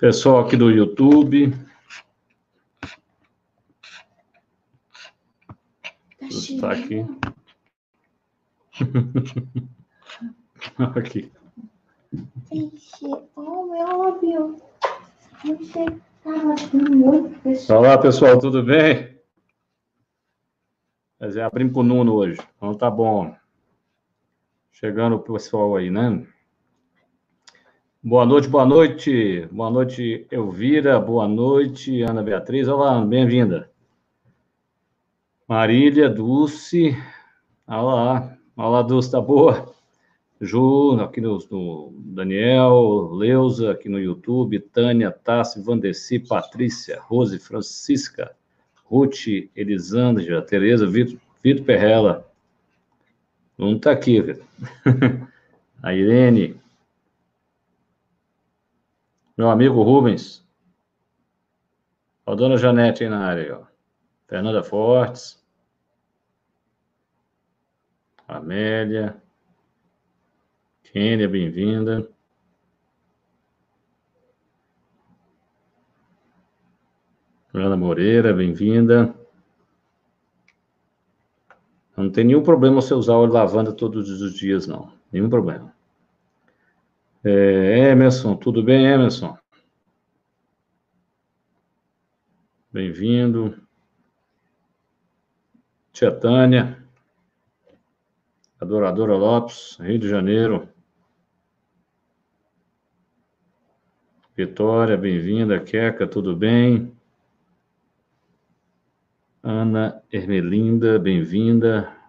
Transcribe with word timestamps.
Pessoal 0.00 0.40
aqui 0.40 0.56
do 0.56 0.70
YouTube. 0.70 1.54
Está 6.22 6.72
aqui. 6.72 7.04
aqui. 10.96 11.30
Muito 16.64 17.40
pessoal. 17.42 17.80
Olá, 17.80 17.98
pessoal, 17.98 18.38
tudo 18.38 18.62
bem? 18.62 19.20
Mas 21.18 21.36
é, 21.36 21.42
abrimos 21.42 21.74
com 21.74 21.80
o 21.80 21.82
Nuno 21.82 22.14
hoje. 22.14 22.40
Então 22.56 22.74
tá 22.74 22.90
bom. 22.90 23.36
Chegando 24.72 25.16
o 25.16 25.20
pessoal 25.20 25.76
aí, 25.76 25.90
né? 25.90 26.26
Boa 28.02 28.24
noite, 28.24 28.48
boa 28.48 28.64
noite. 28.64 29.46
Boa 29.52 29.70
noite, 29.70 30.26
Elvira. 30.30 30.98
Boa 30.98 31.28
noite, 31.28 32.00
Ana 32.00 32.22
Beatriz. 32.22 32.66
Olá, 32.66 32.98
bem-vinda. 33.04 33.70
Marília, 35.46 36.08
Dulce. 36.08 36.96
Olá. 37.68 38.38
Olá, 38.56 38.80
Dulce, 38.80 39.10
tá 39.10 39.20
boa? 39.20 39.74
Ju, 40.40 40.98
aqui 40.98 41.20
no, 41.20 41.38
no, 41.50 41.92
Daniel, 41.94 43.10
Leusa, 43.12 43.72
aqui 43.72 43.90
no 43.90 44.00
YouTube, 44.00 44.58
Tânia, 44.60 45.10
Tassi, 45.10 45.60
Vandeci, 45.60 46.18
Patrícia, 46.20 46.98
Rose, 47.02 47.38
Francisca, 47.38 48.34
Ruth, 48.86 49.26
Elisângela, 49.54 50.40
Tereza, 50.40 50.86
Vitor, 50.86 51.18
Vitor 51.44 51.66
Perrela. 51.66 52.26
Não 53.58 53.76
está 53.76 53.90
aqui, 53.90 54.22
Vitor. 54.22 54.44
A 55.82 55.94
Irene, 55.94 56.59
meu 59.40 59.48
amigo 59.48 59.82
Rubens. 59.82 60.46
A 62.26 62.34
dona 62.34 62.58
Janete 62.58 63.04
aí 63.04 63.08
na 63.08 63.24
área, 63.24 63.58
ó. 63.58 63.64
Fernanda 64.28 64.62
Fortes. 64.62 65.42
Amélia. 68.28 69.16
Kênia, 70.82 71.26
bem-vinda. 71.26 72.06
Ana 77.54 77.78
Moreira, 77.78 78.34
bem-vinda. 78.34 79.14
Não 81.96 82.10
tem 82.10 82.24
nenhum 82.24 82.42
problema 82.42 82.82
você 82.82 82.92
usar 82.92 83.14
óleo 83.14 83.32
lavanda 83.32 83.72
todos 83.72 84.20
os 84.20 84.34
dias, 84.34 84.66
não. 84.66 84.92
Nenhum 85.10 85.30
problema. 85.30 85.74
É, 87.22 87.90
Emerson, 87.90 88.34
tudo 88.34 88.62
bem, 88.62 88.86
Emerson? 88.86 89.36
Bem-vindo. 92.72 93.60
Tia 95.92 96.10
Tânia. 96.10 96.82
Adoradora 98.58 99.14
Lopes, 99.14 99.76
Rio 99.80 99.98
de 99.98 100.08
Janeiro. 100.08 100.66
Vitória, 104.34 104.96
bem-vinda. 104.96 105.60
Queca, 105.60 106.06
tudo 106.06 106.34
bem? 106.34 106.96
Ana 109.42 110.02
Ermelinda, 110.10 110.98
bem-vinda. 110.98 111.99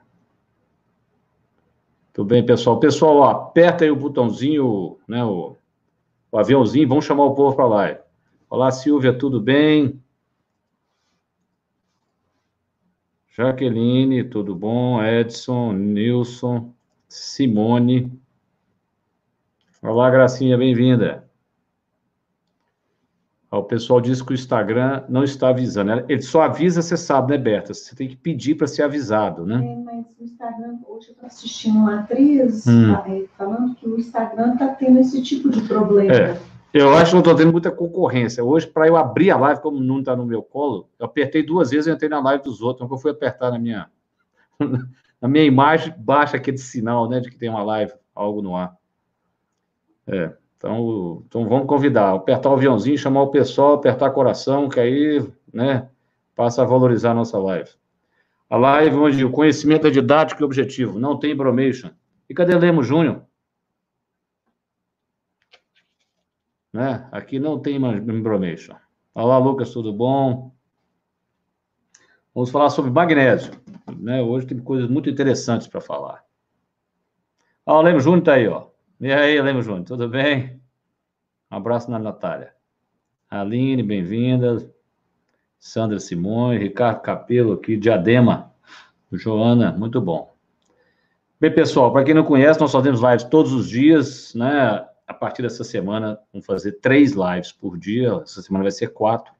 Tudo 2.13 2.27
bem, 2.27 2.45
pessoal? 2.45 2.79
Pessoal, 2.79 3.17
ó, 3.17 3.29
aperta 3.29 3.85
aí 3.85 3.91
o 3.91 3.95
botãozinho, 3.95 4.97
né, 5.07 5.23
o, 5.23 5.55
o 6.29 6.38
aviãozinho, 6.38 6.88
vamos 6.88 7.05
chamar 7.05 7.23
o 7.23 7.35
povo 7.35 7.55
para 7.55 7.66
lá. 7.66 7.97
Olá, 8.49 8.69
Silvia, 8.69 9.17
tudo 9.17 9.39
bem? 9.39 10.01
Jaqueline, 13.29 14.25
tudo 14.25 14.53
bom? 14.53 15.01
Edson, 15.01 15.71
Nilson, 15.71 16.73
Simone. 17.07 18.11
Olá, 19.81 20.11
Gracinha, 20.11 20.57
bem-vinda. 20.57 21.31
O 23.51 23.63
pessoal 23.63 24.00
diz 24.00 24.22
que 24.22 24.31
o 24.31 24.34
Instagram 24.34 25.03
não 25.09 25.25
está 25.25 25.50
avisando. 25.50 26.06
Ele 26.07 26.22
só 26.22 26.44
avisa, 26.44 26.81
você 26.81 26.95
sabe, 26.95 27.34
né, 27.34 27.38
Berta? 27.38 27.73
Você 27.73 27.94
tem 27.94 28.07
que 28.07 28.16
pedir 28.16 28.56
para 28.56 28.66
ser 28.66 28.84
avisado, 28.84 29.45
né? 29.45 29.56
É, 29.56 29.75
mas 29.84 30.06
o 30.17 30.23
Instagram, 30.23 30.78
hoje 30.88 31.09
eu 31.09 31.13
estou 31.13 31.28
assistindo 31.28 31.78
uma 31.78 32.00
atriz 32.00 32.66
hum. 32.66 32.95
Falando 33.38 33.75
que 33.75 33.89
o 33.89 34.00
Instagram 34.00 34.53
está 34.53 34.69
tendo 34.69 35.00
esse 35.00 35.22
tipo 35.22 35.50
de 35.50 35.62
problema. 35.63 36.13
É. 36.13 36.39
Eu 36.73 36.95
acho 36.95 37.07
que 37.07 37.16
não 37.16 37.19
estou 37.19 37.35
tendo 37.35 37.51
muita 37.51 37.69
concorrência. 37.69 38.41
Hoje, 38.41 38.66
para 38.66 38.88
eu 38.88 38.95
abrir 38.95 39.31
a 39.31 39.38
live, 39.38 39.59
como 39.59 39.81
não 39.81 40.00
está 40.00 40.16
no 40.16 40.25
meu 40.25 40.41
colo, 40.41 40.88
eu 40.97 41.06
apertei 41.06 41.44
duas 41.44 41.72
vezes 41.72 41.88
e 41.88 41.91
entrei 41.91 42.09
na 42.09 42.22
live 42.22 42.45
dos 42.45 42.62
outros. 42.62 42.85
Então, 42.85 42.95
eu 42.95 43.01
fui 43.01 43.12
apertar 43.12 43.51
na 43.51 43.59
minha, 43.59 43.89
na 45.19 45.28
minha 45.28 45.44
imagem, 45.44 45.94
baixa 45.97 46.38
aquele 46.38 46.57
sinal, 46.57 47.09
né, 47.09 47.19
de 47.19 47.29
que 47.29 47.38
tem 47.38 47.50
uma 47.50 47.63
live, 47.63 47.91
algo 48.16 48.41
no 48.41 48.56
ar. 48.56 48.73
É. 50.07 50.31
Então, 50.61 51.23
então 51.25 51.49
vamos 51.49 51.66
convidar, 51.66 52.13
apertar 52.13 52.51
o 52.51 52.53
aviãozinho, 52.53 52.95
chamar 52.95 53.23
o 53.23 53.31
pessoal, 53.31 53.73
apertar 53.73 54.11
coração, 54.11 54.69
que 54.69 54.79
aí, 54.79 55.27
né, 55.51 55.89
passa 56.35 56.61
a 56.61 56.66
valorizar 56.66 57.11
a 57.11 57.16
nossa 57.16 57.39
live. 57.39 57.72
A 58.47 58.57
live 58.57 58.95
onde 58.95 59.25
o 59.25 59.31
conhecimento 59.31 59.88
é 59.88 59.89
didático 59.89 60.39
e 60.39 60.45
objetivo, 60.45 61.00
não 61.00 61.17
tem 61.17 61.35
bromation. 61.35 61.89
E 62.29 62.33
cadê 62.35 62.55
Lemos 62.55 62.85
Júnior? 62.85 63.23
Né? 66.71 67.09
Aqui 67.11 67.39
não 67.39 67.57
tem 67.57 67.79
bromation. 68.21 68.75
Olá, 69.16 69.39
Lucas, 69.39 69.71
tudo 69.71 69.91
bom? 69.91 70.53
Vamos 72.35 72.51
falar 72.51 72.69
sobre 72.69 72.91
magnésio. 72.91 73.51
Né? 73.97 74.21
Hoje 74.21 74.45
tem 74.45 74.59
coisas 74.59 74.88
muito 74.88 75.09
interessantes 75.09 75.66
para 75.66 75.81
falar. 75.81 76.23
Ó, 77.66 77.79
o 77.79 77.81
Lemos 77.81 78.03
Júnior 78.03 78.19
está 78.19 78.33
aí, 78.35 78.47
ó. 78.47 78.70
E 79.03 79.12
aí, 79.12 79.41
Lemos 79.41 79.66
Júnior, 79.66 79.84
tudo 79.84 80.07
bem? 80.07 80.62
Um 81.51 81.56
abraço 81.56 81.89
na 81.89 81.97
Natália. 81.97 82.53
Aline, 83.28 83.81
bem-vinda. 83.81 84.72
Sandra 85.57 86.00
Simões, 86.00 86.62
Ricardo 86.62 87.01
Capelo 87.01 87.53
aqui, 87.53 87.75
Diadema. 87.75 88.53
Joana, 89.12 89.72
muito 89.72 90.00
bom. 90.00 90.35
Bem, 91.39 91.51
pessoal, 91.51 91.91
para 91.91 92.03
quem 92.03 92.13
não 92.13 92.23
conhece, 92.23 92.59
nós 92.59 92.72
fazemos 92.72 93.01
lives 93.01 93.23
todos 93.23 93.53
os 93.53 93.67
dias, 93.67 94.35
né? 94.35 94.88
A 95.07 95.13
partir 95.16 95.41
dessa 95.41 95.63
semana, 95.63 96.19
vamos 96.31 96.45
fazer 96.45 96.73
três 96.73 97.13
lives 97.13 97.51
por 97.51 97.79
dia. 97.79 98.22
Essa 98.22 98.44
semana 98.44 98.66
vai 98.66 98.72
ser 98.72 98.89
quatro. 98.89 99.33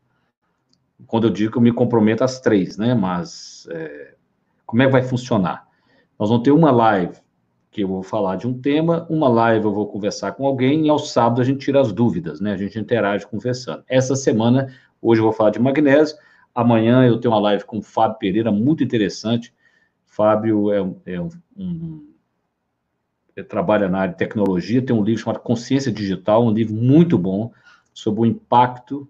Quando 1.05 1.28
eu 1.28 1.31
digo 1.31 1.51
que 1.51 1.59
eu 1.59 1.61
me 1.61 1.72
comprometo 1.72 2.23
às 2.23 2.39
três, 2.39 2.78
né? 2.78 2.95
Mas 2.95 3.67
é, 3.69 4.16
como 4.66 4.81
é 4.81 4.88
que 4.88 4.91
vai 4.91 5.03
funcionar? 5.03 5.67
Nós 6.17 6.29
vamos 6.29 6.43
ter 6.43 6.51
uma 6.51 6.72
live 6.72 7.16
que 7.71 7.81
eu 7.81 7.87
vou 7.87 8.03
falar 8.03 8.35
de 8.35 8.45
um 8.45 8.53
tema, 8.53 9.07
uma 9.09 9.29
live 9.29 9.63
eu 9.63 9.73
vou 9.73 9.87
conversar 9.87 10.33
com 10.33 10.45
alguém, 10.45 10.85
e 10.85 10.89
ao 10.89 10.99
sábado 10.99 11.39
a 11.41 11.43
gente 11.43 11.59
tira 11.59 11.79
as 11.79 11.93
dúvidas, 11.93 12.41
né? 12.41 12.51
A 12.51 12.57
gente 12.57 12.77
interage 12.77 13.25
conversando. 13.25 13.81
Essa 13.87 14.13
semana, 14.13 14.75
hoje 15.01 15.21
eu 15.21 15.23
vou 15.23 15.31
falar 15.31 15.51
de 15.51 15.59
magnésio, 15.59 16.17
amanhã 16.53 17.07
eu 17.07 17.17
tenho 17.17 17.33
uma 17.33 17.39
live 17.39 17.63
com 17.63 17.77
o 17.77 17.81
Fábio 17.81 18.19
Pereira, 18.19 18.51
muito 18.51 18.83
interessante. 18.83 19.53
Fábio 20.05 20.69
é, 20.69 21.13
é 21.13 21.21
um, 21.21 21.29
um 21.55 22.07
é, 23.37 23.41
trabalha 23.41 23.87
na 23.87 23.99
área 23.99 24.11
de 24.11 24.17
tecnologia, 24.17 24.81
tem 24.81 24.93
um 24.93 25.03
livro 25.03 25.21
chamado 25.21 25.39
Consciência 25.39 25.93
Digital, 25.93 26.45
um 26.45 26.51
livro 26.51 26.75
muito 26.75 27.17
bom 27.17 27.53
sobre 27.93 28.21
o 28.21 28.25
impacto 28.25 29.07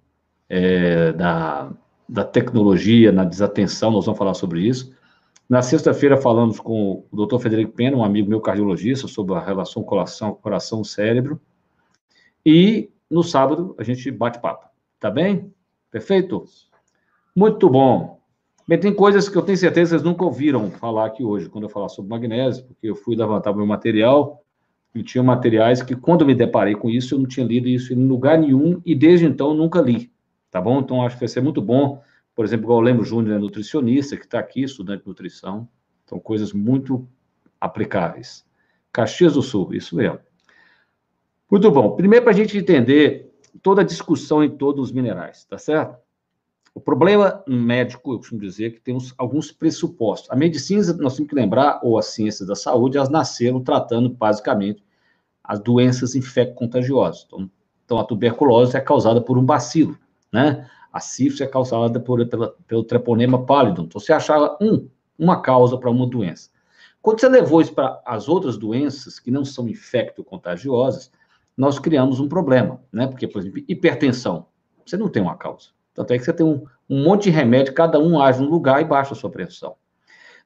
é, 0.47 1.11
da, 1.13 1.71
da 2.07 2.23
tecnologia 2.23 3.11
na 3.11 3.23
desatenção, 3.23 3.89
nós 3.89 4.05
vamos 4.05 4.19
falar 4.19 4.35
sobre 4.35 4.61
isso. 4.61 4.93
Na 5.51 5.61
sexta-feira 5.61 6.15
falamos 6.15 6.61
com 6.61 7.03
o 7.11 7.25
Dr. 7.25 7.37
Federico 7.37 7.73
Pena, 7.73 7.97
um 7.97 8.05
amigo 8.05 8.29
meu 8.29 8.39
cardiologista, 8.39 9.05
sobre 9.05 9.35
a 9.35 9.39
relação 9.41 9.83
coração 9.83 10.33
coração 10.33 10.81
cérebro. 10.81 11.41
E 12.45 12.89
no 13.09 13.21
sábado 13.21 13.75
a 13.77 13.83
gente 13.83 14.09
bate 14.09 14.39
papo. 14.39 14.69
Tá 14.97 15.11
bem? 15.11 15.53
Perfeito? 15.91 16.45
Muito 17.35 17.69
bom. 17.69 18.21
Bem, 18.65 18.79
tem 18.79 18.93
coisas 18.93 19.27
que 19.27 19.37
eu 19.37 19.41
tenho 19.41 19.57
certeza 19.57 19.89
que 19.89 19.99
vocês 19.99 20.03
nunca 20.03 20.23
ouviram 20.23 20.71
falar 20.71 21.07
aqui 21.07 21.21
hoje, 21.21 21.49
quando 21.49 21.65
eu 21.65 21.69
falar 21.69 21.89
sobre 21.89 22.09
magnésio, 22.09 22.63
porque 22.63 22.87
eu 22.87 22.95
fui 22.95 23.17
levantar 23.17 23.53
meu 23.53 23.65
material 23.65 24.41
e 24.95 25.03
tinha 25.03 25.21
materiais 25.21 25.83
que, 25.83 25.97
quando 25.97 26.21
eu 26.21 26.27
me 26.27 26.33
deparei 26.33 26.75
com 26.75 26.89
isso, 26.89 27.13
eu 27.13 27.19
não 27.19 27.27
tinha 27.27 27.45
lido 27.45 27.67
isso 27.67 27.91
em 27.91 28.07
lugar 28.07 28.37
nenhum 28.37 28.81
e 28.85 28.95
desde 28.95 29.25
então 29.25 29.53
nunca 29.53 29.81
li. 29.81 30.13
Tá 30.49 30.61
bom? 30.61 30.79
Então 30.79 31.05
acho 31.05 31.17
que 31.17 31.19
vai 31.19 31.27
ser 31.27 31.41
muito 31.41 31.61
bom 31.61 32.01
por 32.41 32.45
exemplo, 32.45 32.65
igual 32.65 32.79
o 32.79 32.81
Lembro 32.81 33.05
Júnior 33.05 33.35
é 33.35 33.39
nutricionista, 33.39 34.17
que 34.17 34.25
está 34.25 34.39
aqui, 34.39 34.63
estudante 34.63 35.03
de 35.03 35.07
nutrição. 35.07 35.69
São 36.07 36.19
coisas 36.19 36.51
muito 36.53 37.07
aplicáveis. 37.59 38.43
Caxias 38.91 39.35
do 39.35 39.43
Sul, 39.43 39.75
isso 39.75 39.95
mesmo. 39.95 40.17
Muito 41.51 41.69
bom. 41.69 41.95
Primeiro, 41.95 42.25
para 42.25 42.33
a 42.33 42.35
gente 42.35 42.57
entender 42.57 43.31
toda 43.61 43.81
a 43.81 43.85
discussão 43.85 44.43
em 44.43 44.49
todos 44.49 44.85
os 44.85 44.91
minerais, 44.91 45.45
tá 45.45 45.59
certo? 45.59 45.99
O 46.73 46.81
problema 46.81 47.43
médico, 47.47 48.11
eu 48.11 48.17
costumo 48.17 48.41
dizer, 48.41 48.71
que 48.71 48.81
tem 48.81 48.95
uns, 48.95 49.13
alguns 49.19 49.51
pressupostos. 49.51 50.31
A 50.31 50.35
medicina, 50.35 50.81
nós 50.93 51.15
temos 51.15 51.29
que 51.29 51.35
lembrar, 51.35 51.79
ou 51.83 51.95
as 51.99 52.07
ciências 52.07 52.47
da 52.47 52.55
saúde, 52.55 52.97
elas 52.97 53.11
nasceram 53.11 53.61
tratando, 53.61 54.09
basicamente, 54.09 54.83
as 55.43 55.59
doenças 55.59 56.15
infecto-contagiosas. 56.15 57.23
Então, 57.27 57.51
Então, 57.85 57.99
a 57.99 58.03
tuberculose 58.03 58.75
é 58.75 58.81
causada 58.81 59.21
por 59.21 59.37
um 59.37 59.45
bacilo, 59.45 59.95
né? 60.33 60.67
A 60.91 60.99
sífilis 60.99 61.41
é 61.41 61.47
causada 61.47 61.99
por, 61.99 62.25
pela, 62.27 62.55
pelo 62.67 62.83
treponema 62.83 63.45
pallidum. 63.45 63.83
Então, 63.83 63.99
você 63.99 64.11
achava 64.11 64.57
um, 64.61 64.87
uma 65.17 65.41
causa 65.41 65.77
para 65.77 65.89
uma 65.89 66.05
doença. 66.05 66.49
Quando 67.01 67.19
você 67.19 67.29
levou 67.29 67.61
isso 67.61 67.73
para 67.73 68.01
as 68.05 68.29
outras 68.29 68.57
doenças, 68.57 69.19
que 69.19 69.31
não 69.31 69.43
são 69.43 69.67
infecto-contagiosas, 69.67 71.11
nós 71.57 71.79
criamos 71.79 72.19
um 72.19 72.27
problema, 72.27 72.81
né? 72.91 73.07
Porque, 73.07 73.27
por 73.27 73.39
exemplo, 73.39 73.63
hipertensão, 73.67 74.45
você 74.85 74.97
não 74.97 75.09
tem 75.09 75.21
uma 75.21 75.35
causa. 75.35 75.69
Tanto 75.93 76.13
é 76.13 76.17
que 76.17 76.23
você 76.23 76.33
tem 76.33 76.45
um, 76.45 76.63
um 76.89 77.03
monte 77.03 77.23
de 77.23 77.29
remédio, 77.31 77.73
cada 77.73 77.99
um 77.99 78.21
age 78.21 78.41
num 78.41 78.49
lugar 78.49 78.81
e 78.81 78.85
baixa 78.85 79.13
a 79.13 79.17
sua 79.17 79.29
pressão. 79.29 79.75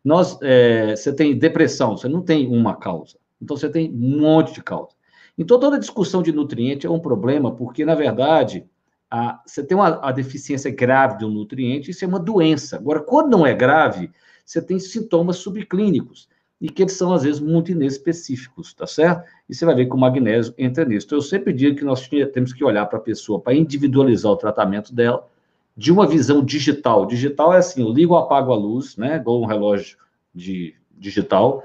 Nós, 0.03 0.38
é, 0.42 0.95
você 0.95 1.13
tem 1.13 1.38
depressão, 1.38 1.97
você 1.97 2.07
não 2.07 2.21
tem 2.21 2.47
uma 2.47 2.75
causa. 2.75 3.18
Então, 3.42 3.57
você 3.57 3.69
tem 3.69 3.92
um 3.92 4.19
monte 4.19 4.53
de 4.53 4.63
causa. 4.63 4.95
Então, 5.38 5.59
toda 5.59 5.80
discussão 5.80 6.21
de 6.21 6.31
nutriente 6.31 6.88
é 6.88 6.89
um 6.89 7.00
problema, 7.00 7.53
porque, 7.53 7.83
na 7.83 7.95
verdade, 7.95 8.65
a, 9.10 9.42
você 9.46 9.63
tem 9.63 9.78
uma 9.78 10.00
a 10.02 10.12
deficiência 10.12 10.72
grave 10.72 11.18
de 11.18 11.25
um 11.25 11.30
nutriente, 11.30 11.92
isso 11.92 12.04
é 12.04 12.07
uma 12.07 12.19
doença. 12.19 12.78
Agora, 12.78 13.02
quando 13.02 13.31
não 13.31 13.46
é 13.46 13.54
grave, 13.54 14.12
você 14.46 14.62
tem 14.62 14.80
sintomas 14.80 15.38
subclínicos, 15.38 16.28
e 16.60 16.69
que 16.69 16.84
eles 16.84 16.94
são, 16.94 17.13
às 17.13 17.24
vezes, 17.24 17.42
muito 17.42 17.72
inespecíficos, 17.72 18.74
tá 18.74 18.88
certo? 18.88 19.24
E 19.48 19.54
você 19.54 19.66
vai 19.66 19.75
ver 19.75 19.88
que 19.88 19.94
o 19.94 19.98
magnésio 19.98 20.54
entra 20.57 20.86
nisso. 20.86 21.06
Então, 21.07 21.18
eu 21.18 21.22
sempre 21.22 21.52
digo 21.52 21.78
que 21.78 21.84
nós 21.84 22.10
temos 22.34 22.54
que 22.54 22.63
olhar 22.63 22.86
para 22.86 22.98
a 22.98 23.02
pessoa 23.02 23.40
para 23.40 23.54
individualizar 23.54 24.31
o 24.31 24.38
tratamento 24.38 24.94
dela, 24.94 25.28
de 25.75 25.92
uma 25.92 26.07
visão 26.07 26.44
digital. 26.44 27.06
Digital 27.06 27.54
é 27.54 27.57
assim, 27.57 27.81
eu 27.81 27.92
ligo 27.92 28.16
apago 28.16 28.54
a 28.54 28.56
luz, 28.56 28.96
né, 28.96 29.18
igual 29.18 29.42
um 29.42 29.46
relógio 29.46 29.98
de 30.34 30.74
digital, 30.98 31.63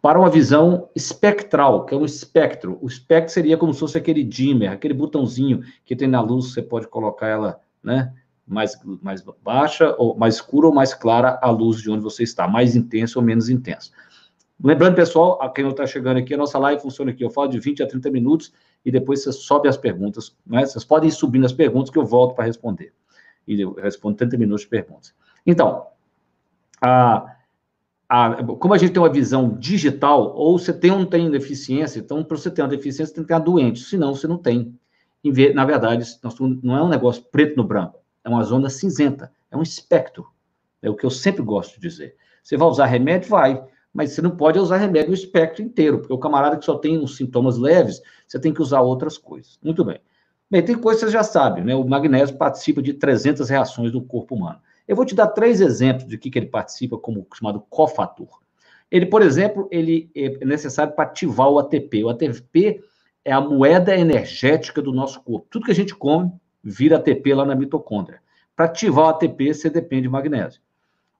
para 0.00 0.18
uma 0.18 0.30
visão 0.30 0.88
espectral, 0.94 1.84
que 1.84 1.94
é 1.94 1.96
um 1.96 2.04
espectro. 2.04 2.78
O 2.80 2.86
espectro 2.86 3.32
seria 3.32 3.56
como 3.56 3.74
se 3.74 3.80
fosse 3.80 3.98
aquele 3.98 4.22
dimmer, 4.22 4.70
aquele 4.70 4.94
botãozinho 4.94 5.62
que 5.84 5.96
tem 5.96 6.08
na 6.08 6.20
luz, 6.20 6.52
você 6.52 6.62
pode 6.62 6.86
colocar 6.86 7.26
ela, 7.26 7.60
né, 7.82 8.12
mais, 8.46 8.78
mais 9.02 9.22
baixa, 9.42 9.94
ou 9.98 10.16
mais 10.16 10.36
escura 10.36 10.68
ou 10.68 10.74
mais 10.74 10.94
clara 10.94 11.38
a 11.42 11.50
luz 11.50 11.82
de 11.82 11.90
onde 11.90 12.02
você 12.02 12.22
está, 12.22 12.46
mais 12.46 12.76
intenso 12.76 13.18
ou 13.18 13.24
menos 13.24 13.48
intenso. 13.48 13.90
Lembrando, 14.62 14.94
pessoal, 14.96 15.40
a 15.40 15.48
quem 15.48 15.62
não 15.62 15.70
está 15.70 15.86
chegando 15.86 16.16
aqui, 16.16 16.34
a 16.34 16.36
nossa 16.36 16.58
live 16.58 16.82
funciona 16.82 17.10
aqui. 17.10 17.24
Eu 17.24 17.30
falo 17.30 17.48
de 17.48 17.60
20 17.60 17.82
a 17.82 17.86
30 17.86 18.10
minutos 18.10 18.52
e 18.84 18.90
depois 18.90 19.22
você 19.22 19.32
sobe 19.32 19.68
as 19.68 19.76
perguntas. 19.76 20.36
Né? 20.44 20.66
Vocês 20.66 20.84
podem 20.84 21.08
ir 21.08 21.12
subindo 21.12 21.44
as 21.44 21.52
perguntas 21.52 21.90
que 21.90 21.98
eu 21.98 22.04
volto 22.04 22.34
para 22.34 22.44
responder 22.44 22.92
e 23.46 23.60
eu 23.60 23.74
respondo 23.74 24.16
30 24.16 24.36
minutos 24.36 24.62
de 24.62 24.68
perguntas. 24.68 25.14
Então, 25.46 25.86
a, 26.82 27.36
a, 28.08 28.42
como 28.42 28.72
a 28.72 28.78
gente 28.78 28.92
tem 28.92 29.02
uma 29.02 29.12
visão 29.12 29.56
digital, 29.58 30.34
ou 30.34 30.58
você 30.58 30.72
tem 30.72 30.90
ou 30.90 30.98
não 30.98 31.06
tem 31.06 31.30
deficiência, 31.30 31.98
então, 31.98 32.24
para 32.24 32.36
você 32.36 32.50
ter 32.50 32.62
uma 32.62 32.68
deficiência, 32.68 33.06
você 33.06 33.14
tem 33.14 33.24
que 33.24 33.32
uma 33.32 33.40
doente, 33.40 33.80
senão 33.80 34.14
você 34.14 34.26
não 34.26 34.38
tem. 34.38 34.78
Na 35.54 35.64
verdade, 35.64 36.06
não 36.62 36.76
é 36.76 36.82
um 36.82 36.88
negócio 36.88 37.22
preto 37.30 37.56
no 37.56 37.64
branco, 37.64 38.00
é 38.24 38.28
uma 38.28 38.42
zona 38.44 38.70
cinzenta, 38.70 39.30
é 39.50 39.56
um 39.56 39.62
espectro. 39.62 40.26
É 40.80 40.88
o 40.88 40.94
que 40.94 41.04
eu 41.04 41.10
sempre 41.10 41.42
gosto 41.42 41.74
de 41.74 41.80
dizer. 41.80 42.16
Você 42.42 42.56
vai 42.56 42.68
usar 42.68 42.86
remédio? 42.86 43.28
Vai. 43.28 43.62
Mas 43.92 44.12
você 44.12 44.22
não 44.22 44.30
pode 44.30 44.58
usar 44.58 44.76
remédio 44.76 45.08
no 45.08 45.14
espectro 45.14 45.62
inteiro, 45.62 45.98
porque 45.98 46.12
o 46.12 46.18
camarada 46.18 46.56
que 46.56 46.64
só 46.64 46.78
tem 46.78 46.98
uns 46.98 47.16
sintomas 47.16 47.58
leves, 47.58 48.00
você 48.26 48.38
tem 48.38 48.54
que 48.54 48.62
usar 48.62 48.80
outras 48.80 49.18
coisas. 49.18 49.58
Muito 49.62 49.84
bem. 49.84 50.00
Bem, 50.50 50.64
tem 50.64 50.78
coisas 50.78 51.02
que 51.02 51.08
você 51.08 51.12
já 51.12 51.22
sabe, 51.22 51.60
né? 51.60 51.74
O 51.74 51.86
magnésio 51.86 52.36
participa 52.36 52.80
de 52.80 52.94
300 52.94 53.50
reações 53.50 53.92
do 53.92 54.00
corpo 54.00 54.34
humano. 54.34 54.60
Eu 54.88 54.96
vou 54.96 55.04
te 55.04 55.14
dar 55.14 55.26
três 55.28 55.60
exemplos 55.60 56.06
de 56.06 56.16
que, 56.16 56.30
que 56.30 56.38
ele 56.38 56.46
participa 56.46 56.96
como 56.96 57.26
chamado 57.34 57.62
cofator. 57.68 58.40
Ele, 58.90 59.04
por 59.04 59.20
exemplo, 59.20 59.68
ele 59.70 60.10
é 60.16 60.42
necessário 60.46 60.94
para 60.94 61.04
ativar 61.04 61.50
o 61.50 61.58
ATP. 61.58 62.04
O 62.04 62.08
ATP 62.08 62.82
é 63.22 63.30
a 63.30 63.40
moeda 63.40 63.94
energética 63.94 64.80
do 64.80 64.90
nosso 64.90 65.22
corpo. 65.22 65.46
Tudo 65.50 65.66
que 65.66 65.72
a 65.72 65.74
gente 65.74 65.94
come 65.94 66.32
vira 66.64 66.96
ATP 66.96 67.34
lá 67.34 67.44
na 67.44 67.54
mitocôndria. 67.54 68.22
Para 68.56 68.64
ativar 68.64 69.04
o 69.04 69.08
ATP, 69.10 69.52
você 69.52 69.68
depende 69.68 70.02
de 70.02 70.08
magnésio. 70.08 70.62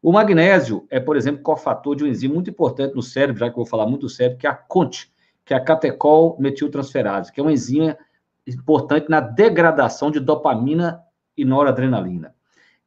O 0.00 0.12
magnésio 0.12 0.86
é, 0.88 0.98
por 0.98 1.14
exemplo, 1.16 1.42
cofator 1.42 1.94
de 1.94 2.04
um 2.04 2.06
enzima 2.06 2.34
muito 2.34 2.48
importante 2.48 2.94
no 2.94 3.02
cérebro, 3.02 3.40
já 3.40 3.46
que 3.46 3.52
eu 3.52 3.56
vou 3.56 3.66
falar 3.66 3.86
muito 3.86 4.02
do 4.02 4.08
cérebro, 4.08 4.38
que 4.38 4.46
é 4.46 4.50
a 4.50 4.54
CONT, 4.54 5.12
que 5.44 5.52
é 5.52 5.56
a 5.56 5.60
catecol 5.60 6.36
metiltransferase, 6.38 7.30
que 7.30 7.38
é 7.38 7.42
uma 7.42 7.52
enzima 7.52 7.98
importante 8.46 9.10
na 9.10 9.20
degradação 9.20 10.10
de 10.10 10.20
dopamina 10.20 11.02
e 11.36 11.44
noradrenalina. 11.44 12.34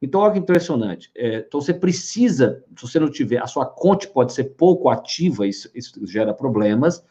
Então, 0.02 0.20
olha 0.20 0.32
que 0.32 0.38
impressionante. 0.40 1.10
É, 1.14 1.38
então, 1.38 1.60
você 1.60 1.72
precisa, 1.72 2.62
se 2.76 2.82
você 2.82 2.98
não 2.98 3.08
tiver, 3.08 3.40
a 3.40 3.46
sua 3.46 3.64
conte 3.64 4.08
pode 4.08 4.32
ser 4.32 4.44
pouco 4.44 4.90
ativa, 4.90 5.46
isso, 5.46 5.70
isso 5.74 6.04
gera 6.06 6.34
problemas, 6.34 7.04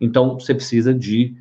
então 0.00 0.38
você 0.38 0.54
precisa 0.54 0.94
de 0.94 1.36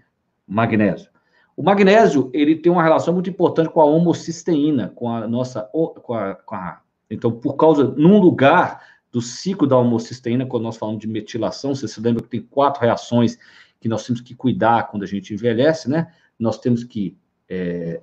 magnésio. 0.45 1.09
O 1.56 1.63
magnésio, 1.63 2.30
ele 2.33 2.56
tem 2.56 2.71
uma 2.71 2.83
relação 2.83 3.13
muito 3.13 3.30
importante 3.30 3.69
com 3.69 3.81
a 3.81 3.86
homocisteína, 3.86 4.92
com 4.94 5.09
a 5.09 5.27
nossa, 5.27 5.62
com 5.71 6.13
a, 6.13 6.36
com 6.36 6.56
a 6.56 6.81
então, 7.10 7.31
por 7.31 7.56
causa, 7.56 7.86
num 7.86 8.19
lugar 8.19 8.81
do 9.12 9.21
ciclo 9.21 9.65
da 9.65 9.77
homocisteína, 9.77 10.45
quando 10.45 10.63
nós 10.63 10.77
falamos 10.77 11.00
de 11.00 11.07
metilação, 11.07 11.74
você 11.74 11.88
se 11.88 12.01
lembra 12.01 12.21
que 12.21 12.30
tem 12.30 12.42
quatro 12.42 12.81
reações 12.81 13.38
que 13.80 13.88
nós 13.88 14.06
temos 14.06 14.21
que 14.21 14.36
cuidar 14.36 14.89
quando 14.89 15.03
a 15.03 15.07
gente 15.07 15.33
envelhece, 15.33 15.89
né? 15.89 16.12
nós 16.38 16.60
temos 16.60 16.83
que 16.83 17.15
é, 17.50 18.01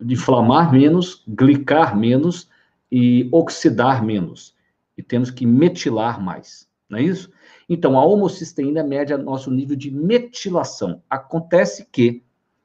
inflamar 0.00 0.72
menos, 0.72 1.22
glicar 1.26 1.96
menos 1.96 2.48
e 2.90 3.28
oxidar 3.32 4.04
menos. 4.04 4.54
E 4.96 5.02
temos 5.02 5.30
que 5.30 5.46
metilar 5.46 6.20
mais, 6.20 6.68
não 6.88 6.98
é 6.98 7.02
isso? 7.02 7.30
Então, 7.68 7.98
a 7.98 8.04
homocisteína 8.04 8.82
mede 8.82 9.16
nosso 9.16 9.50
nível 9.50 9.76
de 9.76 9.90
metilação. 9.90 11.02
Acontece 11.08 11.86
que 11.90 12.22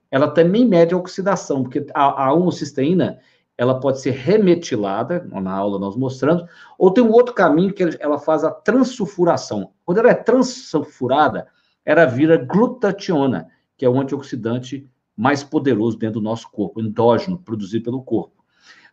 ela 0.10 0.28
também 0.30 0.66
mede 0.66 0.94
a 0.94 0.98
oxidação, 0.98 1.64
porque 1.64 1.86
a, 1.94 2.26
a 2.26 2.34
homocisteína 2.34 3.20
ela 3.58 3.80
pode 3.80 4.02
ser 4.02 4.12
remetilada, 4.12 5.26
na 5.32 5.54
aula 5.54 5.80
nós 5.80 5.96
mostramos, 5.96 6.44
ou 6.78 6.92
tem 6.92 7.04
um 7.04 7.12
outro 7.12 7.34
caminho 7.34 7.74
que 7.74 7.84
ela 8.00 8.20
faz 8.20 8.44
a 8.44 8.52
transsulfuração. 8.52 9.72
Quando 9.86 10.00
ela 10.00 10.10
é 10.10 10.16
transsulfurada, 10.16 11.48
ela 11.86 12.06
vira 12.06 12.38
glutationa, 12.38 13.48
que 13.78 13.86
é 13.86 13.90
o 13.90 14.00
antioxidante 14.00 14.90
mais 15.16 15.44
poderoso 15.44 15.98
dentro 15.98 16.20
do 16.20 16.24
nosso 16.24 16.50
corpo, 16.52 16.82
endógeno, 16.82 17.38
produzido 17.38 17.86
pelo 17.86 18.04
corpo. 18.04 18.44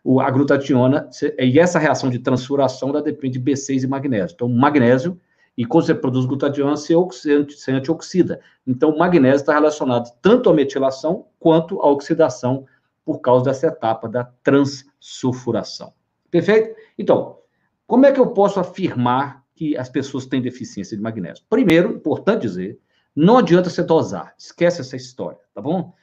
O, 0.03 0.19
a 0.19 0.29
glutationa, 0.29 1.09
e 1.39 1.59
essa 1.59 1.79
reação 1.79 2.09
de 2.09 2.19
transfuração, 2.19 2.89
ela 2.89 3.01
depende 3.01 3.39
de 3.39 3.51
B6 3.51 3.83
e 3.83 3.87
magnésio. 3.87 4.33
Então, 4.35 4.49
magnésio, 4.49 5.19
e 5.57 5.65
quando 5.65 5.85
você 5.85 5.95
produz 5.95 6.25
glutationa, 6.25 6.75
você, 6.75 6.95
você 6.95 7.71
antioxida. 7.71 8.41
Então, 8.65 8.89
o 8.89 8.97
magnésio 8.97 9.41
está 9.41 9.53
relacionado 9.53 10.11
tanto 10.21 10.49
à 10.49 10.53
metilação 10.53 11.27
quanto 11.39 11.79
à 11.81 11.89
oxidação 11.89 12.65
por 13.05 13.19
causa 13.19 13.45
dessa 13.45 13.67
etapa 13.67 14.09
da 14.09 14.23
transsulfuração. 14.43 15.93
Perfeito? 16.31 16.75
Então, 16.97 17.37
como 17.85 18.05
é 18.05 18.11
que 18.11 18.19
eu 18.19 18.27
posso 18.27 18.59
afirmar 18.59 19.43
que 19.53 19.77
as 19.77 19.89
pessoas 19.89 20.25
têm 20.25 20.41
deficiência 20.41 20.97
de 20.97 21.03
magnésio? 21.03 21.45
Primeiro, 21.49 21.93
importante 21.93 22.41
dizer, 22.41 22.79
não 23.15 23.37
adianta 23.37 23.69
você 23.69 23.83
dosar, 23.83 24.33
esquece 24.37 24.81
essa 24.81 24.95
história, 24.95 25.39
tá 25.53 25.61
bom? 25.61 25.93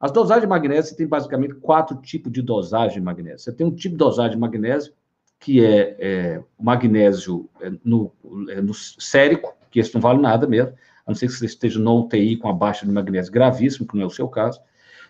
As 0.00 0.10
dosagens 0.10 0.42
de 0.42 0.48
magnésio, 0.48 0.96
tem 0.96 1.06
basicamente 1.06 1.54
quatro 1.54 1.94
tipos 1.96 2.32
de 2.32 2.40
dosagem 2.40 2.98
de 2.98 3.04
magnésio. 3.04 3.40
Você 3.40 3.52
tem 3.52 3.66
um 3.66 3.70
tipo 3.70 3.90
de 3.90 3.98
dosagem 3.98 4.32
de 4.32 4.38
magnésio, 4.38 4.94
que 5.38 5.64
é, 5.64 5.96
é 5.98 6.42
magnésio 6.58 7.48
é, 7.60 7.70
no, 7.84 8.10
é, 8.48 8.62
no 8.62 8.72
sérico, 8.72 9.54
que 9.70 9.78
esse 9.78 9.94
não 9.94 10.00
vale 10.00 10.20
nada 10.20 10.46
mesmo, 10.46 10.72
a 11.06 11.10
não 11.10 11.14
ser 11.14 11.26
que 11.26 11.34
você 11.34 11.44
esteja 11.44 11.78
no 11.78 12.00
UTI 12.00 12.36
com 12.36 12.48
a 12.48 12.52
baixa 12.52 12.86
de 12.86 12.92
magnésio 12.92 13.30
gravíssimo, 13.30 13.86
que 13.86 13.94
não 13.94 14.04
é 14.04 14.06
o 14.06 14.10
seu 14.10 14.26
caso. 14.26 14.60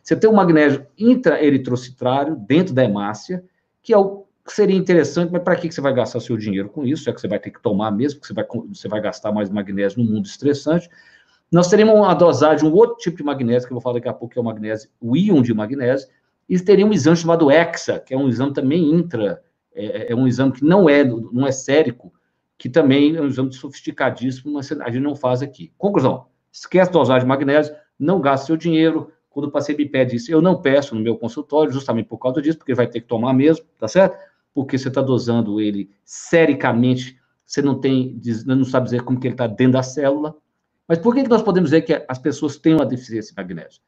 Você 0.03 0.17
tem 0.17 0.29
o 0.29 0.35
magnésio 0.35 0.87
intraeritrocitrário 0.99 2.35
dentro 2.37 2.75
da 2.75 2.85
hemácia, 2.85 3.45
que 3.83 3.93
é 3.93 3.99
o 3.99 4.25
que 4.45 4.53
seria 4.53 4.77
interessante, 4.77 5.31
mas 5.31 5.43
para 5.43 5.55
que 5.55 5.71
você 5.71 5.81
vai 5.81 5.95
gastar 5.95 6.19
seu 6.19 6.37
dinheiro 6.37 6.69
com 6.69 6.85
isso? 6.85 7.09
É 7.09 7.13
que 7.13 7.21
você 7.21 7.29
vai 7.29 7.39
ter 7.39 7.51
que 7.51 7.63
tomar 7.63 7.91
mesmo, 7.93 8.19
porque 8.19 8.35
você 8.35 8.35
vai, 8.35 8.47
você 8.69 8.89
vai 8.89 9.01
gastar 9.01 9.31
mais 9.31 9.49
magnésio 9.51 10.03
no 10.03 10.11
mundo 10.11 10.27
estressante. 10.27 10.89
Nós 11.51 11.69
teríamos 11.69 11.95
uma 11.95 12.15
dosagem, 12.15 12.69
um 12.69 12.73
outro 12.73 12.97
tipo 12.97 13.17
de 13.17 13.25
magnésio, 13.25 13.67
que 13.67 13.73
eu 13.73 13.77
vou 13.77 13.83
falar 13.83 13.95
daqui 13.95 14.09
a 14.09 14.13
pouco, 14.13 14.33
que 14.33 14.39
é 14.39 14.43
o 14.43 14.45
magnésio, 14.45 14.89
o 15.01 15.17
íon 15.17 15.43
de 15.43 15.53
magnésio, 15.53 16.09
e 16.49 16.59
teria 16.61 16.87
um 16.87 16.93
exame 16.93 17.17
chamado 17.17 17.51
EXA, 17.51 17.99
que 17.99 18.15
é 18.15 18.17
um 18.17 18.29
exame 18.29 18.53
também 18.53 18.93
intra, 18.93 19.43
é, 19.75 20.13
é 20.13 20.15
um 20.15 20.29
exame 20.29 20.53
que 20.53 20.65
não 20.65 20.89
é, 20.89 21.03
não 21.05 21.47
é 21.47 21.53
sérico, 21.53 22.13
que 22.57 22.69
também 22.69 23.17
é 23.17 23.21
um 23.21 23.27
exame 23.27 23.53
sofisticadíssimo, 23.53 24.53
mas 24.53 24.71
a 24.71 24.91
gente 24.91 25.03
não 25.03 25.17
faz 25.17 25.43
aqui. 25.43 25.73
Conclusão, 25.77 26.27
esquece 26.53 26.91
dosagem 26.93 27.23
de 27.23 27.29
magnésio, 27.29 27.75
não 27.99 28.21
gaste 28.21 28.47
seu 28.47 28.57
dinheiro, 28.57 29.13
quando 29.29 29.47
o 29.47 29.51
paciente 29.51 29.79
me 29.79 29.89
pede 29.89 30.17
isso, 30.17 30.31
eu 30.31 30.43
não 30.43 30.61
peço 30.61 30.95
no 30.95 31.01
meu 31.01 31.17
consultório, 31.17 31.73
justamente 31.73 32.07
por 32.07 32.19
causa 32.19 32.43
disso, 32.43 32.59
porque 32.59 32.75
vai 32.75 32.87
ter 32.87 33.01
que 33.01 33.07
tomar 33.07 33.33
mesmo, 33.33 33.65
tá 33.79 33.89
certo? 33.89 34.17
Porque 34.53 34.77
você 34.77 34.89
está 34.89 35.01
dosando 35.01 35.61
ele 35.61 35.91
sericamente, 36.05 37.17
você 37.47 37.63
não 37.63 37.79
tem, 37.79 38.21
não 38.45 38.65
sabe 38.65 38.87
dizer 38.87 39.03
como 39.03 39.19
que 39.19 39.29
ele 39.29 39.35
está 39.35 39.47
dentro 39.47 39.75
da 39.75 39.83
célula, 39.83 40.37
mas 40.91 40.99
por 40.99 41.15
que, 41.15 41.23
que 41.23 41.29
nós 41.29 41.41
podemos 41.41 41.71
dizer 41.71 41.83
que 41.83 42.05
as 42.09 42.19
pessoas 42.19 42.57
têm 42.57 42.75
uma 42.75 42.85
deficiência 42.85 43.33
de 43.33 43.41
magnésio? 43.41 43.81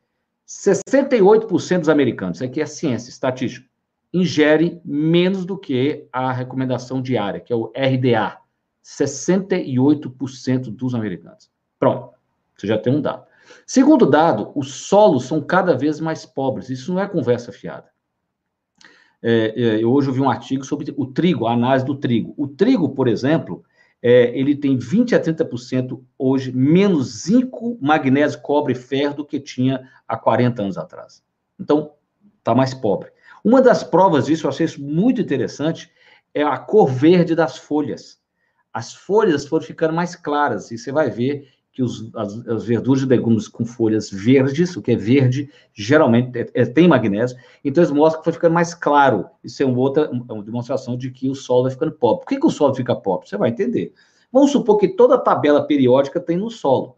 68% 0.49 1.81
dos 1.81 1.89
americanos, 1.89 2.37
isso 2.37 2.45
aqui 2.45 2.61
é 2.61 2.67
ciência, 2.67 3.11
estatística, 3.11 3.69
ingere 4.15 4.81
menos 4.85 5.45
do 5.45 5.59
que 5.59 6.07
a 6.13 6.31
recomendação 6.31 7.03
diária, 7.03 7.41
que 7.41 7.53
é 7.53 7.57
o 7.57 7.73
RDA. 7.75 8.39
68% 8.85 10.71
dos 10.71 10.95
americanos. 10.95 11.51
Pronto, 11.77 12.11
você 12.57 12.69
já 12.69 12.79
tem 12.79 12.95
um 12.95 13.01
dado. 13.01 13.27
Segundo 13.67 14.07
dado, 14.07 14.53
os 14.55 14.73
solos 14.73 15.25
são 15.25 15.41
cada 15.43 15.77
vez 15.77 15.99
mais 15.99 16.25
pobres. 16.25 16.71
Isso 16.71 16.95
não 16.95 17.03
é 17.03 17.09
conversa 17.09 17.51
fiada. 17.51 17.91
É, 19.21 19.81
é, 19.81 19.85
hoje 19.85 20.09
eu 20.09 20.15
vi 20.15 20.21
um 20.21 20.31
artigo 20.31 20.65
sobre 20.65 20.95
o 20.97 21.07
trigo, 21.07 21.47
a 21.47 21.53
análise 21.53 21.85
do 21.85 21.97
trigo. 21.97 22.33
O 22.37 22.47
trigo, 22.47 22.91
por 22.91 23.09
exemplo, 23.09 23.65
é, 24.03 24.37
ele 24.37 24.57
tem 24.57 24.77
20 24.77 25.15
a 25.15 25.21
30% 25.21 26.03
hoje 26.19 26.51
menos 26.51 27.23
zinco, 27.23 27.79
magnésio, 27.81 28.41
cobre 28.41 28.73
e 28.73 28.77
ferro 28.77 29.15
do 29.15 29.25
que 29.25 29.39
tinha 29.39 29.89
há 30.09 30.17
40 30.17 30.61
anos 30.61 30.77
atrás. 30.77 31.23
Então, 31.59 31.93
está 32.39 32.53
mais 32.53 32.75
pobre. 32.75 33.13
Uma 33.45 33.63
das 33.63 33.85
provas 33.85 34.27
disso, 34.27 34.47
eu 34.47 34.51
achei 34.51 34.67
isso 34.67 34.83
muito 34.83 35.21
interessante, 35.21 35.89
é 36.35 36.43
a 36.43 36.59
cor 36.59 36.89
verde 36.89 37.37
das 37.37 37.57
folhas. 37.57 38.21
As 38.73 38.93
folhas 38.93 39.47
foram 39.47 39.65
ficando 39.65 39.95
mais 39.95 40.17
claras, 40.17 40.73
e 40.73 40.79
você 40.79 40.91
vai 40.91 41.09
ver 41.09 41.49
que 41.73 41.83
os, 41.83 42.15
as, 42.15 42.47
as, 42.47 42.65
verduras 42.65 43.03
e 43.03 43.07
legumes 43.07 43.49
com 43.49 43.65
folhas 43.65 44.11
verdes, 44.11 44.77
o 44.77 44.83
que 44.83 44.93
é 44.93 44.97
verde, 44.97 45.51
geralmente 45.73 46.39
é, 46.39 46.47
é, 46.53 46.67
tem 46.67 46.87
magnésio, 46.87 47.37
então 47.65 47.83
eles 47.83 47.91
mostram 47.91 48.21
que 48.21 48.25
foi 48.25 48.35
ficando 48.35 48.53
mais 48.53 48.75
claro. 48.75 49.27
Isso 49.43 49.63
é 49.63 49.67
uma 49.67 49.79
outra 49.79 50.11
uma 50.11 50.43
demonstração 50.43 50.99
de 50.99 51.11
que 51.11 51.31
o 51.31 51.35
solo 51.35 51.63
vai 51.63 51.73
ficando 51.73 51.93
pobre. 51.93 52.21
Por 52.21 52.29
que, 52.29 52.39
que 52.39 52.47
o 52.47 52.51
solo 52.51 52.75
fica 52.75 52.95
pobre? 52.95 53.27
Você 53.27 53.39
vai 53.39 53.49
entender. 53.49 53.95
Vamos 54.31 54.53
supor 54.53 54.77
que 54.77 54.89
toda 54.89 55.17
tabela 55.17 55.67
periódica 55.67 56.21
tem 56.21 56.37
no 56.37 56.51
solo. 56.51 56.97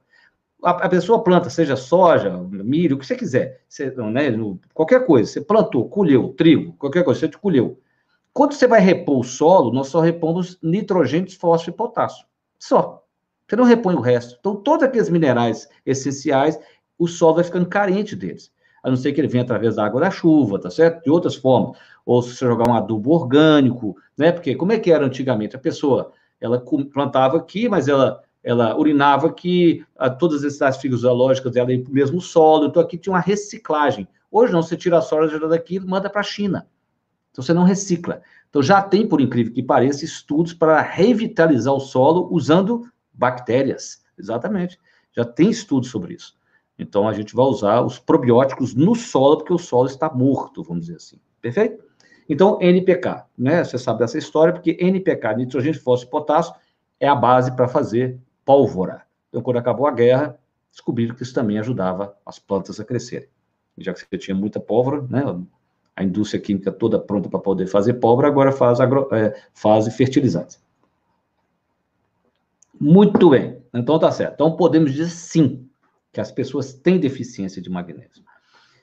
A, 0.62 0.70
a 0.70 0.88
pessoa 0.88 1.22
planta, 1.22 1.48
seja 1.48 1.76
soja, 1.76 2.36
milho, 2.50 2.96
o 2.96 2.98
que 2.98 3.06
você 3.06 3.14
quiser, 3.14 3.62
você, 3.68 3.90
né, 3.90 4.30
no, 4.30 4.58
qualquer 4.72 5.06
coisa, 5.06 5.30
você 5.30 5.40
plantou, 5.40 5.88
colheu, 5.88 6.34
trigo, 6.36 6.72
qualquer 6.78 7.04
coisa, 7.04 7.20
você 7.20 7.28
colheu. 7.28 7.78
Quando 8.32 8.54
você 8.54 8.66
vai 8.66 8.80
repor 8.80 9.20
o 9.20 9.24
solo, 9.24 9.72
nós 9.72 9.86
só 9.86 10.00
repomos 10.00 10.58
nitrogênio, 10.60 11.30
fósforo 11.38 11.72
e 11.72 11.76
potássio. 11.76 12.26
Só. 12.58 13.03
Você 13.46 13.56
não 13.56 13.64
repõe 13.64 13.94
o 13.94 14.00
resto. 14.00 14.36
Então, 14.40 14.56
todos 14.56 14.84
aqueles 14.84 15.08
minerais 15.08 15.68
essenciais, 15.84 16.58
o 16.98 17.06
solo 17.06 17.36
vai 17.36 17.44
ficando 17.44 17.66
carente 17.66 18.16
deles. 18.16 18.52
A 18.82 18.90
não 18.90 18.96
ser 18.96 19.12
que 19.12 19.20
ele 19.20 19.28
venha 19.28 19.44
através 19.44 19.76
da 19.76 19.84
água 19.84 20.00
da 20.00 20.10
chuva, 20.10 20.58
tá 20.58 20.70
certo? 20.70 21.02
De 21.04 21.10
outras 21.10 21.34
formas. 21.34 21.78
Ou 22.04 22.22
se 22.22 22.34
você 22.34 22.44
jogar 22.44 22.68
um 22.68 22.74
adubo 22.74 23.12
orgânico, 23.12 23.96
né? 24.16 24.30
Porque 24.30 24.54
como 24.54 24.72
é 24.72 24.78
que 24.78 24.92
era 24.92 25.04
antigamente? 25.04 25.56
A 25.56 25.58
pessoa, 25.58 26.12
ela 26.40 26.62
plantava 26.92 27.38
aqui, 27.38 27.68
mas 27.68 27.88
ela, 27.88 28.22
ela 28.42 28.78
urinava 28.78 29.26
aqui, 29.26 29.84
todas 30.18 30.38
as 30.38 30.42
necessidades 30.44 30.80
fisiológicas 30.80 31.52
dela 31.52 31.72
iam 31.72 31.82
para 31.82 31.90
o 31.90 31.94
mesmo 31.94 32.20
solo. 32.20 32.66
Então, 32.66 32.82
aqui 32.82 32.98
tinha 32.98 33.12
uma 33.12 33.20
reciclagem. 33.20 34.06
Hoje 34.30 34.52
não, 34.52 34.62
você 34.62 34.76
tira 34.76 34.98
a 34.98 35.02
soja 35.02 35.38
daqui 35.48 35.76
e 35.76 35.80
manda 35.80 36.10
para 36.10 36.20
a 36.20 36.24
China. 36.24 36.66
Então, 37.30 37.42
você 37.42 37.54
não 37.54 37.64
recicla. 37.64 38.20
Então, 38.50 38.62
já 38.62 38.82
tem, 38.82 39.08
por 39.08 39.20
incrível 39.20 39.52
que 39.52 39.62
pareça, 39.62 40.04
estudos 40.04 40.52
para 40.52 40.80
revitalizar 40.80 41.74
o 41.74 41.80
solo 41.80 42.28
usando 42.30 42.86
bactérias. 43.14 44.02
Exatamente. 44.18 44.78
Já 45.12 45.24
tem 45.24 45.50
estudos 45.50 45.90
sobre 45.90 46.14
isso. 46.14 46.36
Então, 46.78 47.08
a 47.08 47.12
gente 47.12 47.34
vai 47.34 47.46
usar 47.46 47.82
os 47.82 47.98
probióticos 47.98 48.74
no 48.74 48.94
solo, 48.94 49.38
porque 49.38 49.52
o 49.52 49.58
solo 49.58 49.86
está 49.86 50.10
morto, 50.12 50.62
vamos 50.62 50.86
dizer 50.86 50.96
assim. 50.96 51.20
Perfeito? 51.40 51.84
Então, 52.28 52.58
NPK, 52.60 53.26
né? 53.38 53.62
Você 53.62 53.78
sabe 53.78 54.00
dessa 54.00 54.18
história, 54.18 54.52
porque 54.52 54.76
NPK, 54.80 55.36
nitrogênio, 55.36 55.80
fósforo 55.80 56.08
e 56.08 56.10
potássio, 56.10 56.54
é 56.98 57.06
a 57.06 57.14
base 57.14 57.54
para 57.54 57.68
fazer 57.68 58.18
pólvora. 58.44 59.02
Então, 59.28 59.42
quando 59.42 59.58
acabou 59.58 59.86
a 59.86 59.92
guerra, 59.92 60.38
descobriram 60.70 61.14
que 61.14 61.22
isso 61.22 61.34
também 61.34 61.58
ajudava 61.58 62.16
as 62.24 62.38
plantas 62.38 62.80
a 62.80 62.84
crescerem. 62.84 63.28
Já 63.78 63.92
que 63.92 64.00
você 64.00 64.18
tinha 64.18 64.34
muita 64.34 64.58
pólvora, 64.58 65.02
né? 65.08 65.22
A 65.94 66.02
indústria 66.02 66.40
química 66.40 66.72
toda 66.72 66.98
pronta 66.98 67.28
para 67.28 67.38
poder 67.38 67.66
fazer 67.66 67.94
pólvora, 67.94 68.26
agora 68.26 68.50
faz, 68.50 68.80
agro, 68.80 69.08
é, 69.12 69.32
faz 69.52 69.86
fertilizantes. 69.94 70.60
Muito 72.80 73.30
bem. 73.30 73.58
Então 73.72 73.98
tá 73.98 74.10
certo. 74.10 74.34
Então 74.34 74.56
podemos 74.56 74.92
dizer 74.92 75.10
sim 75.10 75.68
que 76.12 76.20
as 76.20 76.30
pessoas 76.30 76.72
têm 76.72 76.98
deficiência 76.98 77.60
de 77.60 77.68
magnésio. 77.68 78.22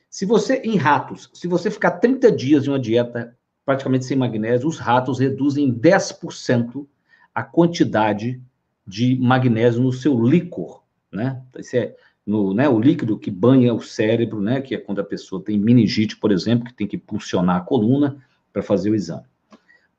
Se 0.10 0.25
você, 0.25 0.57
em 0.65 0.75
ratos, 0.75 1.29
se 1.33 1.48
você 1.48 1.71
ficar 1.71 1.91
30 1.91 2.31
dias 2.31 2.65
em 2.65 2.69
uma 2.69 2.79
dieta 2.79 3.36
praticamente 3.65 4.05
sem 4.05 4.17
magnésio, 4.17 4.67
os 4.67 4.77
ratos 4.77 5.19
reduzem 5.19 5.74
10% 5.74 6.86
a 7.33 7.43
quantidade 7.43 8.41
de 8.86 9.17
magnésio 9.17 9.81
no 9.81 9.93
seu 9.93 10.21
líquor, 10.21 10.83
né? 11.12 11.41
Esse 11.55 11.77
é 11.77 11.95
no, 12.25 12.53
né, 12.53 12.67
o 12.67 12.79
líquido 12.79 13.17
que 13.17 13.31
banha 13.31 13.74
o 13.74 13.81
cérebro, 13.81 14.41
né? 14.41 14.60
Que 14.62 14.75
é 14.75 14.77
quando 14.77 15.00
a 15.00 15.03
pessoa 15.03 15.41
tem 15.41 15.57
meningite, 15.57 16.17
por 16.17 16.31
exemplo, 16.31 16.65
que 16.65 16.74
tem 16.74 16.88
que 16.88 16.98
pulsionar 16.98 17.57
a 17.57 17.62
coluna 17.62 18.17
para 18.51 18.62
fazer 18.62 18.89
o 18.89 18.95
exame. 18.95 19.25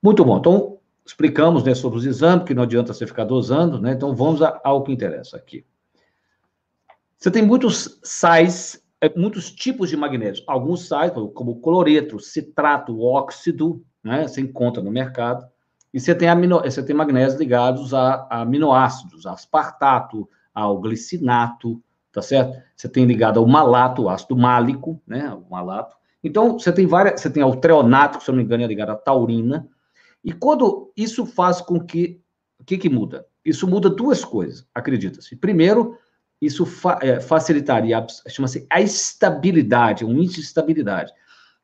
Muito 0.03 0.25
bom. 0.25 0.39
Então, 0.39 0.72
explicamos 1.05 1.65
né, 1.65 1.75
sobre 1.75 1.99
os 1.99 2.07
exames, 2.07 2.45
que 2.45 2.55
não 2.55 2.63
adianta 2.63 2.93
você 2.93 3.07
ficar 3.07 3.25
dosando, 3.25 3.81
né? 3.81 3.93
Então 3.93 4.15
vamos 4.15 4.41
ao 4.43 4.83
que 4.83 4.93
interessa 4.93 5.37
aqui. 5.37 5.65
Você 7.19 7.31
tem 7.31 7.43
muitos 7.43 8.01
sais, 8.03 8.83
é, 9.01 9.13
muitos 9.17 9.51
tipos 9.51 9.91
de 9.91 9.97
magnésio. 9.97 10.45
Alguns 10.47 10.89
sais, 10.89 11.13
como 11.35 11.61
cloreto, 11.61 12.19
citrato, 12.19 13.01
óxido, 13.01 13.85
né? 14.03 14.27
Você 14.27 14.41
encontra 14.41 14.83
no 14.83 14.91
mercado. 14.91 15.47
E 15.93 16.01
você 16.01 16.15
tem, 16.15 16.29
amino, 16.29 16.61
você 16.61 16.83
tem 16.83 16.97
magnésios 16.97 17.39
ligados 17.39 17.93
a, 17.93 18.27
a 18.31 18.41
aminoácidos, 18.41 19.27
a 19.27 19.33
aspartato, 19.33 20.29
ao 20.55 20.81
glicinato, 20.81 21.83
tá 22.11 22.23
certo? 22.23 22.63
Você 22.75 22.89
tem 22.89 23.05
ligado 23.05 23.39
ao 23.39 23.47
malato, 23.47 24.09
ácido 24.09 24.37
málico, 24.37 25.01
né? 25.07 25.33
O 25.33 25.51
malato. 25.51 25.97
Então, 26.25 26.59
você 26.59 26.73
tem 26.73 26.87
várias, 26.87 27.21
você 27.21 27.29
tem 27.29 27.43
o 27.43 27.57
treonato, 27.57 28.19
que 28.19 28.25
se 28.25 28.31
eu 28.31 28.33
não 28.33 28.39
me 28.39 28.45
engano 28.45 28.63
é 28.63 28.67
ligado 28.67 28.91
à 28.91 28.97
taurina, 28.97 29.69
e 30.25 30.33
quando 30.33 30.93
isso 30.97 31.27
faz 31.27 31.61
com 31.61 31.81
que. 31.81 32.21
O 32.59 32.65
que, 32.65 32.79
que 32.79 32.89
muda? 32.89 33.27
Isso 33.45 33.67
muda 33.67 33.91
duas 33.91 34.25
coisas, 34.25 34.65
acredita-se. 34.73 35.35
Primeiro, 35.35 35.99
isso 36.41 36.65
fa 36.65 36.99
é, 37.03 37.21
facilitaria, 37.21 38.07
chama-se 38.29 38.67
a 38.71 38.81
estabilidade, 38.81 40.05
um 40.05 40.17
índice 40.19 40.41
de 40.41 40.47
estabilidade. 40.47 41.13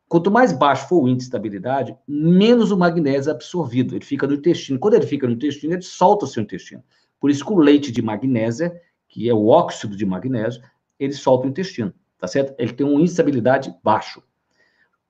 Quanto 0.09 0.31
mais 0.31 0.53
baixo 0.53 0.89
for 0.89 1.03
o 1.03 1.09
índice 1.09 1.29
de 1.29 1.37
estabilidade, 1.37 1.97
menos 2.07 2.71
o 2.71 2.77
magnésio 2.77 3.31
é 3.31 3.33
absorvido. 3.33 3.95
Ele 3.95 4.05
fica 4.05 4.27
no 4.27 4.35
intestino. 4.35 4.79
Quando 4.79 4.95
ele 4.95 5.07
fica 5.07 5.27
no 5.27 5.35
intestino, 5.35 5.75
ele 5.75 5.83
solta 5.83 6.25
o 6.25 6.29
seu 6.29 6.43
intestino. 6.43 6.83
Por 7.21 7.31
isso 7.31 7.45
que 7.45 7.53
o 7.53 7.59
leite 7.59 7.93
de 7.93 8.01
magnésia, 8.01 8.73
que 9.09 9.29
é 9.29 9.35
o 9.35 9.49
óxido 9.49 9.97
de 9.97 10.07
magnésio, 10.07 10.63
ele 10.99 11.13
solta 11.13 11.47
o 11.47 11.51
intestino, 11.51 11.93
tá 12.17 12.27
certo? 12.27 12.55
Ele 12.59 12.73
tem 12.73 12.87
uma 12.87 13.01
instabilidade 13.01 13.75
baixo. 13.83 14.23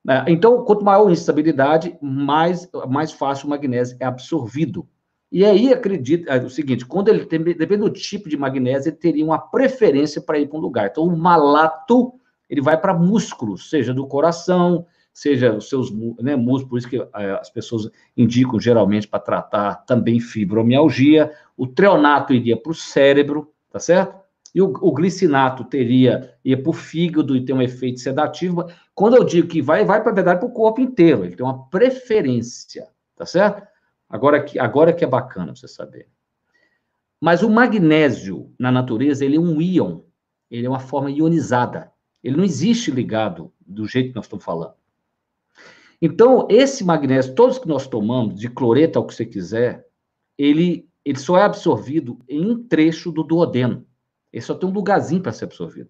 Né? 0.08 0.24
Então, 0.26 0.64
quanto 0.64 0.82
maior 0.82 1.06
a 1.06 1.12
instabilidade, 1.12 1.94
mais, 2.00 2.66
mais 2.88 3.12
fácil 3.12 3.46
o 3.46 3.50
magnésio 3.50 3.94
é 4.00 4.06
absorvido. 4.06 4.88
E 5.30 5.44
aí, 5.44 5.70
acredita 5.70 6.32
é 6.32 6.42
o 6.42 6.48
seguinte: 6.48 6.86
quando 6.86 7.08
ele 7.08 7.26
tem, 7.26 7.42
depende 7.42 7.82
do 7.82 7.90
tipo 7.90 8.26
de 8.26 8.36
magnésio, 8.38 8.88
ele 8.88 8.96
teria 8.96 9.22
uma 9.22 9.38
preferência 9.38 10.22
para 10.22 10.38
ir 10.38 10.48
para 10.48 10.56
um 10.56 10.62
lugar. 10.62 10.88
Então, 10.90 11.04
o 11.04 11.14
malato, 11.14 12.14
ele 12.48 12.62
vai 12.62 12.80
para 12.80 12.94
músculos, 12.94 13.68
seja 13.68 13.92
do 13.92 14.06
coração, 14.06 14.86
seja 15.12 15.52
os 15.52 15.68
seus 15.68 15.92
né, 16.18 16.34
músculos, 16.36 16.70
por 16.70 16.78
isso 16.78 16.88
que 16.88 16.96
é, 16.96 17.30
as 17.32 17.50
pessoas 17.50 17.90
indicam 18.16 18.58
geralmente 18.58 19.06
para 19.06 19.20
tratar 19.20 19.74
também 19.84 20.20
fibromialgia. 20.20 21.30
O 21.54 21.66
treonato 21.66 22.32
iria 22.32 22.56
para 22.56 22.72
o 22.72 22.74
cérebro, 22.74 23.52
tá 23.70 23.78
certo? 23.78 24.18
E 24.54 24.62
o, 24.62 24.66
o 24.66 24.92
glicinato 24.92 25.64
teria, 25.64 26.34
ia 26.44 26.60
para 26.60 26.70
o 26.70 26.72
fígado 26.72 27.36
e 27.36 27.44
tem 27.44 27.54
um 27.54 27.62
efeito 27.62 28.00
sedativo. 28.00 28.64
Quando 28.94 29.16
eu 29.16 29.24
digo 29.24 29.48
que 29.48 29.60
vai, 29.60 29.84
vai 29.84 30.02
para 30.02 30.12
verdade 30.12 30.40
para 30.40 30.48
o 30.48 30.52
corpo 30.52 30.80
inteiro. 30.80 31.24
Ele 31.24 31.36
tem 31.36 31.44
uma 31.44 31.68
preferência, 31.68 32.88
tá 33.14 33.26
certo? 33.26 33.66
Agora 34.08 34.42
que, 34.42 34.58
agora 34.58 34.92
que 34.92 35.04
é 35.04 35.08
bacana 35.08 35.54
você 35.54 35.68
saber. 35.68 36.08
Mas 37.20 37.42
o 37.42 37.50
magnésio, 37.50 38.52
na 38.58 38.70
natureza, 38.70 39.24
ele 39.24 39.36
é 39.36 39.40
um 39.40 39.60
íon. 39.60 40.00
Ele 40.50 40.66
é 40.66 40.68
uma 40.68 40.78
forma 40.78 41.10
ionizada. 41.10 41.92
Ele 42.22 42.36
não 42.36 42.44
existe 42.44 42.90
ligado 42.90 43.52
do 43.66 43.86
jeito 43.86 44.10
que 44.10 44.16
nós 44.16 44.24
estamos 44.24 44.44
falando. 44.44 44.74
Então, 46.00 46.46
esse 46.48 46.84
magnésio, 46.84 47.34
todos 47.34 47.58
que 47.58 47.66
nós 47.66 47.86
tomamos, 47.86 48.38
de 48.38 48.48
cloreto 48.48 48.98
ao 48.98 49.06
que 49.06 49.14
você 49.14 49.26
quiser, 49.26 49.86
ele, 50.36 50.88
ele 51.04 51.18
só 51.18 51.36
é 51.36 51.42
absorvido 51.42 52.18
em 52.28 52.40
um 52.40 52.62
trecho 52.62 53.10
do 53.10 53.24
duodeno. 53.24 53.84
Ele 54.32 54.42
só 54.42 54.54
tem 54.54 54.68
um 54.68 54.72
lugarzinho 54.72 55.22
para 55.22 55.32
ser 55.32 55.44
absorvido. 55.44 55.88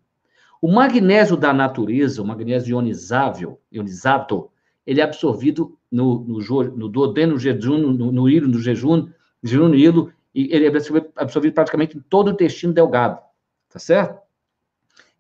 O 0.61 0.71
magnésio 0.73 1.37
da 1.37 1.53
natureza, 1.53 2.21
o 2.21 2.27
magnésio 2.27 2.73
ionizável, 2.73 3.61
ionizado, 3.71 4.51
ele 4.87 5.01
é 5.01 5.05
absorvido 5.05 5.79
no, 5.91 6.25
no, 6.25 6.65
no 6.77 6.89
duodeno, 6.89 7.39
jejum, 7.39 7.79
no, 7.79 8.13
no 8.13 8.29
hilo, 8.29 8.49
no 8.49 8.59
jejum, 8.59 9.09
no 9.43 9.75
hilo, 9.75 10.13
e 10.35 10.49
ele 10.55 10.67
é 10.67 10.73
absorvido 11.17 11.55
praticamente 11.55 11.97
em 11.97 12.01
todo 12.01 12.29
o 12.29 12.31
intestino 12.31 12.73
delgado, 12.73 13.21
tá 13.69 13.79
certo? 13.79 14.21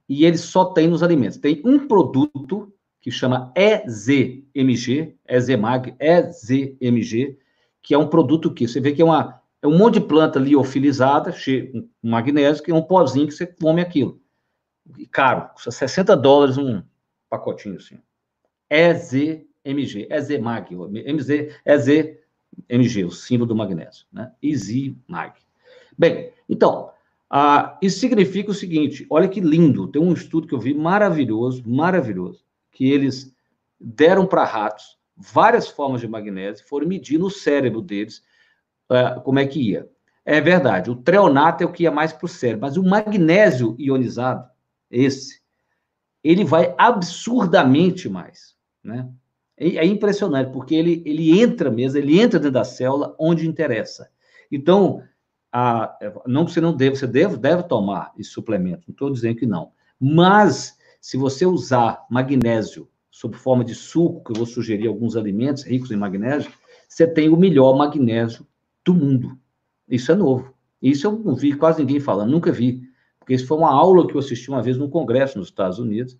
E 0.08 0.24
ele 0.24 0.38
só 0.38 0.66
tem 0.66 0.88
nos 0.88 1.02
alimentos. 1.02 1.38
Tem 1.38 1.60
um 1.64 1.86
produto 1.86 2.72
que 3.00 3.10
chama 3.10 3.52
EZMG, 3.54 5.16
EZMAG, 5.28 5.94
EZMG, 6.00 7.38
que 7.82 7.94
é 7.94 7.98
um 7.98 8.08
produto 8.08 8.52
que 8.52 8.66
você 8.66 8.80
vê 8.80 8.92
que 8.92 9.02
é 9.02 9.04
uma, 9.04 9.37
é 9.60 9.66
um 9.66 9.76
monte 9.76 9.94
de 9.94 10.06
planta 10.06 10.38
liofilizada, 10.38 11.32
cheio 11.32 11.72
com 11.72 11.88
magnésio, 12.02 12.62
que 12.62 12.70
é 12.70 12.74
um 12.74 12.82
pozinho 12.82 13.26
que 13.26 13.34
você 13.34 13.46
come 13.46 13.80
aquilo. 13.80 14.20
E 14.96 15.06
caro, 15.06 15.50
custa 15.54 15.70
60 15.70 16.16
dólares 16.16 16.56
um 16.56 16.82
pacotinho 17.28 17.76
assim. 17.76 17.98
EZMG, 18.70 20.08
EZMAG, 20.10 20.74
MZ, 20.74 21.54
EZMG, 21.66 23.04
o 23.04 23.10
símbolo 23.10 23.48
do 23.48 23.56
magnésio, 23.56 24.06
né? 24.12 24.32
EasyMag. 24.42 25.34
Bem, 25.96 26.32
então, 26.48 26.90
Ah, 27.30 27.76
isso 27.82 27.98
significa 28.00 28.50
o 28.50 28.54
seguinte: 28.54 29.06
olha 29.10 29.28
que 29.28 29.40
lindo, 29.40 29.88
tem 29.88 30.00
um 30.00 30.12
estudo 30.12 30.46
que 30.46 30.54
eu 30.54 30.60
vi 30.60 30.72
maravilhoso, 30.72 31.62
maravilhoso, 31.66 32.44
que 32.72 32.90
eles 32.90 33.34
deram 33.78 34.26
para 34.26 34.44
ratos 34.44 34.98
várias 35.14 35.68
formas 35.68 36.00
de 36.00 36.08
magnésio, 36.08 36.66
foram 36.66 36.86
medir 36.86 37.18
no 37.18 37.28
cérebro 37.28 37.82
deles 37.82 38.22
uh, 38.90 39.20
como 39.22 39.38
é 39.38 39.46
que 39.46 39.60
ia. 39.60 39.88
É 40.24 40.40
verdade, 40.40 40.90
o 40.90 40.96
treonato 40.96 41.62
é 41.62 41.66
o 41.66 41.72
que 41.72 41.84
ia 41.84 41.90
mais 41.90 42.12
para 42.12 42.26
o 42.26 42.28
cérebro, 42.28 42.62
mas 42.62 42.76
o 42.76 42.82
magnésio 42.82 43.74
ionizado, 43.78 44.46
esse, 44.90 45.40
ele 46.22 46.44
vai 46.44 46.74
absurdamente 46.76 48.08
mais, 48.08 48.54
né? 48.84 49.08
É, 49.56 49.76
é 49.76 49.86
impressionante, 49.86 50.52
porque 50.52 50.74
ele, 50.74 51.02
ele 51.06 51.40
entra 51.40 51.70
mesmo, 51.70 51.98
ele 51.98 52.20
entra 52.20 52.38
dentro 52.38 52.52
da 52.52 52.64
célula 52.64 53.14
onde 53.18 53.48
interessa. 53.48 54.10
Então, 54.52 55.02
a, 55.52 55.96
não 56.26 56.44
que 56.44 56.52
você 56.52 56.60
não 56.60 56.76
deve, 56.76 56.96
você 56.96 57.06
deve, 57.06 57.36
deve 57.36 57.62
tomar 57.64 58.12
esse 58.18 58.30
suplemento, 58.30 58.84
não 58.86 58.92
estou 58.92 59.10
dizendo 59.10 59.36
que 59.36 59.46
não. 59.46 59.72
Mas, 59.98 60.76
se 61.00 61.16
você 61.16 61.46
usar 61.46 62.04
magnésio 62.10 62.88
sob 63.10 63.36
forma 63.36 63.64
de 63.64 63.74
suco, 63.74 64.22
que 64.22 64.30
eu 64.30 64.36
vou 64.36 64.46
sugerir 64.46 64.86
alguns 64.86 65.16
alimentos 65.16 65.64
ricos 65.64 65.90
em 65.90 65.96
magnésio, 65.96 66.52
você 66.88 67.06
tem 67.06 67.28
o 67.28 67.36
melhor 67.36 67.76
magnésio 67.76 68.46
do 68.88 68.94
mundo. 68.94 69.38
Isso 69.86 70.10
é 70.10 70.14
novo. 70.14 70.54
Isso 70.80 71.06
eu 71.06 71.12
não 71.12 71.34
vi 71.34 71.52
quase 71.52 71.80
ninguém 71.80 72.00
falando, 72.00 72.30
nunca 72.30 72.50
vi. 72.50 72.82
Porque 73.18 73.34
isso 73.34 73.46
foi 73.46 73.58
uma 73.58 73.70
aula 73.70 74.06
que 74.06 74.14
eu 74.14 74.18
assisti 74.18 74.48
uma 74.48 74.62
vez 74.62 74.78
num 74.78 74.88
congresso 74.88 75.38
nos 75.38 75.48
Estados 75.48 75.78
Unidos. 75.78 76.18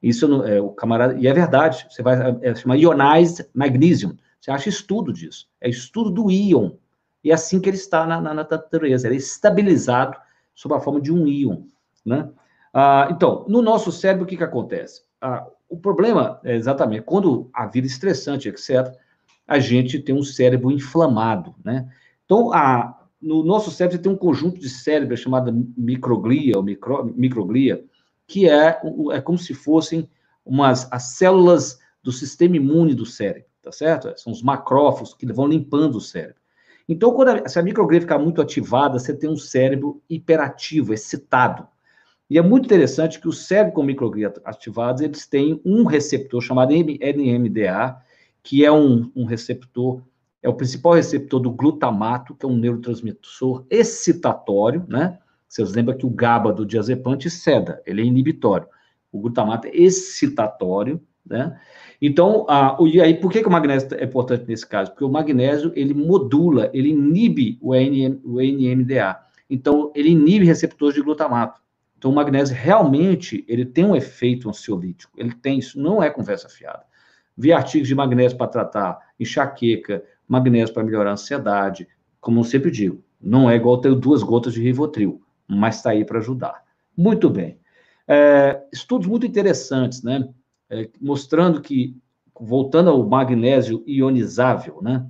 Isso 0.00 0.44
é 0.44 0.60
o 0.60 0.70
camarada, 0.70 1.18
e 1.18 1.26
é 1.26 1.32
verdade, 1.32 1.86
você 1.90 2.02
vai 2.02 2.14
é, 2.14 2.38
é, 2.42 2.54
chama 2.54 2.76
ionized 2.76 3.48
magnesium. 3.52 4.16
Você 4.40 4.50
acha 4.50 4.68
estudo 4.68 5.12
disso. 5.12 5.48
É 5.60 5.68
estudo 5.68 6.10
do 6.10 6.30
íon. 6.30 6.72
E 7.24 7.30
é 7.30 7.34
assim 7.34 7.58
que 7.58 7.68
ele 7.68 7.78
está 7.78 8.06
na, 8.06 8.20
na, 8.20 8.34
na 8.34 8.46
natureza. 8.48 9.08
Ele 9.08 9.16
é 9.16 9.18
estabilizado 9.18 10.16
sob 10.54 10.74
a 10.74 10.80
forma 10.80 11.00
de 11.00 11.10
um 11.10 11.26
íon. 11.26 11.62
Né? 12.04 12.30
Ah, 12.72 13.08
então, 13.10 13.44
no 13.48 13.62
nosso 13.62 13.90
cérebro, 13.90 14.24
o 14.24 14.26
que, 14.26 14.36
que 14.36 14.44
acontece? 14.44 15.02
Ah, 15.20 15.46
o 15.68 15.78
problema 15.78 16.38
é 16.44 16.54
exatamente 16.54 17.02
quando 17.02 17.48
a 17.52 17.66
vida 17.66 17.86
é 17.86 17.88
estressante, 17.88 18.48
etc., 18.48 18.94
a 19.46 19.58
gente 19.58 19.98
tem 19.98 20.14
um 20.14 20.22
cérebro 20.22 20.70
inflamado, 20.70 21.54
né? 21.64 21.88
Então, 22.34 22.52
a, 22.52 23.06
no 23.22 23.44
nosso 23.44 23.70
cérebro 23.70 24.02
tem 24.02 24.10
um 24.10 24.16
conjunto 24.16 24.58
de 24.58 24.68
cérebros 24.68 25.20
chamado 25.20 25.52
microglia 25.76 26.56
ou 26.56 26.64
micro, 26.64 27.04
microglia, 27.16 27.84
que 28.26 28.48
é, 28.48 28.80
é 29.12 29.20
como 29.20 29.38
se 29.38 29.54
fossem 29.54 30.08
umas 30.44 30.88
as 30.90 31.10
células 31.10 31.78
do 32.02 32.10
sistema 32.10 32.56
imune 32.56 32.92
do 32.92 33.06
cérebro, 33.06 33.48
tá 33.62 33.70
certo? 33.70 34.12
São 34.20 34.32
os 34.32 34.42
macrófagos 34.42 35.14
que 35.14 35.32
vão 35.32 35.46
limpando 35.46 35.94
o 35.94 36.00
cérebro. 36.00 36.42
Então, 36.88 37.12
quando 37.12 37.28
a, 37.28 37.48
se 37.48 37.56
a 37.56 37.62
microglia 37.62 38.00
ficar 38.00 38.18
muito 38.18 38.42
ativada, 38.42 38.98
você 38.98 39.14
tem 39.14 39.30
um 39.30 39.36
cérebro 39.36 40.02
hiperativo, 40.10 40.92
excitado. 40.92 41.68
E 42.28 42.36
é 42.36 42.42
muito 42.42 42.64
interessante 42.64 43.20
que 43.20 43.28
o 43.28 43.32
cérebro 43.32 43.74
com 43.74 43.84
microglia 43.84 44.34
ativados, 44.44 45.02
eles 45.02 45.24
têm 45.24 45.60
um 45.64 45.84
receptor 45.84 46.42
chamado 46.42 46.72
NMDA, 46.72 47.96
que 48.42 48.64
é 48.64 48.72
um, 48.72 49.12
um 49.14 49.24
receptor, 49.24 50.02
é 50.44 50.48
o 50.48 50.54
principal 50.54 50.92
receptor 50.92 51.40
do 51.40 51.50
glutamato, 51.50 52.34
que 52.34 52.44
é 52.44 52.48
um 52.48 52.54
neurotransmissor 52.54 53.64
excitatório, 53.70 54.84
né? 54.86 55.18
Vocês 55.48 55.72
lembram 55.72 55.96
que 55.96 56.04
o 56.04 56.10
GABA 56.10 56.52
do 56.52 56.66
diazepante 56.66 57.30
ceda, 57.30 57.82
ele 57.86 58.02
é 58.02 58.04
inibitório. 58.04 58.68
O 59.10 59.20
glutamato 59.20 59.66
é 59.66 59.70
excitatório, 59.70 61.00
né? 61.24 61.58
Então, 62.00 62.44
a, 62.46 62.76
e 62.82 63.00
aí, 63.00 63.14
por 63.14 63.32
que, 63.32 63.40
que 63.40 63.48
o 63.48 63.50
magnésio 63.50 63.88
é 63.94 64.04
importante 64.04 64.44
nesse 64.46 64.66
caso? 64.66 64.90
Porque 64.90 65.04
o 65.04 65.08
magnésio, 65.08 65.72
ele 65.74 65.94
modula, 65.94 66.70
ele 66.74 66.90
inibe 66.90 67.56
o, 67.62 67.74
NM, 67.74 68.20
o 68.22 68.38
NMDA. 68.38 69.18
Então, 69.48 69.90
ele 69.94 70.10
inibe 70.10 70.44
receptores 70.44 70.94
de 70.94 71.00
glutamato. 71.00 71.58
Então, 71.96 72.10
o 72.10 72.14
magnésio 72.14 72.54
realmente 72.54 73.46
ele 73.48 73.64
tem 73.64 73.86
um 73.86 73.96
efeito 73.96 74.50
ansiolítico. 74.50 75.14
Ele 75.16 75.32
tem 75.32 75.58
isso, 75.58 75.80
não 75.80 76.02
é 76.02 76.10
conversa 76.10 76.50
fiada. 76.50 76.82
Vi 77.34 77.50
artigos 77.50 77.88
de 77.88 77.94
magnésio 77.94 78.36
para 78.36 78.46
tratar 78.46 78.98
enxaqueca, 79.18 80.04
magnésio 80.26 80.74
para 80.74 80.84
melhorar 80.84 81.10
a 81.10 81.12
ansiedade. 81.14 81.88
Como 82.20 82.40
eu 82.40 82.44
sempre 82.44 82.70
digo, 82.70 83.02
não 83.20 83.48
é 83.48 83.56
igual 83.56 83.80
ter 83.80 83.94
duas 83.94 84.22
gotas 84.22 84.54
de 84.54 84.62
Rivotril, 84.62 85.22
mas 85.48 85.76
está 85.76 85.90
aí 85.90 86.04
para 86.04 86.18
ajudar. 86.18 86.62
Muito 86.96 87.28
bem. 87.28 87.58
É, 88.06 88.62
estudos 88.72 89.06
muito 89.06 89.26
interessantes, 89.26 90.02
né? 90.02 90.28
É, 90.70 90.88
mostrando 91.00 91.60
que, 91.60 91.96
voltando 92.38 92.90
ao 92.90 93.06
magnésio 93.06 93.82
ionizável, 93.86 94.80
né? 94.82 95.06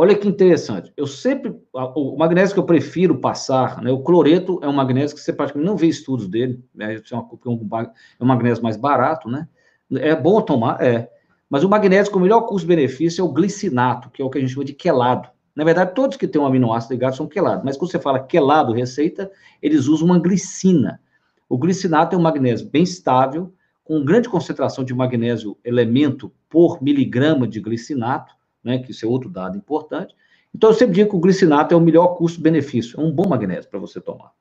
Olha 0.00 0.16
que 0.16 0.28
interessante. 0.28 0.92
Eu 0.96 1.08
sempre. 1.08 1.52
O 1.72 2.16
magnésio 2.16 2.54
que 2.54 2.60
eu 2.60 2.64
prefiro 2.64 3.18
passar, 3.18 3.82
né? 3.82 3.90
O 3.90 4.00
cloreto 4.00 4.60
é 4.62 4.68
um 4.68 4.72
magnésio 4.72 5.16
que 5.16 5.20
você 5.20 5.32
praticamente 5.32 5.68
não 5.68 5.76
vê 5.76 5.88
estudos 5.88 6.28
dele, 6.28 6.64
né? 6.72 6.94
É, 6.94 6.98
é 6.98 8.24
um 8.24 8.26
magnésio 8.26 8.62
mais 8.62 8.76
barato, 8.76 9.28
né? 9.28 9.48
É 9.90 10.14
bom 10.14 10.40
tomar, 10.40 10.80
é. 10.80 11.10
Mas 11.48 11.64
o 11.64 11.68
magnésio 11.68 12.12
com 12.12 12.18
o 12.18 12.22
melhor 12.22 12.42
custo-benefício 12.42 13.22
é 13.22 13.24
o 13.24 13.32
glicinato, 13.32 14.10
que 14.10 14.20
é 14.20 14.24
o 14.24 14.28
que 14.28 14.38
a 14.38 14.40
gente 14.40 14.52
chama 14.52 14.64
de 14.64 14.74
quelado. 14.74 15.28
Na 15.56 15.64
verdade, 15.64 15.94
todos 15.94 16.16
que 16.16 16.28
têm 16.28 16.40
um 16.40 16.46
aminoácido 16.46 16.94
ligado 16.94 17.16
são 17.16 17.26
quelados, 17.26 17.64
mas 17.64 17.76
quando 17.76 17.90
você 17.90 17.98
fala 17.98 18.20
quelado, 18.20 18.72
receita, 18.72 19.30
eles 19.60 19.86
usam 19.86 20.06
uma 20.06 20.18
glicina. 20.18 21.00
O 21.48 21.58
glicinato 21.58 22.14
é 22.14 22.18
um 22.18 22.22
magnésio 22.22 22.68
bem 22.68 22.82
estável, 22.82 23.52
com 23.82 24.04
grande 24.04 24.28
concentração 24.28 24.84
de 24.84 24.94
magnésio 24.94 25.56
elemento 25.64 26.30
por 26.48 26.82
miligrama 26.82 27.48
de 27.48 27.58
glicinato, 27.58 28.34
né, 28.62 28.78
que 28.78 28.90
isso 28.90 29.04
é 29.04 29.08
outro 29.08 29.30
dado 29.30 29.56
importante. 29.56 30.14
Então, 30.54 30.70
eu 30.70 30.74
sempre 30.74 30.94
digo 30.94 31.10
que 31.10 31.16
o 31.16 31.20
glicinato 31.20 31.74
é 31.74 31.76
o 31.76 31.80
melhor 31.80 32.08
custo-benefício, 32.08 33.00
é 33.00 33.02
um 33.02 33.10
bom 33.10 33.26
magnésio 33.26 33.70
para 33.70 33.80
você 33.80 34.00
tomar. 34.00 34.32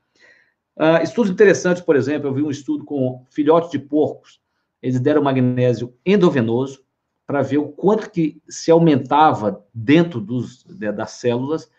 Uh, 0.76 1.02
estudos 1.02 1.32
interessantes, 1.32 1.82
por 1.82 1.96
exemplo, 1.96 2.28
eu 2.28 2.34
vi 2.34 2.44
um 2.44 2.52
estudo 2.52 2.84
com 2.84 3.24
filhotes 3.32 3.72
de 3.72 3.80
porcos, 3.80 4.40
eles 4.82 5.00
deram 5.00 5.24
magnésio 5.24 5.96
endovenoso 6.06 6.86
para 7.28 7.42
ver 7.42 7.58
o 7.58 7.68
quanto 7.68 8.10
que 8.10 8.42
se 8.48 8.72
aumentava 8.72 9.62
dentro 9.74 10.22
dos, 10.22 10.64
das 10.64 11.12
células, 11.12 11.70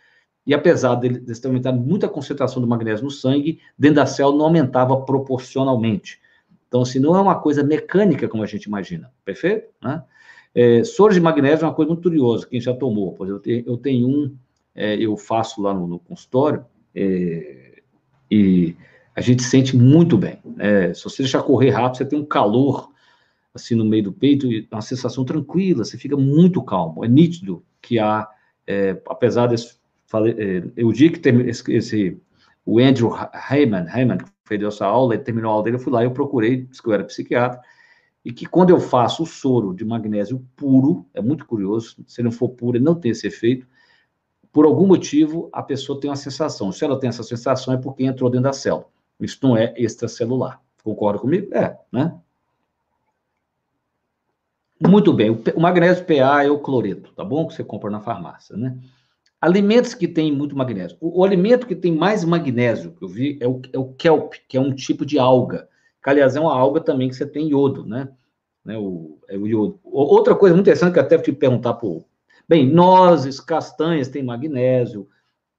e 0.46 0.52
apesar 0.52 0.94
de 0.96 1.06
eles 1.06 1.40
terem 1.40 1.56
aumentado 1.56 1.80
muita 1.80 2.06
concentração 2.06 2.60
do 2.60 2.68
magnésio 2.68 3.06
no 3.06 3.10
sangue, 3.10 3.58
dentro 3.76 3.96
da 3.96 4.06
célula 4.06 4.36
não 4.36 4.44
aumentava 4.44 5.00
proporcionalmente. 5.00 6.20
Então, 6.68 6.82
assim, 6.82 6.98
não 6.98 7.16
é 7.16 7.20
uma 7.20 7.40
coisa 7.40 7.64
mecânica 7.64 8.28
como 8.28 8.42
a 8.42 8.46
gente 8.46 8.64
imagina, 8.64 9.10
perfeito? 9.24 9.68
Né? 9.82 10.02
É, 10.54 10.84
soro 10.84 11.14
de 11.14 11.20
magnésio 11.20 11.64
é 11.64 11.68
uma 11.68 11.74
coisa 11.74 11.90
muito 11.90 12.02
curiosa, 12.02 12.46
quem 12.46 12.60
já 12.60 12.74
tomou. 12.74 13.16
Eu, 13.20 13.38
tenho, 13.38 13.64
eu 13.66 13.76
tenho 13.78 14.06
um, 14.06 14.36
é, 14.74 14.96
eu 14.96 15.16
faço 15.16 15.62
lá 15.62 15.72
no, 15.72 15.86
no 15.86 15.98
consultório, 15.98 16.64
é, 16.94 17.80
e 18.30 18.76
a 19.16 19.22
gente 19.22 19.42
sente 19.42 19.74
muito 19.74 20.18
bem. 20.18 20.38
É, 20.58 20.92
se 20.92 21.04
você 21.04 21.22
deixar 21.22 21.42
correr 21.42 21.70
rápido, 21.70 21.96
você 21.96 22.04
tem 22.04 22.18
um 22.18 22.24
calor 22.24 22.90
assim 23.58 23.74
no 23.74 23.84
meio 23.84 24.04
do 24.04 24.12
peito, 24.12 24.48
uma 24.70 24.80
sensação 24.80 25.24
tranquila, 25.24 25.84
você 25.84 25.98
fica 25.98 26.16
muito 26.16 26.62
calmo. 26.62 27.04
É 27.04 27.08
nítido 27.08 27.64
que 27.82 27.98
há, 27.98 28.28
é, 28.66 29.00
apesar 29.08 29.46
desse, 29.48 29.78
é, 30.36 30.62
eu 30.76 30.92
digo 30.92 31.14
que 31.14 31.20
tem 31.20 31.40
esse, 31.48 31.72
esse, 31.72 32.20
o 32.64 32.78
Andrew 32.78 33.12
Heyman, 33.50 33.86
Heyman, 33.94 34.18
que 34.18 34.24
fez 34.44 34.62
essa 34.62 34.86
aula, 34.86 35.14
ele 35.14 35.22
terminou 35.22 35.50
a 35.50 35.54
aula 35.54 35.64
dele, 35.64 35.76
eu 35.76 35.80
fui 35.80 35.92
lá, 35.92 36.02
eu 36.02 36.10
procurei, 36.10 36.62
disse 36.62 36.82
que 36.82 36.88
eu 36.88 36.92
era 36.94 37.04
psiquiatra, 37.04 37.60
e 38.24 38.32
que 38.32 38.46
quando 38.46 38.70
eu 38.70 38.80
faço 38.80 39.22
o 39.22 39.26
soro 39.26 39.74
de 39.74 39.84
magnésio 39.84 40.44
puro, 40.56 41.06
é 41.14 41.20
muito 41.20 41.46
curioso, 41.46 41.96
se 42.06 42.22
não 42.22 42.30
for 42.30 42.50
puro, 42.50 42.76
ele 42.76 42.84
não 42.84 42.94
tem 42.94 43.10
esse 43.10 43.26
efeito, 43.26 43.66
por 44.52 44.64
algum 44.64 44.86
motivo, 44.86 45.48
a 45.52 45.62
pessoa 45.62 46.00
tem 46.00 46.10
uma 46.10 46.16
sensação. 46.16 46.72
Se 46.72 46.84
ela 46.84 46.98
tem 46.98 47.08
essa 47.08 47.22
sensação, 47.22 47.74
é 47.74 47.76
porque 47.76 48.04
entrou 48.04 48.30
dentro 48.30 48.44
da 48.44 48.52
célula. 48.52 48.86
Isso 49.20 49.38
não 49.42 49.56
é 49.56 49.74
extracelular. 49.76 50.60
Concorda 50.82 51.18
comigo? 51.18 51.54
É, 51.54 51.78
né? 51.92 52.18
Muito 54.80 55.12
bem. 55.12 55.30
O 55.30 55.60
magnésio 55.60 56.04
PA 56.04 56.44
é 56.44 56.50
o 56.50 56.58
cloreto, 56.58 57.12
tá 57.14 57.24
bom? 57.24 57.46
Que 57.46 57.54
você 57.54 57.64
compra 57.64 57.90
na 57.90 58.00
farmácia, 58.00 58.56
né? 58.56 58.78
Alimentos 59.40 59.94
que 59.94 60.06
têm 60.08 60.32
muito 60.32 60.56
magnésio. 60.56 60.96
O, 61.00 61.20
o 61.20 61.24
alimento 61.24 61.66
que 61.66 61.74
tem 61.74 61.94
mais 61.94 62.24
magnésio, 62.24 62.92
que 62.92 63.04
eu 63.04 63.08
vi, 63.08 63.38
é 63.40 63.48
o, 63.48 63.60
é 63.72 63.78
o 63.78 63.92
kelp, 63.94 64.34
que 64.48 64.56
é 64.56 64.60
um 64.60 64.74
tipo 64.74 65.06
de 65.06 65.18
alga 65.18 65.68
que 66.08 66.10
aliás 66.10 66.36
é 66.36 66.40
uma 66.40 66.54
alga 66.54 66.80
também 66.80 67.08
que 67.08 67.16
você 67.16 67.26
tem 67.26 67.50
iodo, 67.50 67.84
né? 67.84 68.08
né 68.64 68.78
o, 68.78 69.18
é 69.28 69.36
o 69.36 69.46
iodo. 69.46 69.78
Outra 69.84 70.34
coisa 70.34 70.54
muito 70.54 70.64
interessante 70.66 70.92
que 70.92 70.98
eu 70.98 71.02
até 71.02 71.18
te 71.18 71.32
perguntar 71.32 71.74
por. 71.74 72.04
Bem, 72.48 72.66
nozes, 72.66 73.40
castanhas 73.40 74.08
têm 74.08 74.22
magnésio, 74.22 75.06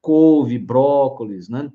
couve, 0.02 0.58
brócolis, 0.58 1.50
né? 1.50 1.72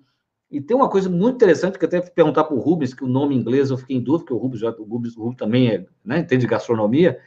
E 0.51 0.61
tem 0.61 0.77
uma 0.77 0.89
coisa 0.89 1.09
muito 1.09 1.37
interessante 1.37 1.79
que 1.79 1.85
eu 1.85 1.89
até 1.89 2.03
fui 2.03 2.11
perguntar 2.11 2.45
para 2.45 2.55
o 2.55 2.61
Rubens, 2.61 2.95
que 2.95 3.05
o 3.05 3.09
nome 3.09 3.35
inglês 3.35 3.71
eu 3.71 3.79
fiquei 3.79 3.97
em 3.97 4.01
dúvida, 4.01 4.25
porque 4.25 4.35
o 4.35 4.39
Rubens, 4.39 4.63
o 4.63 4.85
Rubens, 4.85 5.17
o 5.17 5.21
Rubens 5.21 5.39
também 5.39 5.69
é, 5.69 5.87
né, 6.05 6.19
entende 6.19 6.47
gastronomia, 6.47 7.19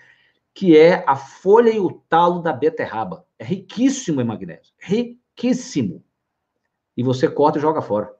que 0.58 0.76
é 0.76 1.04
a 1.06 1.15
folha 1.15 1.70
e 1.70 1.80
o 1.80 2.02
talo 2.10 2.41
da 2.41 2.52
beterraba. 2.52 3.24
É 3.38 3.46
riquíssimo 3.46 4.20
em 4.22 4.24
magnésio, 4.24 4.74
riquíssimo. 4.80 6.04
E 6.98 7.04
você 7.04 7.30
corta 7.30 7.60
e 7.60 7.62
joga 7.62 7.80
fora. 7.80 8.12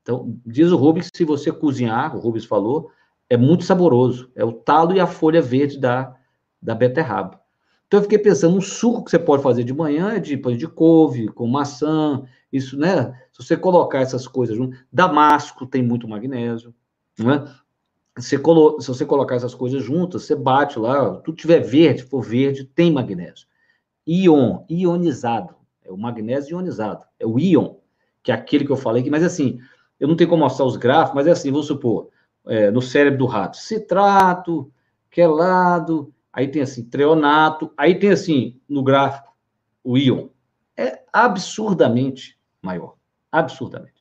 Então, 0.00 0.38
diz 0.46 0.70
o 0.70 0.76
Rubens 0.76 1.10
se 1.12 1.24
você 1.24 1.50
cozinhar, 1.50 2.14
o 2.14 2.20
Rubens 2.20 2.44
falou, 2.44 2.88
é 3.28 3.36
muito 3.36 3.64
saboroso. 3.64 4.30
É 4.36 4.44
o 4.44 4.52
talo 4.52 4.92
e 4.92 5.00
a 5.00 5.08
folha 5.08 5.42
verde 5.42 5.76
da, 5.76 6.16
da 6.62 6.72
beterraba. 6.72 7.40
Então, 7.88 7.98
eu 7.98 8.04
fiquei 8.04 8.18
pensando, 8.18 8.56
um 8.56 8.60
suco 8.60 9.02
que 9.02 9.10
você 9.10 9.18
pode 9.18 9.42
fazer 9.42 9.64
de 9.64 9.74
manhã 9.74 10.12
é 10.12 10.20
de 10.20 10.36
pão 10.36 10.56
de 10.56 10.68
couve, 10.68 11.26
com 11.26 11.48
maçã, 11.48 12.22
isso, 12.52 12.78
né? 12.78 13.12
Se 13.32 13.44
você 13.44 13.56
colocar 13.56 13.98
essas 13.98 14.28
coisas 14.28 14.56
junto, 14.56 14.78
damasco 14.92 15.66
tem 15.66 15.82
muito 15.82 16.06
magnésio, 16.06 16.72
né? 17.18 17.44
Você 18.16 18.38
colo... 18.38 18.80
Se 18.80 18.88
você 18.88 19.04
colocar 19.04 19.34
essas 19.34 19.54
coisas 19.54 19.82
juntas, 19.82 20.22
você 20.22 20.34
bate 20.34 20.78
lá, 20.78 21.16
tudo 21.16 21.36
tiver 21.36 21.60
verde, 21.60 22.02
for 22.02 22.22
verde, 22.22 22.64
tem 22.64 22.92
magnésio. 22.92 23.46
Ion, 24.06 24.64
ionizado, 24.68 25.54
é 25.82 25.90
o 25.90 25.96
magnésio 25.96 26.52
ionizado, 26.52 27.04
é 27.18 27.26
o 27.26 27.38
íon, 27.38 27.76
que 28.22 28.30
é 28.30 28.34
aquele 28.34 28.64
que 28.64 28.70
eu 28.70 28.76
falei 28.76 29.00
aqui, 29.00 29.10
mas 29.10 29.24
assim, 29.24 29.58
eu 29.98 30.06
não 30.06 30.14
tenho 30.16 30.28
como 30.28 30.42
mostrar 30.42 30.66
os 30.66 30.76
gráficos, 30.76 31.14
mas 31.14 31.26
é 31.26 31.30
assim, 31.30 31.50
vamos 31.50 31.66
supor, 31.66 32.10
é, 32.46 32.70
no 32.70 32.82
cérebro 32.82 33.20
do 33.20 33.26
rato, 33.26 33.56
citrato, 33.56 34.70
quelado, 35.10 36.12
aí 36.32 36.48
tem 36.48 36.62
assim, 36.62 36.84
treonato, 36.84 37.72
aí 37.76 37.98
tem 37.98 38.10
assim, 38.10 38.60
no 38.68 38.82
gráfico, 38.82 39.34
o 39.82 39.96
íon. 39.96 40.28
É 40.76 41.02
absurdamente 41.12 42.38
maior. 42.60 42.96
Absurdamente. 43.30 43.93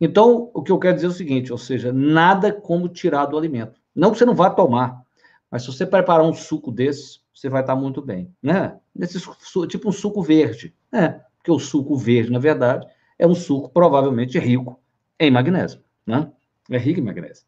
Então, 0.00 0.50
o 0.54 0.62
que 0.62 0.70
eu 0.70 0.78
quero 0.78 0.94
dizer 0.94 1.06
é 1.06 1.10
o 1.10 1.12
seguinte, 1.12 1.52
ou 1.52 1.58
seja, 1.58 1.92
nada 1.92 2.52
como 2.52 2.88
tirar 2.88 3.26
do 3.26 3.36
alimento. 3.36 3.80
Não 3.94 4.12
que 4.12 4.18
você 4.18 4.24
não 4.24 4.34
vá 4.34 4.48
tomar, 4.48 5.02
mas 5.50 5.62
se 5.62 5.68
você 5.68 5.84
preparar 5.84 6.24
um 6.24 6.32
suco 6.32 6.70
desse, 6.70 7.20
você 7.34 7.48
vai 7.48 7.62
estar 7.62 7.74
muito 7.74 8.00
bem, 8.00 8.32
né? 8.42 8.78
Nesse, 8.94 9.20
tipo 9.68 9.88
um 9.88 9.92
suco 9.92 10.22
verde, 10.22 10.74
né? 10.92 11.20
Porque 11.36 11.50
o 11.50 11.58
suco 11.58 11.96
verde, 11.96 12.30
na 12.30 12.38
verdade, 12.38 12.86
é 13.18 13.26
um 13.26 13.34
suco 13.34 13.70
provavelmente 13.70 14.38
rico 14.38 14.80
em 15.18 15.30
magnésio, 15.30 15.80
né? 16.06 16.30
É 16.70 16.78
rico 16.78 17.00
em 17.00 17.04
magnésio. 17.04 17.44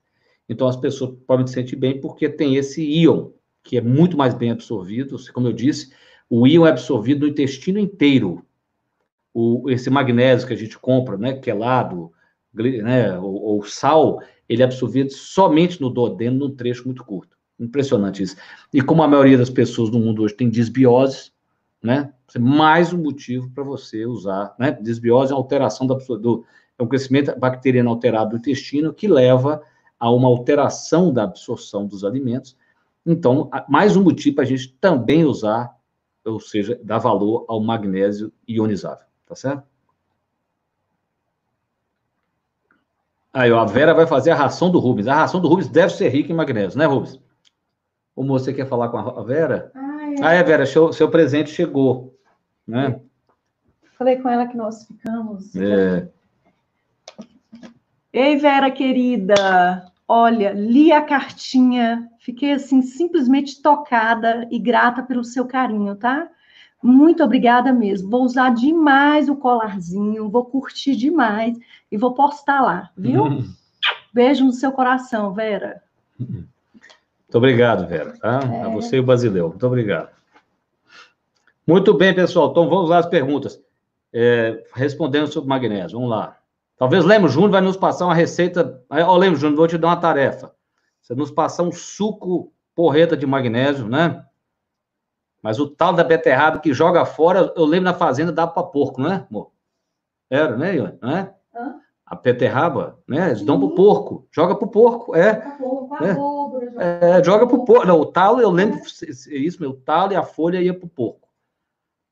Então, 0.48 0.66
as 0.66 0.76
pessoas 0.76 1.16
podem 1.26 1.46
se 1.46 1.52
sentir 1.52 1.76
bem 1.76 2.00
porque 2.00 2.28
tem 2.28 2.56
esse 2.56 2.82
íon, 2.82 3.30
que 3.62 3.76
é 3.76 3.80
muito 3.80 4.16
mais 4.16 4.34
bem 4.34 4.50
absorvido. 4.50 5.16
Como 5.32 5.46
eu 5.46 5.52
disse, 5.52 5.92
o 6.28 6.46
íon 6.46 6.66
é 6.66 6.70
absorvido 6.70 7.20
no 7.20 7.28
intestino 7.28 7.78
inteiro. 7.78 8.44
O, 9.32 9.70
esse 9.70 9.88
magnésio 9.90 10.48
que 10.48 10.54
a 10.54 10.56
gente 10.56 10.76
compra, 10.76 11.16
né, 11.16 11.34
quelado, 11.34 12.12
né, 12.54 13.18
ou, 13.18 13.34
ou 13.42 13.62
sal, 13.64 14.20
ele 14.48 14.62
é 14.62 14.64
absorvido 14.64 15.12
somente 15.12 15.80
no 15.80 15.90
duodeno, 15.90 16.38
num 16.38 16.54
trecho 16.54 16.84
muito 16.86 17.04
curto. 17.04 17.36
Impressionante 17.58 18.22
isso. 18.22 18.36
E 18.72 18.80
como 18.80 19.02
a 19.02 19.08
maioria 19.08 19.38
das 19.38 19.50
pessoas 19.50 19.90
no 19.90 20.00
mundo 20.00 20.22
hoje 20.22 20.34
tem 20.34 20.48
disbiose, 20.48 21.30
né, 21.82 22.12
é 22.34 22.38
mais 22.38 22.92
um 22.92 22.98
motivo 22.98 23.50
para 23.50 23.64
você 23.64 24.06
usar, 24.06 24.54
né, 24.58 24.72
disbiose 24.72 25.32
é 25.32 25.34
alteração 25.34 25.86
da, 25.86 25.94
do, 25.94 26.44
é 26.78 26.82
um 26.82 26.88
crescimento 26.88 27.38
bacteriano 27.38 27.90
alterado 27.90 28.30
do 28.30 28.36
intestino 28.36 28.92
que 28.92 29.06
leva 29.06 29.62
a 29.98 30.10
uma 30.10 30.28
alteração 30.28 31.12
da 31.12 31.24
absorção 31.24 31.86
dos 31.86 32.04
alimentos. 32.04 32.56
Então, 33.04 33.50
mais 33.68 33.96
um 33.96 34.02
motivo 34.02 34.36
para 34.36 34.44
a 34.44 34.46
gente 34.46 34.74
também 34.80 35.24
usar, 35.24 35.74
ou 36.24 36.40
seja, 36.40 36.80
dar 36.82 36.98
valor 36.98 37.44
ao 37.48 37.60
magnésio 37.60 38.32
ionizável, 38.48 39.04
tá 39.26 39.34
certo? 39.34 39.69
Aí, 43.33 43.53
ó, 43.53 43.61
a 43.61 43.64
Vera 43.64 43.95
vai 43.95 44.07
fazer 44.07 44.31
a 44.31 44.35
ração 44.35 44.71
do 44.71 44.79
Rubens. 44.79 45.07
A 45.07 45.14
ração 45.14 45.40
do 45.40 45.49
Rubens 45.49 45.69
deve 45.69 45.93
ser 45.93 46.09
rica 46.09 46.33
em 46.33 46.37
magnésio, 46.37 46.79
né, 46.79 46.85
Rubens? 46.87 47.21
Ou 48.16 48.27
você 48.27 48.53
quer 48.53 48.66
falar 48.66 48.88
com 48.88 48.99
a 48.99 49.23
Vera? 49.23 49.71
Ah, 49.75 50.12
é, 50.12 50.14
ah, 50.23 50.33
é 50.33 50.43
Vera, 50.43 50.66
seu, 50.66 50.93
seu 50.93 51.09
presente 51.09 51.51
chegou, 51.51 52.14
né? 52.66 53.01
Falei 53.97 54.16
com 54.16 54.29
ela 54.29 54.47
que 54.47 54.57
nós 54.57 54.85
ficamos. 54.87 55.55
É. 55.55 56.09
Ei, 58.12 58.37
Vera 58.37 58.71
querida, 58.71 59.87
olha, 60.09 60.53
li 60.53 60.90
a 60.90 61.01
cartinha, 61.01 62.11
fiquei 62.19 62.53
assim 62.53 62.83
simplesmente 62.83 63.62
tocada 63.62 64.49
e 64.51 64.59
grata 64.59 65.03
pelo 65.03 65.23
seu 65.23 65.47
carinho, 65.47 65.95
tá? 65.95 66.29
Muito 66.83 67.23
obrigada 67.23 67.73
mesmo. 67.73 68.11
Vou 68.11 68.25
usar 68.25 68.55
demais 68.55 69.29
o 69.29 69.37
colarzinho, 69.37 70.31
vou 70.31 70.45
curtir 70.45 70.97
demais 70.97 71.59
e 71.93 71.97
vou 71.97 72.14
postar 72.14 72.62
lá, 72.62 72.90
viu? 72.97 73.25
Uhum. 73.25 73.45
Beijo 74.12 74.45
no 74.45 74.53
seu 74.53 74.73
coração, 74.73 75.33
Vera. 75.33 75.83
Muito 76.19 76.45
obrigado, 77.35 77.87
Vera. 77.87 78.14
Tá? 78.19 78.40
É. 78.43 78.62
A 78.62 78.69
você 78.69 78.97
e 78.97 79.01
o 79.01 79.05
Basileu. 79.05 79.51
Muito 79.51 79.66
obrigado. 79.66 80.09
Muito 81.66 81.95
bem, 81.95 82.14
pessoal. 82.14 82.51
Então 82.51 82.69
vamos 82.69 82.90
lá 82.90 82.99
as 82.99 83.07
perguntas. 83.07 83.61
É, 84.12 84.64
respondendo 84.75 85.29
sobre 85.29 85.49
magnésio. 85.49 85.97
Vamos 85.99 86.11
lá. 86.11 86.37
Talvez 86.77 87.05
Lemos 87.05 87.33
Júnior 87.33 87.51
vai 87.51 87.61
nos 87.61 87.77
passar 87.77 88.07
uma 88.07 88.14
receita. 88.14 88.83
Ó, 88.90 89.16
Lemos 89.16 89.38
Júnior, 89.38 89.57
vou 89.57 89.69
te 89.69 89.79
dar 89.79 89.88
uma 89.88 89.97
tarefa. 89.97 90.53
Você 91.01 91.14
nos 91.14 91.31
passar 91.31 91.62
um 91.62 91.71
suco 91.71 92.53
porreta 92.75 93.16
de 93.16 93.27
magnésio, 93.27 93.87
né? 93.87 94.25
Mas 95.42 95.59
o 95.59 95.68
tal 95.68 95.92
da 95.92 96.05
beterraba 96.05 96.59
que 96.59 96.72
joga 96.74 97.05
fora, 97.05 97.53
eu 97.57 97.64
lembro 97.64 97.85
na 97.85 97.94
fazenda 97.94 98.31
dava 98.31 98.53
para 98.53 98.62
porco, 98.62 99.00
não 99.00 99.12
é, 99.12 99.26
amor? 99.31 99.50
Era, 100.29 100.57
né, 100.57 100.76
Ione? 100.76 100.98
Não 101.00 101.11
é? 101.16 101.35
Hã? 101.55 101.74
A 102.05 102.16
beterraba, 102.16 102.98
né? 103.07 103.29
Eles 103.29 103.42
dão 103.42 103.59
pro 103.59 103.74
porco. 103.74 104.29
Joga 104.31 104.55
pro 104.55 104.68
porco, 104.68 105.14
é. 105.14 105.42
é. 106.79 107.18
é 107.18 107.24
joga 107.24 107.46
pro 107.46 107.64
porco. 107.64 107.87
Não, 107.87 108.00
o 108.00 108.07
talo, 108.07 108.40
eu 108.40 108.50
lembro 108.50 108.81
isso, 108.81 109.61
meu, 109.61 109.70
o 109.70 109.74
talo 109.74 110.12
e 110.12 110.16
a 110.16 110.22
folha 110.22 110.61
ia 110.61 110.79
pro 110.79 110.88
porco. 110.88 111.29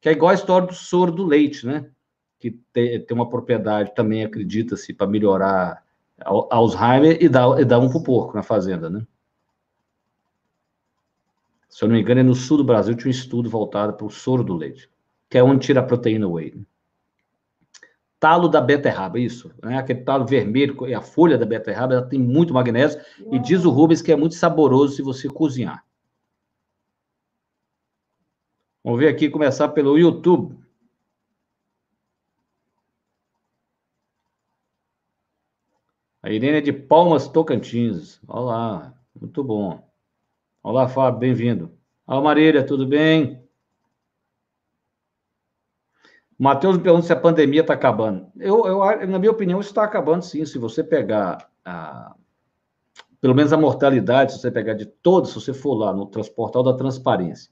Que 0.01 0.09
é 0.09 0.13
igual 0.13 0.31
a 0.31 0.35
história 0.35 0.67
do 0.67 0.75
soro 0.75 1.13
do 1.13 1.25
leite, 1.25 1.67
né? 1.67 1.91
que 2.39 2.53
tem, 2.73 3.01
tem 3.01 3.15
uma 3.15 3.29
propriedade 3.29 3.95
também, 3.95 4.25
acredita-se, 4.25 4.95
para 4.95 5.07
melhorar 5.07 5.83
Alzheimer 6.25 7.19
e 7.21 7.29
dá, 7.29 7.61
e 7.61 7.65
dá 7.65 7.79
um 7.79 7.89
para 7.89 7.99
o 7.99 8.03
porco 8.03 8.37
na 8.37 8.43
fazenda, 8.43 8.89
né? 8.89 9.07
Se 11.79 11.85
eu 11.85 11.89
não 11.89 11.95
me 11.95 12.03
engano, 12.03 12.19
é 12.19 12.25
no 12.25 12.35
sul 12.35 12.57
do 12.57 12.65
Brasil 12.65 12.97
tinha 12.97 13.07
um 13.07 13.11
estudo 13.13 13.49
voltado 13.49 13.93
para 13.93 14.05
o 14.05 14.11
soro 14.11 14.43
do 14.43 14.53
leite, 14.53 14.91
que 15.31 15.39
é 15.39 15.45
onde 15.45 15.65
tira 15.65 15.79
a 15.79 15.85
proteína 15.85 16.27
whey. 16.27 16.53
Né? 16.53 16.65
Talo 18.19 18.49
da 18.49 18.61
beterraba, 18.61 19.17
isso. 19.21 19.55
Né? 19.63 19.79
Aquele 19.79 20.01
talo 20.01 20.27
vermelho 20.27 20.89
e 20.89 20.93
a 20.93 21.01
folha 21.01 21.39
da 21.39 21.47
beterraba 21.47 21.95
ela 21.95 22.05
tem 22.05 22.19
muito 22.19 22.53
magnésio 22.53 23.01
Uau. 23.21 23.33
e 23.33 23.39
diz 23.39 23.65
o 23.65 23.71
Rubens 23.71 24.03
que 24.03 24.11
é 24.11 24.17
muito 24.17 24.35
saboroso 24.35 24.97
se 24.97 25.03
você 25.03 25.29
cozinhar. 25.29 25.87
Vamos 28.83 28.99
ver 28.99 29.07
aqui, 29.07 29.31
começar 29.31 29.69
pelo 29.69 29.97
YouTube. 29.97 30.59
A 36.25 36.29
Irene 36.29 36.59
é 36.59 36.61
de 36.61 36.73
Palmas, 36.73 37.29
Tocantins. 37.29 38.21
Olá, 38.27 38.93
muito 39.15 39.45
bom. 39.45 39.88
Olá, 40.63 40.89
Fábio, 40.89 41.21
bem-vindo. 41.21 41.71
Olá, 42.07 42.21
Marília, 42.21 42.67
tudo 42.67 42.87
bem? 42.87 43.41
Matheus 46.37 46.77
me 46.77 46.83
pergunta 46.83 47.07
se 47.07 47.13
a 47.13 47.17
pandemia 47.17 47.61
está 47.61 47.75
acabando. 47.75 48.27
Eu, 48.37 48.67
eu, 48.67 49.07
na 49.07 49.19
minha 49.19 49.31
opinião, 49.31 49.61
está 49.61 49.85
acabando 49.85 50.23
sim. 50.23 50.45
Se 50.45 50.59
você 50.59 50.83
pegar, 50.83 51.49
a, 51.65 52.15
pelo 53.21 53.35
menos 53.35 53.53
a 53.53 53.57
mortalidade, 53.57 54.33
se 54.33 54.41
você 54.41 54.51
pegar 54.51 54.75
de 54.75 54.85
todos, 54.85 55.31
se 55.31 55.37
você 55.37 55.55
for 55.55 55.75
lá 55.75 55.93
no 55.93 56.07
Transportal 56.07 56.65
da 56.65 56.75
Transparência, 56.75 57.51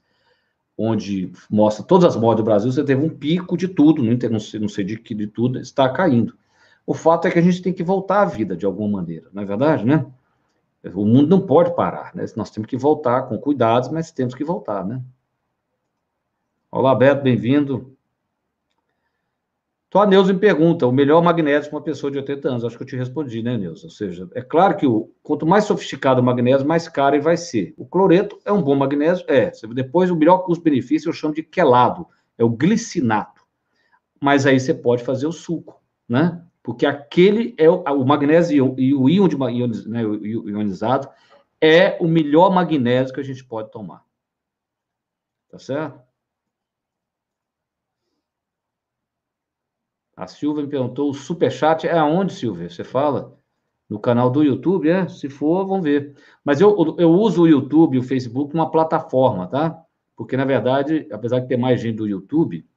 onde 0.77 1.31
mostra 1.49 1.85
todas 1.85 2.13
as 2.13 2.21
mortes 2.21 2.43
do 2.43 2.45
Brasil, 2.45 2.71
você 2.71 2.83
teve 2.83 3.03
um 3.03 3.09
pico 3.09 3.57
de 3.57 3.69
tudo, 3.69 4.03
não 4.03 4.39
sei, 4.39 4.59
não 4.59 4.69
sei 4.69 4.83
de 4.83 4.97
que 4.97 5.15
de 5.15 5.27
tudo, 5.27 5.59
está 5.59 5.89
caindo. 5.89 6.37
O 6.85 6.93
fato 6.93 7.27
é 7.27 7.31
que 7.31 7.39
a 7.39 7.41
gente 7.41 7.61
tem 7.61 7.73
que 7.73 7.83
voltar 7.83 8.21
à 8.21 8.25
vida 8.25 8.55
de 8.55 8.65
alguma 8.65 8.99
maneira, 8.99 9.29
não 9.33 9.43
é 9.43 9.45
verdade, 9.45 9.85
né? 9.85 10.05
O 10.93 11.05
mundo 11.05 11.27
não 11.27 11.45
pode 11.45 11.75
parar, 11.75 12.13
né? 12.15 12.25
Nós 12.35 12.49
temos 12.49 12.69
que 12.69 12.77
voltar 12.77 13.23
com 13.23 13.37
cuidados, 13.37 13.89
mas 13.89 14.11
temos 14.11 14.35
que 14.35 14.43
voltar, 14.43 14.85
né? 14.85 15.01
Olá, 16.71 16.93
Beto, 16.93 17.23
bem-vindo. 17.23 17.97
Então, 19.87 20.05
Neuza 20.05 20.33
me 20.33 20.39
pergunta, 20.39 20.85
o 20.85 20.91
melhor 20.91 21.23
magnésio 21.23 21.69
para 21.69 21.79
uma 21.79 21.83
pessoa 21.83 22.11
de 22.11 22.17
80 22.17 22.49
anos? 22.49 22.65
Acho 22.65 22.77
que 22.77 22.83
eu 22.83 22.87
te 22.87 22.97
respondi, 22.97 23.41
né, 23.41 23.57
Neuza? 23.57 23.85
Ou 23.85 23.89
seja, 23.89 24.29
é 24.35 24.41
claro 24.41 24.75
que 24.75 24.85
o, 24.85 25.09
quanto 25.23 25.45
mais 25.45 25.63
sofisticado 25.63 26.21
o 26.21 26.23
magnésio, 26.23 26.67
mais 26.67 26.89
caro 26.89 27.15
ele 27.15 27.23
vai 27.23 27.37
ser. 27.37 27.73
O 27.77 27.85
cloreto 27.85 28.37
é 28.43 28.51
um 28.51 28.61
bom 28.61 28.75
magnésio? 28.75 29.25
É. 29.29 29.49
Depois, 29.73 30.11
o 30.11 30.15
melhor 30.15 30.39
custo-benefício 30.39 31.07
eu 31.07 31.13
chamo 31.13 31.33
de 31.33 31.41
quelado, 31.41 32.05
é 32.37 32.43
o 32.43 32.49
glicinato. 32.49 33.41
Mas 34.21 34.45
aí 34.45 34.59
você 34.59 34.73
pode 34.73 35.03
fazer 35.03 35.25
o 35.25 35.31
suco, 35.31 35.81
né? 36.07 36.43
Porque 36.67 36.85
aquele 36.85 37.55
é 37.57 37.69
o, 37.69 37.81
o 37.81 38.05
magnésio 38.05 38.75
e 38.77 38.93
o 38.93 39.09
íon 39.09 39.29
de, 39.29 39.37
né, 39.87 40.01
ionizado 40.01 41.07
é 41.61 41.97
o 42.01 42.09
melhor 42.09 42.53
magnésio 42.53 43.13
que 43.13 43.21
a 43.21 43.23
gente 43.23 43.41
pode 43.41 43.71
tomar. 43.71 44.03
Tá 45.49 45.57
certo? 45.57 45.97
A 50.13 50.27
Silvia 50.27 50.63
me 50.63 50.69
perguntou, 50.69 51.09
o 51.09 51.13
superchat 51.13 51.87
é 51.87 51.97
aonde, 51.97 52.33
Silvia? 52.33 52.69
Você 52.69 52.83
fala? 52.83 53.39
No 53.89 53.97
canal 53.97 54.29
do 54.29 54.43
YouTube, 54.43 54.89
é? 54.89 55.07
Se 55.07 55.29
for, 55.29 55.65
vamos 55.65 55.85
ver. 55.85 56.17
Mas 56.43 56.59
eu, 56.59 56.97
eu 56.99 57.11
uso 57.11 57.43
o 57.43 57.47
YouTube 57.47 57.95
e 57.95 57.99
o 57.99 58.03
Facebook 58.03 58.53
uma 58.53 58.69
plataforma, 58.69 59.47
tá? 59.47 59.81
Porque, 60.17 60.35
na 60.35 60.43
verdade, 60.43 61.07
apesar 61.13 61.39
de 61.39 61.47
ter 61.47 61.55
mais 61.55 61.79
gente 61.79 61.95
do 61.95 62.05
YouTube, 62.05 62.67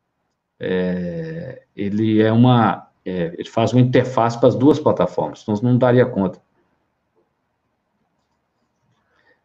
é, 0.60 1.66
ele 1.74 2.22
é 2.22 2.30
uma 2.30 2.88
é, 3.04 3.34
ele 3.38 3.48
faz 3.48 3.72
uma 3.72 3.80
interface 3.80 4.38
para 4.38 4.48
as 4.48 4.54
duas 4.54 4.78
plataformas, 4.78 5.42
então 5.42 5.54
não 5.62 5.78
daria 5.78 6.06
conta. 6.06 6.40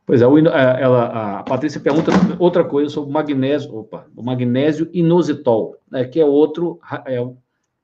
Pois 0.05 0.21
é, 0.21 0.25
ela, 0.25 1.39
a 1.39 1.43
Patrícia 1.43 1.81
pergunta 1.81 2.11
outra 2.37 2.63
coisa 2.63 2.89
sobre 2.89 3.09
o 3.09 3.13
magnésio, 3.13 3.75
opa, 3.75 4.05
o 4.15 4.21
magnésio 4.21 4.87
inositol, 4.93 5.77
né, 5.89 6.05
que 6.05 6.19
é 6.19 6.25
outro, 6.25 6.79
é, 7.07 7.15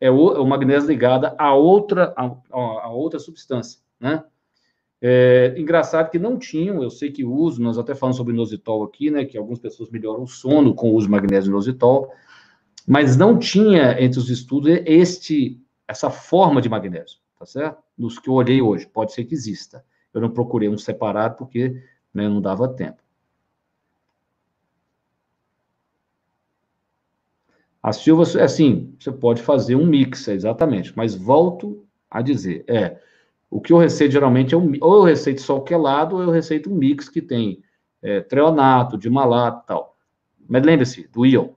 é, 0.01 0.11
o, 0.11 0.33
é 0.33 0.39
o 0.39 0.45
magnésio 0.45 0.87
ligado 0.87 1.33
a 1.37 1.53
outra, 1.55 2.13
a, 2.15 2.31
a 2.51 2.89
outra 2.91 3.19
substância, 3.19 3.79
né? 3.99 4.23
É, 5.03 5.55
engraçado 5.57 6.11
que 6.11 6.19
não 6.19 6.37
tinham, 6.37 6.83
eu 6.83 6.91
sei 6.91 7.11
que 7.11 7.25
uso, 7.25 7.59
nós 7.59 7.79
até 7.79 7.95
falamos 7.95 8.17
sobre 8.17 8.33
inositol 8.33 8.83
aqui, 8.83 9.09
né, 9.09 9.25
que 9.25 9.35
algumas 9.35 9.57
pessoas 9.57 9.89
melhoram 9.89 10.21
o 10.21 10.27
sono 10.27 10.75
com 10.75 10.91
o 10.91 10.93
uso 10.93 11.07
de 11.07 11.11
magnésio 11.11 11.49
inositol, 11.49 12.11
mas 12.87 13.17
não 13.17 13.39
tinha 13.39 13.99
entre 13.99 14.19
os 14.19 14.29
estudos 14.29 14.79
este, 14.85 15.59
essa 15.91 16.09
forma 16.09 16.61
de 16.61 16.69
magnésio, 16.69 17.19
tá 17.37 17.45
certo? 17.45 17.83
Nos 17.97 18.17
que 18.17 18.29
eu 18.29 18.33
olhei 18.33 18.61
hoje, 18.61 18.87
pode 18.87 19.11
ser 19.13 19.25
que 19.25 19.33
exista. 19.33 19.85
Eu 20.13 20.21
não 20.21 20.31
procurei 20.31 20.69
um 20.69 20.77
separado 20.77 21.35
porque 21.35 21.83
né, 22.13 22.27
não 22.27 22.41
dava 22.41 22.67
tempo. 22.69 23.01
A 27.83 27.91
Silva, 27.91 28.23
é 28.39 28.43
assim, 28.43 28.95
você 28.97 29.11
pode 29.11 29.41
fazer 29.41 29.75
um 29.75 29.85
mix, 29.85 30.27
exatamente, 30.27 30.93
mas 30.95 31.15
volto 31.15 31.85
a 32.09 32.21
dizer, 32.21 32.63
é, 32.67 32.99
o 33.49 33.59
que 33.59 33.73
eu 33.73 33.77
receito 33.77 34.11
geralmente 34.11 34.53
é 34.53 34.57
um, 34.57 34.71
ou 34.79 34.97
eu 34.97 35.03
receito 35.03 35.41
só 35.41 35.57
o 35.57 35.63
quelado, 35.63 36.15
ou 36.15 36.21
eu 36.21 36.31
receito 36.31 36.71
um 36.71 36.75
mix 36.75 37.09
que 37.09 37.21
tem 37.21 37.61
é, 38.01 38.21
treonato, 38.21 38.97
de 38.97 39.09
malato 39.09 39.65
tal. 39.65 39.97
Mas 40.47 40.63
lembre-se 40.63 41.07
do 41.07 41.25
íon, 41.25 41.49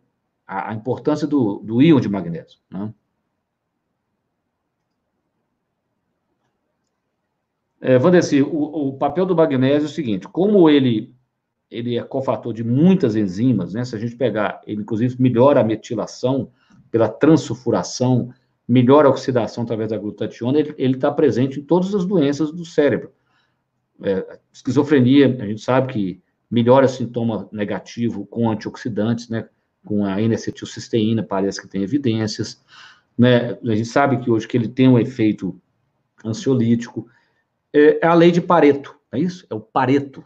a, 0.47 0.71
a, 0.71 0.75
importância 0.75 1.27
do, 1.27 1.61
do 1.61 1.83
íon 1.83 2.01
de 2.01 2.09
magnésio, 2.09 2.59
né? 2.71 2.93
É, 7.87 7.99
Vandeci, 7.99 8.41
o, 8.41 8.49
o 8.89 8.93
papel 8.95 9.27
do 9.27 9.37
magnésio 9.37 9.87
é 9.87 9.91
o 9.91 9.93
seguinte: 9.93 10.27
como 10.27 10.71
ele, 10.71 11.15
ele 11.71 11.99
é 11.99 12.03
cofator 12.03 12.51
de 12.55 12.65
muitas 12.65 13.15
enzimas, 13.15 13.75
né? 13.75 13.85
Se 13.85 13.95
a 13.95 13.99
gente 13.99 14.17
pegar, 14.17 14.63
ele 14.67 14.81
inclusive 14.81 15.21
melhora 15.21 15.61
a 15.61 15.65
metilação 15.65 16.51
pela 16.91 17.11
transsulfuração, 17.11 18.33
melhora 18.67 19.07
a 19.07 19.11
oxidação 19.11 19.65
através 19.65 19.91
da 19.91 19.99
glutationa, 19.99 20.59
ele 20.79 20.95
está 20.95 21.13
presente 21.13 21.61
em 21.61 21.63
todas 21.63 21.95
as 21.95 22.07
doenças 22.07 22.51
do 22.51 22.65
cérebro. 22.65 23.13
É, 24.03 24.39
esquizofrenia, 24.51 25.37
a 25.39 25.47
gente 25.47 25.61
sabe 25.61 25.93
que 25.93 26.23
melhora 26.51 26.89
sintoma 26.89 27.51
negativo 27.53 28.25
com 28.25 28.49
antioxidantes, 28.49 29.29
né? 29.29 29.47
Com 29.85 30.07
a 30.07 30.23
N-acetilcisteína, 30.23 31.23
parece 31.23 31.61
que 31.61 31.69
tem 31.69 31.83
evidências. 31.83 32.65
Né? 33.19 33.59
A 33.63 33.75
gente 33.75 33.89
sabe 33.89 34.17
que 34.21 34.31
hoje 34.31 34.49
que 34.49 34.57
ele 34.57 34.69
tem 34.69 34.89
um 34.89 34.99
efeito 34.99 35.61
ansiolítico 36.25 37.11
é 37.75 38.07
a 38.07 38.15
lei 38.15 38.31
de 38.31 38.41
Pareto, 38.41 38.97
é 39.13 39.19
isso? 39.19 39.47
É 39.51 39.55
o 39.55 39.61
Pareto. 39.61 40.25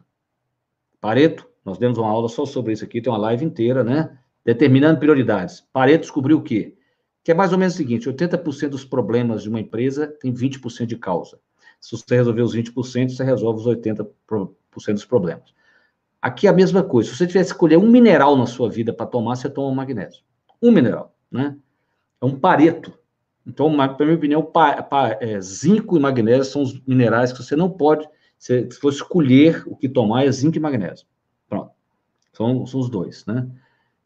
Pareto, 1.00 1.48
nós 1.64 1.78
demos 1.78 1.98
uma 1.98 2.08
aula 2.08 2.28
só 2.28 2.44
sobre 2.44 2.72
isso 2.72 2.84
aqui, 2.84 3.00
tem 3.00 3.12
uma 3.12 3.18
live 3.18 3.44
inteira, 3.44 3.82
né? 3.82 4.18
Determinando 4.44 4.98
prioridades. 4.98 5.66
Pareto 5.72 6.02
descobriu 6.02 6.38
o 6.38 6.42
quê? 6.42 6.76
Que 7.22 7.32
é 7.32 7.34
mais 7.34 7.52
ou 7.52 7.58
menos 7.58 7.74
o 7.74 7.76
seguinte: 7.76 8.08
80% 8.08 8.68
dos 8.68 8.84
problemas 8.84 9.42
de 9.42 9.48
uma 9.48 9.60
empresa 9.60 10.06
tem 10.06 10.32
20% 10.32 10.86
de 10.86 10.96
causa. 10.96 11.38
Se 11.80 11.96
você 11.96 12.16
resolver 12.16 12.42
os 12.42 12.54
20%, 12.54 13.10
você 13.10 13.24
resolve 13.24 13.60
os 13.60 13.66
80% 13.66 14.08
dos 14.88 15.04
problemas. 15.04 15.54
Aqui 16.20 16.46
é 16.46 16.50
a 16.50 16.54
mesma 16.54 16.82
coisa. 16.82 17.10
Se 17.10 17.16
você 17.16 17.26
tivesse 17.26 17.50
que 17.50 17.54
escolher 17.54 17.76
um 17.76 17.88
mineral 17.88 18.36
na 18.36 18.46
sua 18.46 18.68
vida 18.68 18.92
para 18.92 19.06
tomar, 19.06 19.36
você 19.36 19.48
toma 19.48 19.74
magnésio. 19.74 20.22
Um 20.60 20.72
mineral, 20.72 21.14
né? 21.30 21.56
É 22.20 22.24
um 22.24 22.38
pareto. 22.38 22.98
Então, 23.48 23.74
na 23.74 23.96
minha 23.98 24.14
opinião, 24.14 24.42
pa, 24.42 24.82
pa, 24.82 25.16
é, 25.20 25.40
zinco 25.40 25.96
e 25.96 26.00
magnésio 26.00 26.44
são 26.44 26.62
os 26.62 26.78
minerais 26.86 27.32
que 27.32 27.42
você 27.42 27.56
não 27.56 27.70
pode, 27.70 28.06
se, 28.38 28.70
for 28.72 28.92
escolher 28.92 29.62
o 29.66 29.74
que 29.74 29.88
tomar, 29.88 30.26
é 30.26 30.30
zinco 30.30 30.58
e 30.58 30.60
magnésio. 30.60 31.06
Pronto. 31.48 31.70
São, 32.32 32.66
são 32.66 32.78
os 32.78 32.90
dois, 32.90 33.24
né? 33.24 33.48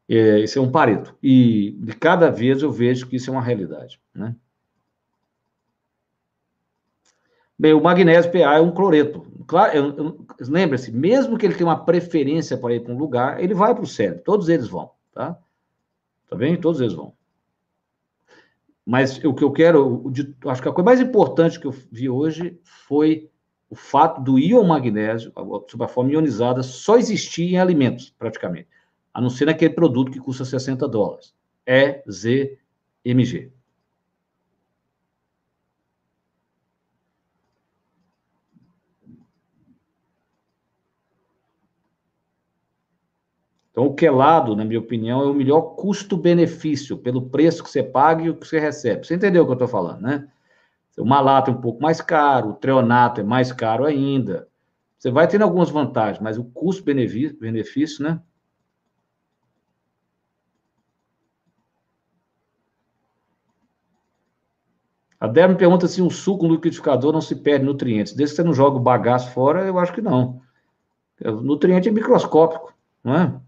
É, 0.09 0.45
é 0.45 0.61
um 0.61 0.71
pareto. 0.71 1.17
E 1.21 1.73
de 1.81 1.93
cada 1.97 2.31
vez 2.31 2.63
eu 2.63 2.71
vejo 2.71 3.09
que 3.09 3.17
isso 3.17 3.31
é 3.31 3.33
uma 3.33 3.43
realidade, 3.43 4.01
né? 4.15 4.37
Bem, 7.59 7.75
o 7.75 7.83
magnésio 7.83 8.31
PA 8.31 8.57
é 8.57 8.61
um 8.61 8.73
cloreto. 8.73 9.27
Claro, 9.47 10.27
lembre-se, 10.41 10.91
mesmo 10.93 11.37
que 11.37 11.47
ele 11.47 11.55
tenha 11.55 11.69
uma 11.69 11.85
preferência 11.85 12.57
para 12.57 12.75
ir 12.75 12.81
para 12.81 12.93
um 12.93 12.99
lugar, 12.99 13.43
ele 13.43 13.55
vai 13.55 13.75
para 13.75 13.85
o 13.85 13.87
cérebro. 13.87 14.23
Todos 14.25 14.49
eles 14.49 14.69
vão, 14.69 14.91
tá? 15.13 15.39
Tá 16.29 16.37
bem? 16.37 16.57
Todos 16.61 16.81
eles 16.81 16.95
vão. 16.95 17.13
Mas 18.85 19.19
o 19.25 19.33
que 19.33 19.45
eu 19.45 19.53
quero, 19.53 20.13
acho 20.47 20.61
que 20.63 20.69
a 20.69 20.73
coisa 20.73 20.85
mais 20.85 21.01
importante 21.01 21.59
que 21.59 21.67
eu 21.67 21.75
vi 21.91 22.09
hoje 22.09 22.59
foi 22.65 23.31
o 23.71 23.77
fato 23.77 24.21
do 24.21 24.39
íon 24.39 24.65
magnésio, 24.65 25.33
sob 25.69 25.85
a 25.85 25.89
forma 25.89 26.13
ionizada, 26.13 26.63
só 26.63 26.99
existir 26.99 27.55
em 27.55 27.59
alimentos, 27.59 28.15
praticamente, 28.19 28.69
a 29.15 29.21
não 29.21 29.31
ser 29.31 29.47
naquele 29.47 29.73
produto 29.73 30.11
que 30.11 30.19
custa 30.19 30.45
60 30.45 30.87
dólares, 30.89 31.35
EZMG. 31.67 33.53
Então, 43.83 43.91
o 43.91 43.97
quelado, 43.97 44.55
na 44.55 44.65
minha 44.65 44.79
opinião, 44.79 45.23
é 45.23 45.25
o 45.25 45.35
melhor 45.35 45.75
custo-benefício 45.75 46.97
pelo 46.97 47.29
preço 47.31 47.65
que 47.65 47.71
você 47.71 47.83
paga 47.83 48.23
e 48.23 48.31
o 48.31 48.37
que 48.37 48.47
você 48.47 48.61
recebe. 48.61 49.05
Você 49.05 49.17
entendeu 49.17 49.43
o 49.43 49.47
que 49.47 49.51
eu 49.51 49.55
estou 49.55 49.67
falando, 49.67 50.03
né? 50.03 50.29
O 50.97 51.05
malato 51.05 51.51
é 51.51 51.55
um 51.55 51.61
pouco 51.61 51.83
mais 51.83 52.01
caro, 52.01 52.51
o 52.51 52.55
treonato 52.55 53.21
é 53.21 53.25
mais 53.25 53.51
caro 53.51 53.85
ainda. 53.85 54.47
Você 54.97 55.11
vai 55.11 55.27
tendo 55.27 55.43
algumas 55.43 55.69
vantagens, 55.69 56.21
mas 56.21 56.39
o 56.39 56.45
custo-benefício, 56.45 58.05
né? 58.05 58.21
A 65.19 65.27
Débora 65.27 65.59
pergunta 65.59 65.89
se 65.89 66.01
um 66.01 66.11
suco 66.11 66.47
no 66.47 66.55
liquidificador 66.55 67.13
não 67.13 67.21
se 67.21 67.35
perde 67.35 67.65
nutrientes. 67.65 68.13
Desde 68.13 68.35
que 68.35 68.43
você 68.43 68.47
não 68.47 68.55
joga 68.55 68.77
o 68.77 68.81
bagaço 68.81 69.33
fora, 69.33 69.67
eu 69.67 69.77
acho 69.77 69.93
que 69.93 70.01
não. 70.01 70.41
O 71.25 71.41
nutriente 71.41 71.89
é 71.89 71.93
microscópico, 71.93 72.73
não 73.03 73.17
é? 73.17 73.41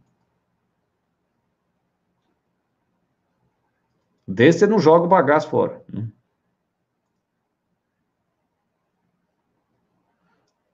Desse 4.35 4.59
você 4.59 4.67
não 4.67 4.81
joga 4.81 5.05
o 5.05 5.09
bagaço 5.09 5.49
fora. 5.49 5.81
Né? 5.89 6.09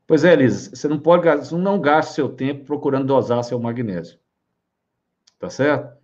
Pois 0.07 0.25
é, 0.25 0.33
Elisa, 0.33 0.75
você 0.75 0.88
não 0.88 0.99
pode 0.99 1.29
não 1.53 1.79
gaste 1.79 2.14
seu 2.14 2.31
tempo 2.31 2.64
procurando 2.64 3.07
dosar 3.07 3.44
seu 3.44 3.61
magnésio. 3.61 4.18
Tá 5.38 5.51
certo? 5.51 5.94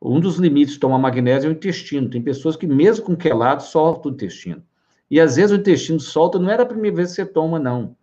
Um 0.00 0.20
dos 0.20 0.36
limites 0.36 0.74
de 0.74 0.80
tomar 0.80 0.98
magnésio 0.98 1.48
é 1.48 1.50
o 1.50 1.54
intestino. 1.54 2.08
Tem 2.08 2.22
pessoas 2.22 2.56
que, 2.56 2.66
mesmo 2.66 3.04
com 3.04 3.14
quelado, 3.14 3.62
soltam 3.62 4.10
o 4.10 4.14
intestino. 4.14 4.64
E 5.10 5.20
às 5.20 5.36
vezes 5.36 5.52
o 5.52 5.60
intestino 5.60 6.00
solta, 6.00 6.38
não 6.38 6.50
era 6.50 6.62
a 6.62 6.66
primeira 6.66 6.96
vez 6.96 7.10
que 7.10 7.16
você 7.16 7.26
toma, 7.26 7.58
não. 7.58 7.94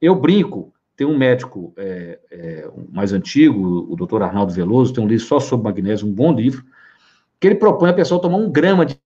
Eu 0.00 0.16
brinco, 0.16 0.74
tem 0.96 1.06
um 1.06 1.16
médico 1.16 1.72
é, 1.76 2.18
é, 2.32 2.70
mais 2.90 3.12
antigo, 3.12 3.86
o 3.88 3.94
doutor 3.94 4.22
Arnaldo 4.24 4.52
Veloso, 4.52 4.92
tem 4.92 5.04
um 5.04 5.08
livro 5.08 5.24
só 5.24 5.38
sobre 5.38 5.64
magnésio, 5.64 6.08
um 6.08 6.12
bom 6.12 6.32
livro, 6.32 6.64
que 7.40 7.46
ele 7.46 7.56
propõe 7.56 7.90
a 7.90 7.94
pessoa 7.94 8.20
tomar 8.20 8.38
um 8.38 8.50
grama 8.50 8.84
de 8.84 8.98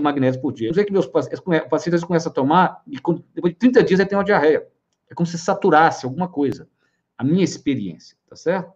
magnésio 0.00 0.40
por 0.40 0.52
dia. 0.52 0.68
Eu 0.68 0.74
sei 0.74 0.84
que 0.84 0.92
meus 0.92 1.06
pacientes 1.06 2.04
começam 2.04 2.30
a 2.30 2.34
tomar 2.34 2.82
e 2.86 2.96
depois 3.34 3.52
de 3.52 3.58
30 3.58 3.82
dias 3.82 4.00
ele 4.00 4.08
tem 4.08 4.18
uma 4.18 4.24
diarreia. 4.24 4.66
É 5.10 5.14
como 5.14 5.26
se 5.26 5.36
saturasse 5.36 6.06
alguma 6.06 6.28
coisa. 6.28 6.68
A 7.18 7.24
minha 7.24 7.44
experiência, 7.44 8.16
tá 8.28 8.36
certo? 8.36 8.72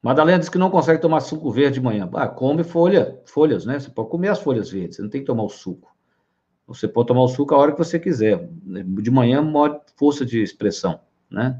Madalena 0.00 0.38
diz 0.38 0.50
que 0.50 0.58
não 0.58 0.70
consegue 0.70 1.00
tomar 1.00 1.20
suco 1.20 1.50
verde 1.50 1.74
de 1.74 1.80
manhã. 1.80 2.08
Ah, 2.12 2.28
come 2.28 2.62
folha, 2.62 3.20
folhas, 3.24 3.64
né? 3.64 3.80
Você 3.80 3.90
pode 3.90 4.10
comer 4.10 4.28
as 4.28 4.38
folhas 4.38 4.70
verdes, 4.70 4.96
você 4.96 5.02
não 5.02 5.08
tem 5.08 5.22
que 5.22 5.26
tomar 5.26 5.44
o 5.44 5.48
suco. 5.48 5.96
Você 6.66 6.86
pode 6.86 7.08
tomar 7.08 7.22
o 7.22 7.28
suco 7.28 7.54
a 7.54 7.58
hora 7.58 7.72
que 7.72 7.78
você 7.78 7.98
quiser. 7.98 8.46
De 8.46 9.10
manhã, 9.10 9.40
maior 9.40 9.82
força 9.96 10.24
de 10.24 10.42
expressão, 10.42 11.00
né? 11.30 11.58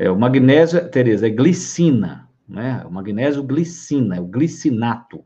É, 0.00 0.10
o 0.10 0.18
magnésio, 0.18 0.88
Tereza, 0.88 1.26
é 1.26 1.30
glicina, 1.30 2.26
né? 2.48 2.82
O 2.86 2.90
magnésio 2.90 3.42
glicina, 3.42 4.16
é 4.16 4.20
o 4.20 4.24
glicinato. 4.24 5.22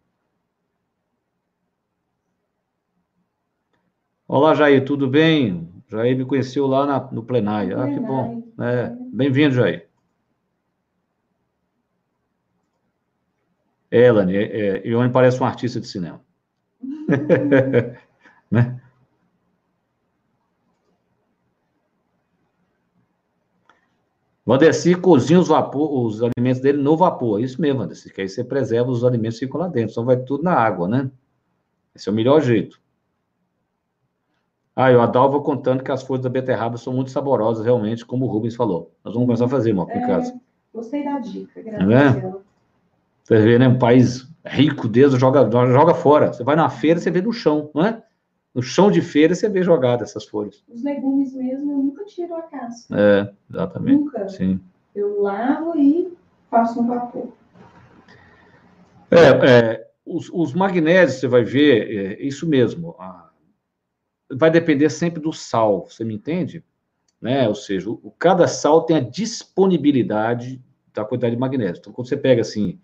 Olá, 4.27 4.53
Jair, 4.53 4.85
tudo 4.85 5.09
bem? 5.09 5.69
Jair 5.89 6.19
me 6.19 6.25
conheceu 6.25 6.67
lá 6.67 6.85
na, 6.87 6.99
no 7.13 7.23
plenário. 7.23 7.81
Ah, 7.81 7.87
que 7.87 8.01
bom. 8.01 8.53
É, 8.59 8.93
Bem-vindo, 9.13 9.55
Jair. 9.55 9.87
É, 13.93 14.07
Elane, 14.07 14.37
é, 14.37 14.89
é, 14.89 15.09
parece 15.09 15.41
um 15.41 15.47
artista 15.47 15.81
de 15.81 15.87
cinema. 15.87 16.21
né? 18.51 18.81
Vandeci 24.47 24.95
cozinha 24.95 25.41
os, 25.41 25.49
vapor, 25.49 26.05
os 26.05 26.21
alimentos 26.23 26.61
dele 26.61 26.83
no 26.83 26.97
vapor. 26.97 27.41
Isso 27.41 27.61
mesmo, 27.61 27.81
Vandeci, 27.81 28.13
que 28.13 28.21
aí 28.21 28.29
você 28.29 28.45
preserva 28.45 28.91
os 28.91 29.05
alimentos 29.05 29.39
que 29.39 29.47
ficam 29.47 29.61
lá 29.61 29.69
dentro, 29.69 29.95
só 29.95 30.03
vai 30.03 30.19
tudo 30.19 30.43
na 30.43 30.53
água, 30.53 30.87
né? 30.87 31.11
Esse 31.95 32.09
é 32.09 32.13
o 32.13 32.15
melhor 32.15 32.43
jeito. 32.43 32.79
Ah, 34.77 34.91
e 34.91 34.97
o 34.97 35.01
Adalvo 35.01 35.41
contando 35.41 35.85
que 35.85 35.93
as 35.93 36.03
folhas 36.03 36.25
da 36.25 36.29
beterraba 36.29 36.77
são 36.77 36.93
muito 36.93 37.11
saborosas, 37.11 37.65
realmente, 37.65 38.05
como 38.05 38.27
o 38.27 38.29
Rubens 38.29 38.57
falou. 38.57 38.93
Nós 39.05 39.15
vamos 39.15 39.27
começar 39.27 39.45
a 39.45 39.49
fazer, 39.49 39.73
uma 39.73 39.85
em 39.85 40.07
casa. 40.07 40.35
Gostei 40.75 41.05
da 41.05 41.21
dica, 41.21 41.63
graças 41.63 41.91
é? 41.91 42.07
a 42.07 42.11
Deus. 42.11 42.43
Você 43.23 43.41
vê, 43.41 43.59
né? 43.59 43.69
Um 43.69 43.79
país 43.79 44.29
rico, 44.45 44.89
Deus 44.89 45.19
joga, 45.19 45.49
joga 45.51 45.95
fora. 45.95 46.33
Você 46.33 46.43
vai 46.43 46.57
na 46.57 46.69
feira, 46.69 46.99
você 46.99 47.11
vê 47.11 47.23
no 47.23 47.33
chão, 47.33 47.71
não 47.73 47.87
é? 47.87 48.03
No 48.55 48.63
chão 48.63 48.89
de 48.91 49.03
feira, 49.03 49.35
você 49.35 49.49
vê 49.49 49.63
jogadas 49.63 50.11
essas 50.11 50.25
folhas. 50.27 50.63
Os 50.69 50.83
legumes 50.85 51.35
mesmo, 51.35 51.73
eu 51.73 51.79
nunca 51.79 52.05
tiro 52.05 52.35
a 52.37 52.43
casca. 52.43 52.95
É, 52.97 53.33
exatamente. 53.51 53.99
Nunca. 53.99 54.29
Sim. 54.29 54.61
Eu 54.95 55.21
lavo 55.21 55.77
e 55.77 56.17
faço 56.49 56.81
no 56.81 56.87
vapor. 56.87 57.33
É, 59.11 59.49
é 59.49 59.91
os, 60.07 60.31
os, 60.33 60.55
magnésios, 60.55 61.19
você 61.19 61.27
vai 61.27 61.43
ver, 61.43 62.21
é, 62.21 62.23
isso 62.23 62.47
mesmo. 62.47 62.95
A, 62.99 63.31
vai 64.31 64.51
depender 64.51 64.89
sempre 64.91 65.21
do 65.21 65.33
sal, 65.33 65.87
você 65.87 66.05
me 66.05 66.15
entende? 66.15 66.63
Né? 67.21 67.49
Ou 67.49 67.55
seja, 67.55 67.91
o, 67.91 68.15
cada 68.19 68.47
sal 68.47 68.83
tem 68.83 68.97
a 68.97 69.01
disponibilidade 69.01 70.63
da 70.93 71.05
quantidade 71.05 71.35
de 71.35 71.41
magnésio. 71.41 71.81
Então, 71.81 71.93
quando 71.93 72.09
você 72.09 72.17
pega 72.17 72.43
assim, 72.43 72.79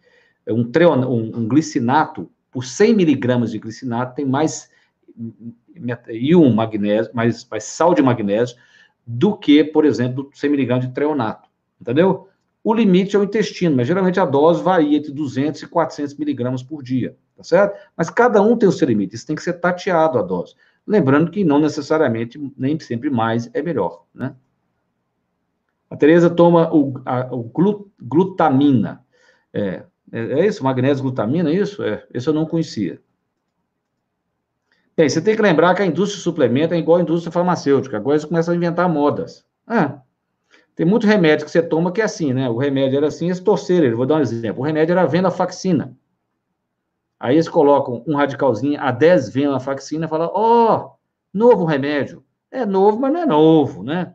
um, 0.49 0.69
treon, 0.69 0.99
um, 1.05 1.39
um 1.39 1.49
glicinato, 1.49 2.29
por 2.51 2.65
100 2.65 2.95
miligramas 2.95 3.53
de 3.53 3.59
glicinato, 3.59 4.17
tem 4.17 4.25
mais 4.25 4.70
íon 6.09 6.53
magnésio, 6.53 7.11
mais, 7.15 7.47
mais 7.49 7.65
sal 7.65 7.95
de 7.95 8.03
magnésio, 8.03 8.57
do 9.07 9.37
que, 9.37 9.65
por 9.65 9.85
exemplo, 9.85 10.31
100 10.35 10.51
miligramas 10.51 10.87
de 10.87 10.93
treonato. 10.93 11.49
Entendeu? 11.81 12.29
O 12.63 12.75
limite 12.75 13.17
é 13.17 13.19
o 13.19 13.25
intestino, 13.25 13.77
mas 13.77 13.87
geralmente 13.87 14.21
a 14.21 14.27
dose 14.27 14.63
varia 14.63 14.99
entre 14.99 15.11
200 15.13 15.63
e 15.63 15.67
400 15.67 16.15
miligramas 16.17 16.63
por 16.63 16.83
dia, 16.83 17.17
tá 17.37 17.43
certo? 17.43 17.79
Mas 17.97 18.11
cada 18.11 18.43
um 18.43 18.57
tem 18.57 18.69
o 18.69 18.73
seu 18.73 18.87
limite, 18.87 19.15
isso 19.15 19.27
tem 19.27 19.35
que 19.35 19.43
ser 19.43 19.55
tateado 19.55 20.19
a 20.19 20.23
dose. 20.23 20.55
Lembrando 20.87 21.31
que 21.31 21.43
não 21.43 21.59
necessariamente, 21.59 22.39
nem 22.57 22.79
sempre 22.79 23.09
mais 23.09 23.51
é 23.55 23.63
melhor, 23.63 24.05
né? 24.15 24.35
A 25.89 25.97
Tereza 25.97 26.31
toma 26.31 26.73
o, 26.73 27.01
a, 27.05 27.35
o 27.35 27.51
glutamina. 28.01 29.05
É, 29.53 29.83
é, 30.13 30.21
é, 30.41 30.47
isso? 30.47 30.63
Magnésio 30.63 31.03
glutamina, 31.03 31.51
é 31.51 31.55
isso? 31.55 31.83
É, 31.83 32.07
esse 32.15 32.29
eu 32.29 32.33
não 32.33 32.47
conhecia. 32.47 33.01
Bem, 34.97 35.09
você 35.09 35.21
tem 35.21 35.35
que 35.35 35.43
lembrar 35.43 35.75
que 35.75 35.83
a 35.83 35.87
indústria 35.87 36.19
de 36.19 36.23
suplemento 36.23 36.75
é 36.75 36.79
igual 36.79 36.99
à 36.99 37.03
indústria 37.03 37.33
farmacêutica. 37.33 37.97
Agora 37.97 38.17
eles 38.17 38.25
começam 38.25 38.53
a 38.53 38.57
inventar 38.57 38.89
modas. 38.89 39.45
Ah, 39.67 40.01
tem 40.75 40.87
muito 40.87 41.07
remédio 41.07 41.45
que 41.45 41.51
você 41.51 41.63
toma 41.63 41.93
que 41.93 42.01
é 42.01 42.05
assim, 42.05 42.33
né? 42.33 42.49
O 42.49 42.57
remédio 42.57 42.97
era 42.97 43.09
assim, 43.09 43.27
eles 43.27 43.41
torceram 43.41 43.87
ele. 43.87 43.95
Vou 43.95 44.07
dar 44.07 44.17
um 44.17 44.21
exemplo. 44.21 44.63
O 44.63 44.65
remédio 44.65 44.93
era 44.93 45.07
venlafaxina. 45.07 45.97
Aí 47.19 47.37
eles 47.37 47.49
colocam 47.49 48.03
um 48.07 48.17
radicalzinho 48.17 48.81
a 48.81 48.91
10 48.91 49.29
venlafaxina 49.29 50.07
e 50.07 50.09
falam, 50.09 50.31
ó, 50.33 50.77
oh, 50.77 50.91
novo 51.35 51.67
remédio. 51.67 52.25
É 52.51 52.65
novo, 52.65 52.99
mas 52.99 53.13
não 53.13 53.21
é 53.21 53.27
novo, 53.27 53.83
né? 53.83 54.15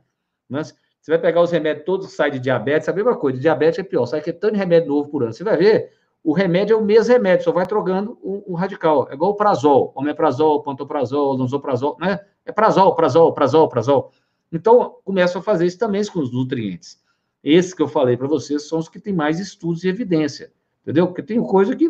Mas 0.50 0.76
você 1.00 1.12
vai 1.12 1.20
pegar 1.20 1.42
os 1.42 1.52
remédios 1.52 1.86
todos 1.86 2.08
que 2.08 2.14
saem 2.14 2.34
de 2.34 2.40
diabetes, 2.40 2.90
a 2.90 2.94
mesma 2.94 3.16
coisa. 3.16 3.40
Diabetes 3.40 3.78
é 3.78 3.84
pior, 3.84 4.08
sai 4.08 4.22
que 4.22 4.32
é 4.32 4.34
tanto 4.34 4.54
de 4.54 4.60
remédio 4.60 4.90
novo 4.90 5.08
por 5.08 5.22
ano. 5.22 5.34
Você 5.34 5.44
vai 5.44 5.56
ver, 5.56 5.92
o 6.26 6.34
remédio 6.34 6.74
é 6.74 6.78
o 6.78 6.84
mesmo 6.84 7.14
remédio, 7.14 7.44
só 7.44 7.52
vai 7.52 7.68
trocando 7.68 8.18
o, 8.20 8.54
o 8.54 8.56
radical. 8.56 9.08
É 9.12 9.14
igual 9.14 9.32
o 9.32 9.36
prazol, 9.36 9.94
omeprazol, 9.96 10.64
pantoprazol, 10.64 11.38
danzoprazol, 11.38 11.98
né? 12.00 12.20
É 12.44 12.52
prazol, 12.52 12.96
prazol, 12.96 13.32
prazol, 13.32 13.70
prazol. 13.70 14.12
Então, 14.52 14.98
começam 15.06 15.40
a 15.40 15.44
fazer 15.44 15.68
isso 15.68 15.78
também 15.78 16.04
com 16.08 16.20
os 16.20 16.34
nutrientes. 16.34 17.00
Esses 17.44 17.76
que 17.76 17.82
eu 17.84 17.88
falei 17.88 18.18
para 18.18 18.28
vocês 18.28 18.68
são 18.68 18.80
os 18.80 18.90
que 18.90 19.00
têm 19.00 19.14
mais 19.14 19.40
estudos 19.40 19.84
e 19.84 19.88
evidência, 19.88 20.52
entendeu? 20.82 21.06
Porque 21.06 21.22
tem 21.22 21.40
coisa 21.44 21.76
que 21.76 21.88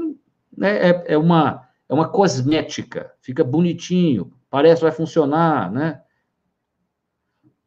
né, 0.58 0.90
é, 0.90 1.14
é, 1.14 1.18
uma, 1.18 1.66
é 1.88 1.94
uma 1.94 2.10
cosmética, 2.10 3.14
fica 3.22 3.42
bonitinho, 3.42 4.34
parece 4.50 4.82
vai 4.82 4.92
funcionar, 4.92 5.72
né? 5.72 6.02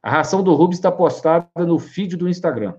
A 0.03 0.11
ração 0.11 0.43
do 0.43 0.53
Rubens 0.53 0.77
está 0.77 0.93
postada 0.93 1.49
no 1.57 1.79
feed 1.79 2.15
do 2.15 2.29
Instagram. 2.29 2.75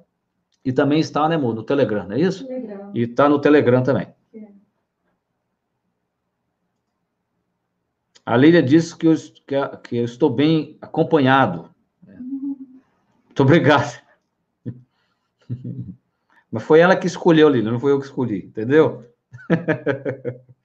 E 0.63 0.73
também 0.73 0.99
está, 0.99 1.27
né, 1.29 1.35
amor, 1.35 1.55
no 1.55 1.63
Telegram, 1.63 2.05
não 2.07 2.15
é 2.15 2.19
isso? 2.19 2.45
Telegram. 2.45 2.91
E 2.93 3.01
está 3.03 3.29
no 3.29 3.39
Telegram 3.39 3.81
também. 3.81 4.07
É. 4.33 4.47
A 8.25 8.37
Lília 8.37 8.61
disse 8.61 8.95
que 8.95 9.07
eu, 9.07 9.15
que, 9.15 9.77
que 9.83 9.97
eu 9.97 10.05
estou 10.05 10.29
bem 10.29 10.77
acompanhado. 10.81 11.69
Muito 12.05 13.43
obrigado. 13.43 14.01
Mas 16.51 16.63
foi 16.63 16.79
ela 16.79 16.95
que 16.95 17.07
escolheu, 17.07 17.47
Lili, 17.47 17.69
não 17.69 17.79
foi 17.79 17.91
eu 17.91 17.99
que 17.99 18.05
escolhi, 18.05 18.45
entendeu? 18.45 19.05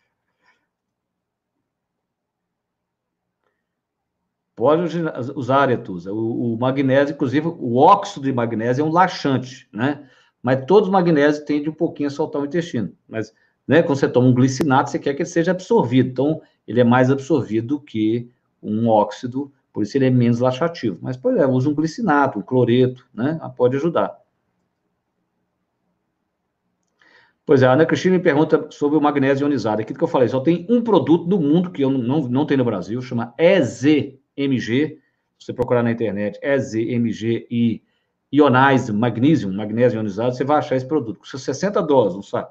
Pode 4.56 4.98
usar 5.34 5.62
aretusa. 5.62 6.12
O, 6.12 6.54
o, 6.54 6.58
magnésio, 6.58 7.14
inclusive, 7.14 7.48
o 7.48 7.76
óxido 7.76 8.26
de 8.26 8.32
magnésio 8.32 8.82
é 8.82 8.84
um 8.84 8.92
laxante, 8.92 9.68
né? 9.72 10.08
Mas 10.42 10.64
todos 10.66 10.88
os 10.88 10.92
magnésios 10.92 11.44
tendem 11.44 11.70
um 11.70 11.74
pouquinho 11.74 12.08
a 12.08 12.10
soltar 12.10 12.40
o 12.40 12.44
intestino. 12.44 12.92
Mas, 13.08 13.32
né, 13.66 13.82
quando 13.82 13.98
você 13.98 14.08
toma 14.08 14.28
um 14.28 14.34
glicinato, 14.34 14.90
você 14.90 14.98
quer 14.98 15.14
que 15.14 15.22
ele 15.22 15.28
seja 15.28 15.50
absorvido. 15.50 16.10
Então, 16.10 16.42
ele 16.68 16.80
é 16.80 16.84
mais 16.84 17.10
absorvido 17.10 17.80
que 17.80 18.30
um 18.62 18.88
óxido 18.88 19.50
por 19.74 19.82
isso 19.82 19.98
ele 19.98 20.06
é 20.06 20.10
menos 20.10 20.38
laxativo. 20.38 20.96
Mas, 21.02 21.16
por 21.16 21.32
exemplo, 21.32 21.56
usa 21.56 21.68
um 21.68 21.74
glicinato, 21.74 22.38
um 22.38 22.42
cloreto, 22.42 23.04
né? 23.12 23.36
Ah, 23.42 23.50
pode 23.50 23.76
ajudar. 23.76 24.16
Pois 27.44 27.60
é, 27.60 27.66
a 27.66 27.72
Ana 27.72 27.84
Cristina 27.84 28.16
me 28.16 28.22
pergunta 28.22 28.68
sobre 28.70 28.96
o 28.96 29.00
magnésio 29.00 29.44
ionizado. 29.44 29.82
Aquilo 29.82 29.98
que 29.98 30.04
eu 30.04 30.08
falei, 30.08 30.28
só 30.28 30.38
tem 30.38 30.64
um 30.70 30.80
produto 30.80 31.26
no 31.26 31.40
mundo 31.40 31.72
que 31.72 31.82
eu 31.82 31.90
não, 31.90 32.20
não 32.28 32.46
tenho 32.46 32.58
no 32.58 32.64
Brasil, 32.64 33.02
chama 33.02 33.34
EZMG. 34.36 34.98
Se 35.38 35.46
você 35.46 35.52
procurar 35.52 35.82
na 35.82 35.90
internet, 35.90 36.38
EZMG 36.42 37.46
e 37.50 37.82
Ionized 38.32 38.92
Magnesium, 38.92 39.52
magnésio 39.52 39.98
ionizado, 39.98 40.34
você 40.34 40.44
vai 40.44 40.58
achar 40.58 40.76
esse 40.76 40.86
produto. 40.86 41.20
Custa 41.20 41.38
60 41.38 41.82
dólares, 41.82 42.14
não 42.14 42.22
sabe? 42.22 42.48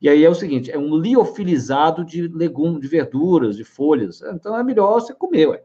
E 0.00 0.08
aí 0.08 0.24
é 0.24 0.30
o 0.30 0.34
seguinte, 0.34 0.70
é 0.70 0.78
um 0.78 0.96
liofilizado 0.96 2.04
de 2.04 2.26
legumes, 2.28 2.80
de 2.80 2.88
verduras, 2.88 3.56
de 3.56 3.64
folhas. 3.64 4.22
Então 4.22 4.58
é 4.58 4.62
melhor 4.62 4.94
você 4.94 5.14
comer, 5.14 5.48
ué. 5.48 5.64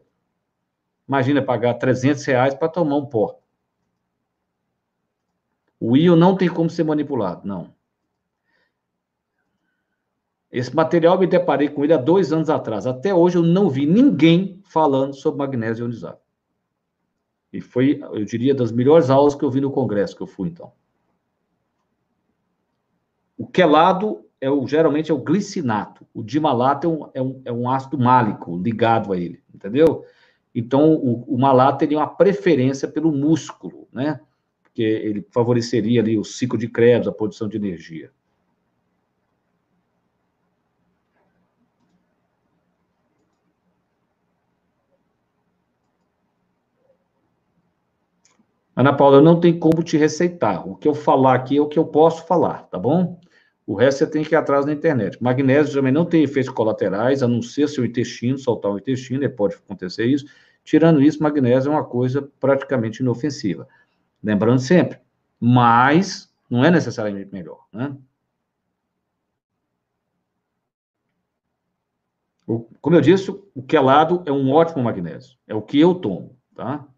Imagina 1.08 1.42
pagar 1.42 1.74
300 1.74 2.24
reais 2.24 2.54
para 2.54 2.68
tomar 2.68 2.96
um 2.96 3.06
pó. 3.06 3.40
O 5.80 5.96
íon 5.96 6.14
não 6.14 6.36
tem 6.36 6.48
como 6.48 6.68
ser 6.68 6.84
manipulado, 6.84 7.46
não. 7.48 7.74
Esse 10.50 10.74
material 10.74 11.14
eu 11.14 11.20
me 11.20 11.26
deparei 11.26 11.68
com 11.68 11.84
ele 11.84 11.92
há 11.92 11.96
dois 11.96 12.32
anos 12.32 12.50
atrás. 12.50 12.86
Até 12.86 13.14
hoje 13.14 13.36
eu 13.36 13.42
não 13.42 13.70
vi 13.70 13.86
ninguém 13.86 14.60
falando 14.64 15.14
sobre 15.14 15.38
magnésio 15.38 15.84
ionizado. 15.84 16.18
E 17.52 17.60
foi, 17.60 18.00
eu 18.12 18.24
diria, 18.24 18.54
das 18.54 18.72
melhores 18.72 19.10
aulas 19.10 19.34
que 19.34 19.44
eu 19.44 19.50
vi 19.50 19.60
no 19.60 19.70
congresso 19.70 20.16
que 20.16 20.22
eu 20.22 20.26
fui, 20.26 20.48
então. 20.48 20.72
O 23.36 23.46
quelado 23.46 24.24
é 24.40 24.50
o, 24.50 24.66
geralmente 24.66 25.10
é 25.10 25.14
o 25.14 25.18
glicinato. 25.18 26.06
O 26.14 26.22
dimalato 26.22 26.86
é 26.86 26.90
um, 26.90 27.10
é 27.14 27.22
um, 27.22 27.42
é 27.46 27.52
um 27.52 27.70
ácido 27.70 27.98
málico 27.98 28.56
ligado 28.56 29.12
a 29.12 29.18
ele, 29.18 29.42
entendeu? 29.52 30.04
Então, 30.54 30.94
o, 30.94 31.34
o 31.34 31.38
malato 31.38 31.78
teria 31.78 31.98
uma 31.98 32.08
preferência 32.08 32.88
pelo 32.88 33.12
músculo, 33.12 33.88
né? 33.92 34.20
Porque 34.62 34.82
ele 34.82 35.26
favoreceria 35.30 36.00
ali 36.00 36.18
o 36.18 36.24
ciclo 36.24 36.58
de 36.58 36.68
Krebs, 36.68 37.08
a 37.08 37.12
produção 37.12 37.48
de 37.48 37.56
energia. 37.56 38.10
Ana 48.80 48.94
Paula, 48.94 49.20
não 49.20 49.38
tem 49.38 49.58
como 49.58 49.82
te 49.82 49.98
receitar. 49.98 50.66
O 50.66 50.74
que 50.74 50.88
eu 50.88 50.94
falar 50.94 51.34
aqui 51.34 51.58
é 51.58 51.60
o 51.60 51.68
que 51.68 51.78
eu 51.78 51.84
posso 51.84 52.26
falar, 52.26 52.62
tá 52.62 52.78
bom? 52.78 53.20
O 53.66 53.74
resto 53.74 53.98
você 53.98 54.06
tem 54.06 54.24
que 54.24 54.34
ir 54.34 54.36
atrás 54.36 54.64
na 54.64 54.72
internet. 54.72 55.22
Magnésio 55.22 55.74
também 55.74 55.92
não 55.92 56.06
tem 56.06 56.22
efeitos 56.22 56.50
colaterais, 56.50 57.22
a 57.22 57.28
não 57.28 57.42
ser 57.42 57.68
se 57.68 57.78
o 57.78 57.84
intestino 57.84 58.38
soltar 58.38 58.72
o 58.72 58.78
intestino, 58.78 59.28
pode 59.32 59.56
acontecer 59.56 60.06
isso. 60.06 60.24
Tirando 60.64 61.02
isso, 61.02 61.22
magnésio 61.22 61.70
é 61.70 61.74
uma 61.74 61.84
coisa 61.84 62.26
praticamente 62.40 63.02
inofensiva. 63.02 63.68
Lembrando 64.24 64.60
sempre, 64.60 64.98
mas 65.38 66.32
não 66.48 66.64
é 66.64 66.70
necessariamente 66.70 67.30
melhor, 67.30 67.66
né? 67.70 67.94
como 72.80 72.96
eu 72.96 73.00
disse, 73.02 73.30
o 73.30 73.62
quelado 73.62 74.22
é 74.24 74.32
um 74.32 74.50
ótimo 74.50 74.82
magnésio. 74.82 75.36
É 75.46 75.54
o 75.54 75.60
que 75.60 75.78
eu 75.78 75.94
tomo, 75.94 76.34
tá? 76.54 76.88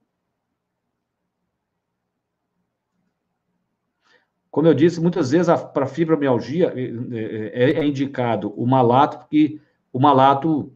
Como 4.53 4.69
eu 4.69 4.75
disse, 4.75 5.01
muitas 5.01 5.31
vezes 5.31 5.49
para 5.73 5.87
fibromialgia 5.87 6.75
eh, 6.77 6.93
eh, 7.13 7.51
é, 7.55 7.81
é, 7.81 7.87
indicado 7.87 8.53
o 8.55 8.67
malato, 8.67 9.19
porque 9.21 9.59
o 9.91 9.99
malato 9.99 10.71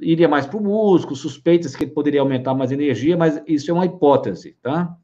iria 0.00 0.28
mais 0.28 0.46
para 0.46 0.56
o 0.56 0.62
músculo, 0.62 1.16
suspeitas 1.16 1.74
que 1.74 1.82
ele 1.84 1.90
poderia 1.90 2.20
aumentar 2.20 2.54
mais 2.54 2.70
energia, 2.70 3.16
mas 3.16 3.42
isso 3.46 3.68
é 3.68 3.74
uma 3.74 3.84
hipótese, 3.84 4.56
tá? 4.62 4.96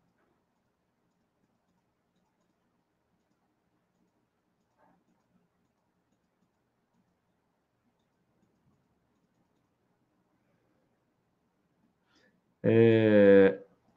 É 12.63 13.32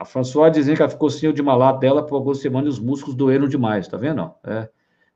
a 0.05 0.07
François 0.07 0.51
dizendo 0.51 0.75
que 0.75 0.81
ela 0.83 0.91
ficou 0.91 1.09
sem 1.09 1.27
o 1.27 1.33
de 1.33 1.41
malato 1.41 1.79
dela 1.79 2.05
por 2.05 2.15
algumas 2.15 2.37
semanas 2.37 2.75
e 2.75 2.77
os 2.77 2.79
músculos 2.79 3.15
doeram 3.15 3.47
demais, 3.47 3.87
tá 3.87 3.97
vendo? 3.97 4.31
É. 4.43 4.69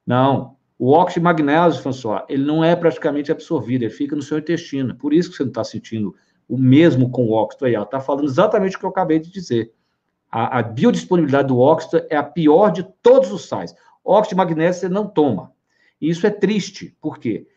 Não, 0.05 0.57
o 0.77 0.91
óxido 0.91 1.21
de 1.21 1.23
magnésio, 1.25 1.81
François, 1.81 2.23
ele 2.27 2.43
não 2.43 2.63
é 2.63 2.75
praticamente 2.75 3.31
absorvido, 3.31 3.83
ele 3.83 3.93
fica 3.93 4.15
no 4.15 4.21
seu 4.21 4.39
intestino. 4.39 4.95
Por 4.95 5.13
isso 5.13 5.29
que 5.29 5.37
você 5.37 5.43
não 5.43 5.49
está 5.49 5.63
sentindo 5.63 6.15
o 6.47 6.57
mesmo 6.57 7.11
com 7.11 7.25
o 7.25 7.31
óxido 7.31 7.65
aí. 7.65 7.75
Ela 7.75 7.85
está 7.85 7.99
falando 7.99 8.25
exatamente 8.25 8.75
o 8.75 8.79
que 8.79 8.85
eu 8.85 8.89
acabei 8.89 9.19
de 9.19 9.29
dizer. 9.31 9.71
A, 10.31 10.59
a, 10.59 10.63
biodisponibilidade 10.63 11.49
do 11.49 11.59
óxido 11.59 12.05
é 12.09 12.15
a 12.15 12.23
pior 12.23 12.71
de 12.71 12.83
todos 13.03 13.31
os 13.31 13.47
sais. 13.47 13.75
Óxido 14.03 14.29
de 14.29 14.37
magnésio 14.37 14.81
você 14.81 14.89
não 14.89 15.07
toma. 15.07 15.51
E 16.01 16.09
isso 16.09 16.25
é 16.25 16.31
triste. 16.31 16.95
Por 16.99 17.19
quê? 17.19 17.47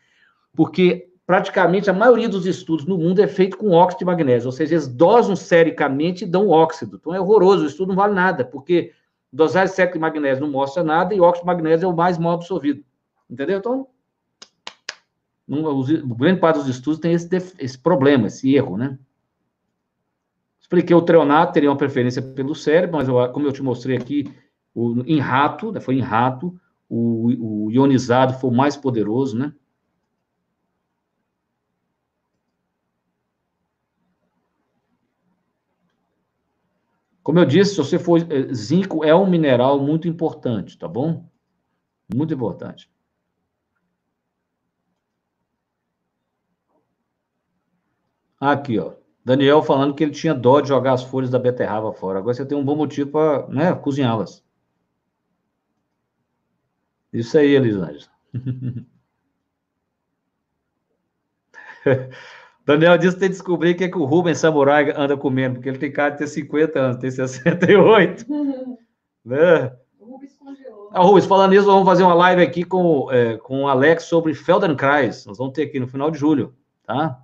Porque 0.55 1.12
praticamente 1.33 1.89
a 1.89 1.95
maioria 1.95 2.29
dos 2.29 2.45
estudos 2.45 2.85
no 2.85 2.99
mundo 2.99 3.23
é 3.23 3.27
feito 3.27 3.57
com 3.57 3.71
óxido 3.71 4.01
de 4.01 4.05
magnésio, 4.05 4.49
ou 4.49 4.53
seja, 4.53 4.75
eles 4.75 4.87
dosam 4.87 5.35
sericamente 5.35 6.25
e 6.25 6.27
dão 6.27 6.51
óxido. 6.51 6.99
Então 7.01 7.15
é 7.15 7.19
horroroso, 7.19 7.65
o 7.65 7.67
estudo 7.67 7.89
não 7.89 7.97
vale 7.97 8.13
nada, 8.13 8.45
porque 8.45 8.93
dosagem 9.33 9.75
sérica 9.75 9.95
de 9.95 10.01
magnésio 10.01 10.45
não 10.45 10.53
mostra 10.53 10.85
nada 10.85 11.15
e 11.15 11.21
óxido 11.23 11.45
de 11.45 11.47
magnésio 11.47 11.87
é 11.87 11.89
o 11.89 11.97
mais 11.97 12.19
mal 12.19 12.35
absorvido. 12.35 12.85
Entendeu? 13.31 13.57
Então, 13.57 13.87
o 15.49 16.15
grande 16.15 16.39
parte 16.39 16.57
dos 16.59 16.69
estudos 16.69 17.01
tem 17.01 17.15
esse, 17.15 17.31
esse 17.59 17.79
problema, 17.79 18.27
esse 18.27 18.55
erro, 18.55 18.77
né? 18.77 18.99
Expliquei 20.61 20.95
o 20.95 21.01
treonato 21.01 21.55
teria 21.55 21.71
uma 21.71 21.79
preferência 21.79 22.21
pelo 22.21 22.55
cérebro, 22.55 22.99
mas 22.99 23.09
eu, 23.09 23.17
como 23.33 23.47
eu 23.47 23.53
te 23.53 23.63
mostrei 23.63 23.97
aqui, 23.97 24.31
o, 24.75 25.03
em 25.07 25.19
rato, 25.19 25.73
né, 25.73 25.81
foi 25.81 25.95
em 25.95 26.03
rato, 26.03 26.55
o, 26.91 27.65
o 27.65 27.71
ionizado 27.71 28.35
foi 28.35 28.51
o 28.51 28.55
mais 28.55 28.77
poderoso, 28.77 29.39
né? 29.39 29.55
Como 37.23 37.39
eu 37.39 37.45
disse, 37.45 37.73
se 37.73 37.77
você 37.79 37.99
for 37.99 38.21
eh, 38.21 38.53
zinco 38.53 39.05
é 39.05 39.15
um 39.15 39.29
mineral 39.29 39.79
muito 39.81 40.09
importante, 40.09 40.77
tá 40.77 40.89
bom? 40.89 41.25
Muito 42.15 42.35
importante. 42.35 42.91
Aqui, 48.39 48.79
ó. 48.79 48.93
Daniel 49.25 49.63
falando 49.63 49.95
que 49.95 50.03
ele 50.03 50.13
tinha 50.13 50.35
dó 50.35 50.61
de 50.61 50.69
jogar 50.69 50.93
as 50.93 51.03
folhas 51.03 51.31
da 51.31 51.39
beterraba 51.39 51.93
fora. 51.95 52.19
Agora 52.19 52.35
você 52.35 52.45
tem 52.45 52.59
um 52.59 52.65
bom 52.65 52.77
motivo 52.77 53.11
para 53.11 53.47
né, 53.49 53.75
cozinhá-las. 53.75 54.45
Isso 57.13 57.39
aí, 57.39 57.55
Elisângela. 57.55 58.11
Daniel 62.65 62.97
disse 62.97 63.15
que 63.15 63.21
tem 63.21 63.29
que 63.29 63.35
descobrir 63.35 63.73
o 63.73 63.77
que, 63.77 63.85
é 63.85 63.89
que 63.89 63.99
o 63.99 64.05
Rubens 64.05 64.39
Samurai 64.39 64.93
anda 64.97 65.17
comendo, 65.17 65.57
porque 65.57 65.69
ele 65.69 65.79
tem 65.79 65.93
cara 65.93 66.11
de 66.11 66.19
ter 66.19 66.29
50 66.29 66.79
anos, 66.79 66.97
tem 66.97 67.11
68. 67.11 68.27
né? 69.25 69.77
O 69.99 70.05
Rubens 70.05 70.37
congelou. 70.37 70.91
Ah, 70.93 71.01
Rubens, 71.01 71.27
falando 71.27 71.51
nisso, 71.51 71.67
vamos 71.67 71.85
fazer 71.85 72.05
uma 72.05 72.15
live 72.15 72.43
aqui 72.43 72.65
com, 72.65 73.11
é, 73.11 73.37
com 73.39 73.63
o 73.63 73.69
Alex 73.69 74.05
sobre 74.05 74.35
Feldenkrais. 74.35 75.27
Nós 75.27 75.39
vamos 75.39 75.55
ter 75.55 75.63
aqui 75.63 75.81
no 75.81 75.89
final 75.89 76.11
de 76.11 76.19
julho, 76.19 76.55
tá? 76.85 77.21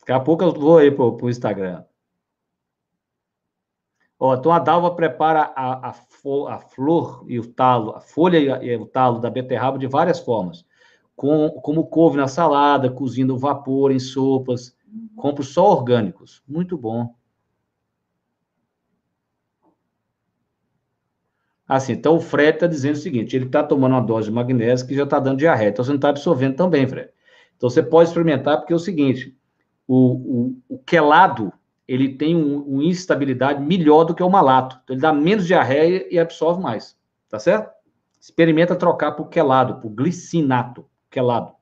Daqui 0.00 0.12
a 0.12 0.20
pouco 0.20 0.42
eu 0.42 0.52
vou 0.54 0.78
aí 0.78 0.90
pro, 0.90 1.16
pro 1.18 1.28
Instagram. 1.28 1.84
Ó, 4.18 4.34
então 4.34 4.50
a 4.50 4.58
Dalva 4.58 4.94
prepara 4.94 5.52
a, 5.54 5.88
a, 5.88 5.90
a, 5.90 6.58
flor 6.58 7.24
e 7.28 7.38
o 7.38 7.46
talo, 7.46 7.92
a 7.92 8.00
folha 8.00 8.38
e, 8.64 8.74
o 8.76 8.86
talo 8.86 9.20
da 9.20 9.30
beterraba 9.30 9.78
de 9.78 9.86
várias 9.86 10.18
formas. 10.18 10.64
Com, 11.18 11.50
como 11.50 11.88
couve 11.88 12.16
na 12.16 12.28
salada, 12.28 12.88
cozindo 12.88 13.36
vapor 13.36 13.90
em 13.90 13.98
sopas. 13.98 14.76
Compro 15.16 15.42
só 15.42 15.68
orgânicos. 15.68 16.44
Muito 16.46 16.78
bom. 16.78 17.12
Assim, 21.66 21.94
então 21.94 22.14
o 22.14 22.20
Fred 22.20 22.54
está 22.54 22.68
dizendo 22.68 22.94
o 22.94 22.98
seguinte: 22.98 23.34
ele 23.34 23.46
está 23.46 23.64
tomando 23.64 23.94
uma 23.94 24.00
dose 24.00 24.28
de 24.28 24.32
magnésio 24.32 24.86
que 24.86 24.94
já 24.94 25.02
está 25.02 25.18
dando 25.18 25.38
diarreia. 25.38 25.70
Então 25.70 25.84
você 25.84 25.90
não 25.90 25.96
está 25.96 26.10
absorvendo 26.10 26.54
também, 26.54 26.86
Fred. 26.86 27.10
Então 27.56 27.68
você 27.68 27.82
pode 27.82 28.10
experimentar, 28.10 28.58
porque 28.58 28.72
é 28.72 28.76
o 28.76 28.78
seguinte: 28.78 29.36
o, 29.88 29.96
o, 29.96 30.76
o 30.76 30.78
quelado 30.78 31.52
ele 31.88 32.14
tem 32.16 32.36
um, 32.36 32.60
uma 32.60 32.84
instabilidade 32.84 33.60
melhor 33.60 34.04
do 34.04 34.14
que 34.14 34.22
o 34.22 34.30
malato. 34.30 34.78
Então, 34.84 34.94
ele 34.94 35.02
dá 35.02 35.12
menos 35.12 35.48
diarreia 35.48 36.06
e 36.14 36.16
absorve 36.16 36.62
mais. 36.62 36.96
Tá 37.28 37.40
certo? 37.40 37.72
Experimenta 38.20 38.76
trocar 38.76 39.12
por 39.12 39.28
quelado, 39.28 39.80
por 39.80 39.88
glicinato, 39.90 40.86
quelado. 41.10 41.56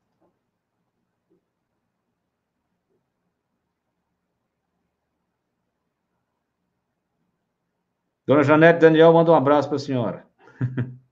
Dona 8.27 8.43
Janete 8.43 8.81
Daniel 8.81 9.13
manda 9.13 9.31
um 9.31 9.35
abraço 9.35 9.69
para 9.69 9.77
a 9.77 9.81
senhora. 9.81 10.27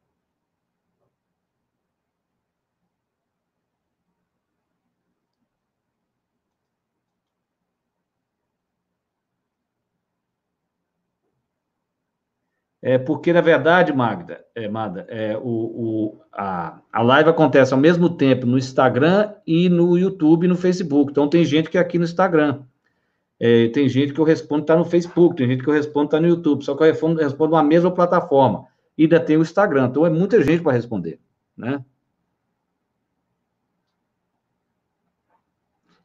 É, 12.86 12.98
porque, 12.98 13.32
na 13.32 13.40
verdade, 13.40 13.94
Magda, 13.94 14.44
é, 14.54 14.68
Magda 14.68 15.06
é, 15.08 15.34
o, 15.38 15.40
o, 15.42 16.20
a, 16.30 16.82
a 16.92 17.00
live 17.00 17.30
acontece 17.30 17.72
ao 17.72 17.80
mesmo 17.80 18.10
tempo 18.10 18.44
no 18.44 18.58
Instagram 18.58 19.32
e 19.46 19.70
no 19.70 19.96
YouTube 19.96 20.44
e 20.44 20.48
no 20.48 20.54
Facebook. 20.54 21.10
Então, 21.10 21.26
tem 21.26 21.46
gente 21.46 21.70
que 21.70 21.78
é 21.78 21.80
aqui 21.80 21.96
no 21.96 22.04
Instagram. 22.04 22.60
É, 23.40 23.68
tem 23.68 23.88
gente 23.88 24.12
que 24.12 24.20
eu 24.20 24.24
respondo 24.24 24.64
está 24.64 24.76
no 24.76 24.84
Facebook, 24.84 25.34
tem 25.34 25.48
gente 25.48 25.64
que 25.64 25.70
eu 25.70 25.72
respondo 25.72 26.08
está 26.08 26.20
no 26.20 26.28
YouTube. 26.28 26.62
Só 26.62 26.74
que 26.74 26.82
eu 26.82 26.86
respondo, 26.86 27.52
na 27.52 27.62
mesma 27.62 27.90
plataforma. 27.90 28.66
E 28.98 29.04
ainda 29.04 29.18
tem 29.18 29.38
o 29.38 29.42
Instagram. 29.42 29.86
Então, 29.86 30.04
é 30.04 30.10
muita 30.10 30.42
gente 30.42 30.62
para 30.62 30.72
responder, 30.72 31.18
né? 31.56 31.82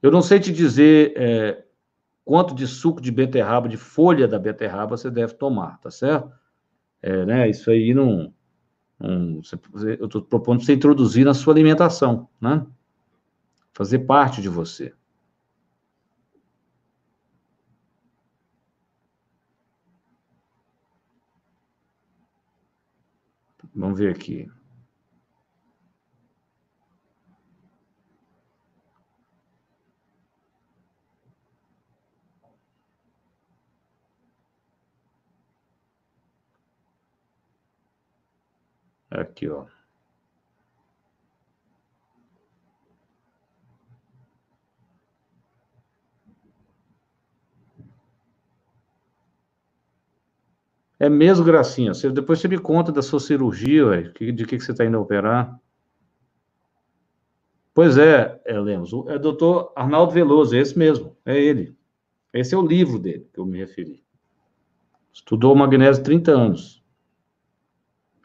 Eu 0.02 0.12
não 0.12 0.22
sei 0.22 0.40
te 0.40 0.54
dizer 0.54 1.12
é, 1.18 1.62
quanto 2.24 2.56
de 2.56 2.66
suco 2.66 3.02
de 3.02 3.12
beterraba, 3.12 3.68
de 3.68 3.76
folha 3.76 4.30
da 4.30 4.40
beterraba 4.40 4.96
você 4.96 5.12
deve 5.12 5.34
tomar, 5.34 5.78
tá 5.82 5.92
certo? 5.92 6.40
É, 7.02 7.26
né, 7.26 7.50
isso 7.50 7.70
aí 7.72 7.93
não. 7.93 8.34
não 9.00 9.41
eu 10.00 10.06
estou 10.06 10.22
propondo 10.22 10.64
você 10.64 10.74
introduzir 10.74 11.26
na 11.26 11.34
sua 11.34 11.54
alimentação, 11.54 12.28
né? 12.41 12.66
Fazer 13.74 14.00
parte 14.00 14.41
de 14.41 14.50
você. 14.50 14.93
Vamos 23.74 23.97
ver 23.97 24.14
aqui. 24.14 24.50
Aqui, 39.12 39.49
ó. 39.49 39.66
É 50.99 51.07
mesmo, 51.10 51.45
Gracinha. 51.45 51.93
Você, 51.93 52.10
depois 52.12 52.39
você 52.39 52.47
me 52.47 52.57
conta 52.57 52.91
da 52.91 53.01
sua 53.01 53.20
cirurgia, 53.20 53.86
véio, 53.86 54.14
de 54.34 54.45
que, 54.45 54.57
que 54.57 54.60
você 54.60 54.72
está 54.72 54.86
indo 54.86 54.99
operar. 54.99 55.57
Pois 57.74 57.97
é, 57.97 58.41
é 58.45 58.60
Lemos. 58.60 58.91
É 59.07 59.16
o 59.16 59.20
doutor 59.20 59.72
Arnaldo 59.76 60.12
Veloso, 60.12 60.53
é 60.53 60.60
esse 60.60 60.78
mesmo. 60.78 61.16
É 61.26 61.39
ele. 61.39 61.74
Esse 62.34 62.53
é 62.53 62.57
o 62.57 62.66
livro 62.66 62.99
dele 62.99 63.30
que 63.34 63.39
eu 63.39 63.45
me 63.45 63.57
referi. 63.57 64.03
Estudou 65.14 65.55
magnésio 65.55 66.03
30 66.03 66.32
anos. 66.32 66.79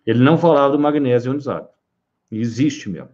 Ele 0.06 0.22
não 0.22 0.36
falava 0.36 0.72
do 0.72 0.78
magnésio 0.78 1.30
ionizado. 1.30 1.68
Existe 2.30 2.88
mesmo. 2.88 3.10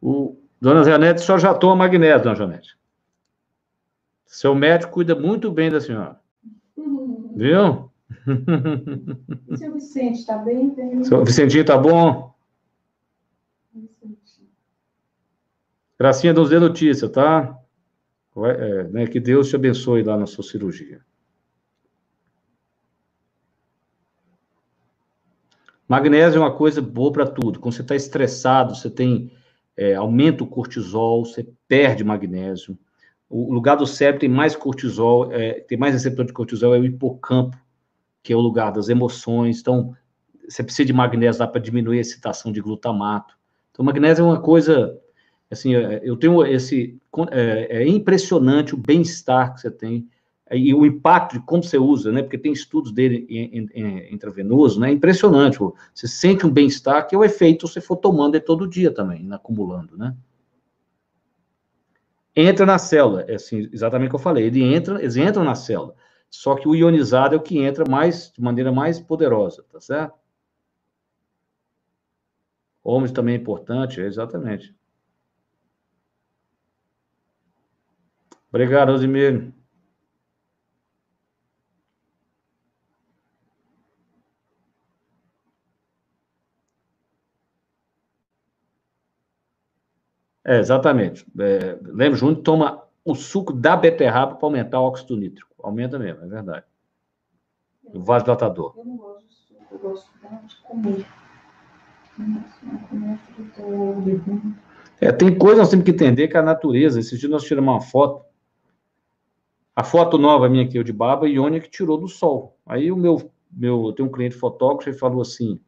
O 0.00 0.36
Dona 0.60 0.84
Janete 0.84 1.20
só 1.20 1.38
já 1.38 1.54
toma 1.54 1.76
magnésio, 1.76 2.22
Dona 2.22 2.34
Janete. 2.34 2.76
Seu 4.26 4.54
médico 4.54 4.92
cuida 4.92 5.14
muito 5.14 5.50
bem 5.50 5.70
da 5.70 5.80
senhora. 5.80 6.20
Viu? 7.34 7.90
Seu 9.56 9.74
Vicente 9.74 10.20
está 10.20 10.38
bem? 10.38 10.70
Tem... 10.70 11.04
Seu 11.04 11.24
Vicentinho 11.24 11.62
está 11.62 11.76
bom? 11.76 12.34
Gracinha, 15.98 16.32
nos 16.32 16.50
dê 16.50 16.58
notícia, 16.58 17.08
tá? 17.08 17.58
É, 18.36 18.84
né, 18.84 19.06
que 19.06 19.18
Deus 19.18 19.48
te 19.48 19.56
abençoe 19.56 20.02
lá 20.04 20.16
na 20.16 20.26
sua 20.26 20.44
cirurgia. 20.44 21.00
Magnésio 25.88 26.38
é 26.38 26.40
uma 26.40 26.54
coisa 26.54 26.80
boa 26.80 27.12
para 27.12 27.26
tudo. 27.26 27.58
Quando 27.58 27.74
você 27.74 27.82
está 27.82 27.96
estressado, 27.96 28.76
você 28.76 28.88
tem 28.88 29.32
é, 29.76 29.94
aumenta 29.94 30.42
o 30.42 30.46
cortisol, 30.46 31.24
você 31.24 31.48
perde 31.68 32.02
magnésio. 32.02 32.76
O 33.30 33.52
lugar 33.52 33.76
do 33.76 33.86
cérebro 33.86 34.20
tem 34.20 34.28
mais 34.28 34.56
cortisol, 34.56 35.32
é, 35.32 35.60
tem 35.60 35.78
mais 35.78 35.94
receptor 35.94 36.24
de 36.24 36.32
cortisol, 36.32 36.74
é 36.74 36.78
o 36.78 36.84
hipocampo, 36.84 37.56
que 38.22 38.32
é 38.32 38.36
o 38.36 38.40
lugar 38.40 38.72
das 38.72 38.88
emoções. 38.88 39.60
Então, 39.60 39.94
você 40.48 40.62
precisa 40.62 40.86
de 40.86 40.92
magnésio 40.92 41.40
lá 41.40 41.46
para 41.46 41.60
diminuir 41.60 41.98
a 41.98 42.00
excitação 42.00 42.50
de 42.50 42.60
glutamato. 42.60 43.36
Então, 43.70 43.84
magnésio 43.84 44.22
é 44.22 44.26
uma 44.26 44.40
coisa, 44.40 44.98
assim, 45.50 45.74
é, 45.74 46.00
eu 46.02 46.16
tenho 46.16 46.44
esse, 46.44 46.98
é, 47.30 47.82
é 47.82 47.88
impressionante 47.88 48.74
o 48.74 48.78
bem-estar 48.78 49.54
que 49.54 49.60
você 49.60 49.70
tem 49.70 50.08
e 50.50 50.72
o 50.72 50.86
impacto 50.86 51.34
de 51.34 51.40
como 51.44 51.62
você 51.62 51.76
usa, 51.76 52.10
né? 52.10 52.22
Porque 52.22 52.38
tem 52.38 52.52
estudos 52.52 52.90
dele 52.90 53.26
em, 53.28 53.68
em, 53.74 54.14
intravenoso, 54.14 54.80
né? 54.80 54.88
É 54.88 54.92
impressionante. 54.92 55.58
Você 55.94 56.08
sente 56.08 56.46
um 56.46 56.50
bem-estar 56.50 57.06
que 57.06 57.14
é 57.14 57.18
o 57.18 57.24
efeito 57.24 57.68
você 57.68 57.80
for 57.80 57.96
tomando 57.96 58.34
ele 58.34 58.44
todo 58.44 58.66
dia 58.66 58.90
também, 58.90 59.30
acumulando, 59.30 59.96
né? 59.96 60.16
Entra 62.34 62.64
na 62.64 62.78
célula, 62.78 63.22
é 63.22 63.34
assim, 63.34 63.68
exatamente 63.72 64.08
o 64.08 64.10
que 64.10 64.16
eu 64.16 64.20
falei. 64.20 64.46
Ele 64.46 64.62
entra, 64.62 65.00
eles 65.02 65.16
entram 65.16 65.44
na 65.44 65.54
célula. 65.54 65.94
Só 66.30 66.54
que 66.54 66.68
o 66.68 66.74
ionizado 66.74 67.34
é 67.34 67.38
o 67.38 67.42
que 67.42 67.58
entra 67.58 67.84
mais, 67.88 68.30
de 68.32 68.40
maneira 68.40 68.72
mais 68.72 69.00
poderosa, 69.00 69.64
tá 69.70 69.80
certo? 69.80 70.18
Homens 72.82 73.12
também 73.12 73.34
é 73.34 73.38
importante, 73.38 74.00
exatamente. 74.00 74.74
Obrigado, 78.50 78.92
Rosimiro. 78.92 79.52
É, 90.44 90.58
exatamente. 90.58 91.26
É, 91.38 91.78
lembra, 91.82 92.16
junto, 92.18 92.42
toma 92.42 92.82
o 93.04 93.14
suco 93.14 93.52
da 93.52 93.76
beterraba 93.76 94.34
para 94.36 94.46
aumentar 94.46 94.80
o 94.80 94.84
óxido 94.84 95.16
nítrico. 95.16 95.47
Aumenta 95.62 95.98
mesmo, 95.98 96.24
é 96.24 96.28
verdade. 96.28 96.66
O 97.84 98.00
vasodilatador. 98.00 98.74
Eu 98.76 98.84
não 98.84 98.96
gosto 98.96 99.26
de 99.26 99.34
suco, 99.34 99.66
eu 99.72 99.78
gosto 99.78 100.10
de 100.46 100.56
comer. 100.62 101.06
É, 105.00 105.12
tem 105.12 105.38
coisa 105.38 105.54
que 105.54 105.60
nós 105.60 105.70
temos 105.70 105.84
que 105.84 105.92
entender 105.92 106.28
que 106.28 106.36
a 106.36 106.42
natureza, 106.42 106.98
esses 106.98 107.18
dias 107.18 107.30
nós 107.30 107.44
tiramos 107.44 107.72
uma 107.72 107.80
foto, 107.80 108.24
a 109.74 109.84
foto 109.84 110.18
nova 110.18 110.48
minha 110.48 110.64
aqui, 110.64 110.76
eu 110.76 110.82
de 110.82 110.92
Baba, 110.92 111.28
e 111.28 111.34
Iônia 111.34 111.60
que 111.60 111.70
tirou 111.70 111.96
do 111.96 112.08
sol. 112.08 112.58
Aí 112.66 112.90
o 112.90 112.96
meu, 112.96 113.30
meu, 113.50 113.86
eu 113.86 113.92
tenho 113.92 114.08
um 114.08 114.12
cliente 114.12 114.34
fotógrafo 114.34 114.90
e 114.90 114.92
falou 114.92 115.22
assim, 115.22 115.60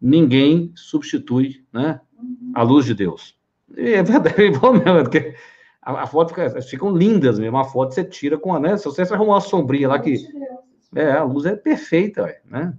ninguém 0.00 0.72
substitui, 0.74 1.62
né, 1.70 2.00
a 2.54 2.62
luz 2.62 2.86
de 2.86 2.94
Deus. 2.94 3.38
É 3.76 4.02
verdade, 4.02 4.42
é 4.42 4.46
igual 4.46 4.72
mesmo, 4.72 5.02
porque 5.02 5.36
a, 5.82 6.02
a 6.02 6.06
foto 6.06 6.30
fica, 6.30 6.62
ficam 6.62 6.94
lindas 6.96 7.38
mesmo. 7.38 7.58
A 7.58 7.64
foto 7.64 7.94
você 7.94 8.04
tira 8.04 8.38
com 8.38 8.54
a, 8.54 8.60
né? 8.60 8.76
Se 8.76 8.84
você 8.84 9.02
arrumar 9.02 9.34
uma 9.34 9.40
sombrinha 9.40 9.88
lá 9.88 9.98
que. 9.98 10.14
É, 10.94 11.12
a 11.12 11.22
luz 11.22 11.46
é 11.46 11.54
perfeita, 11.54 12.36
né? 12.44 12.76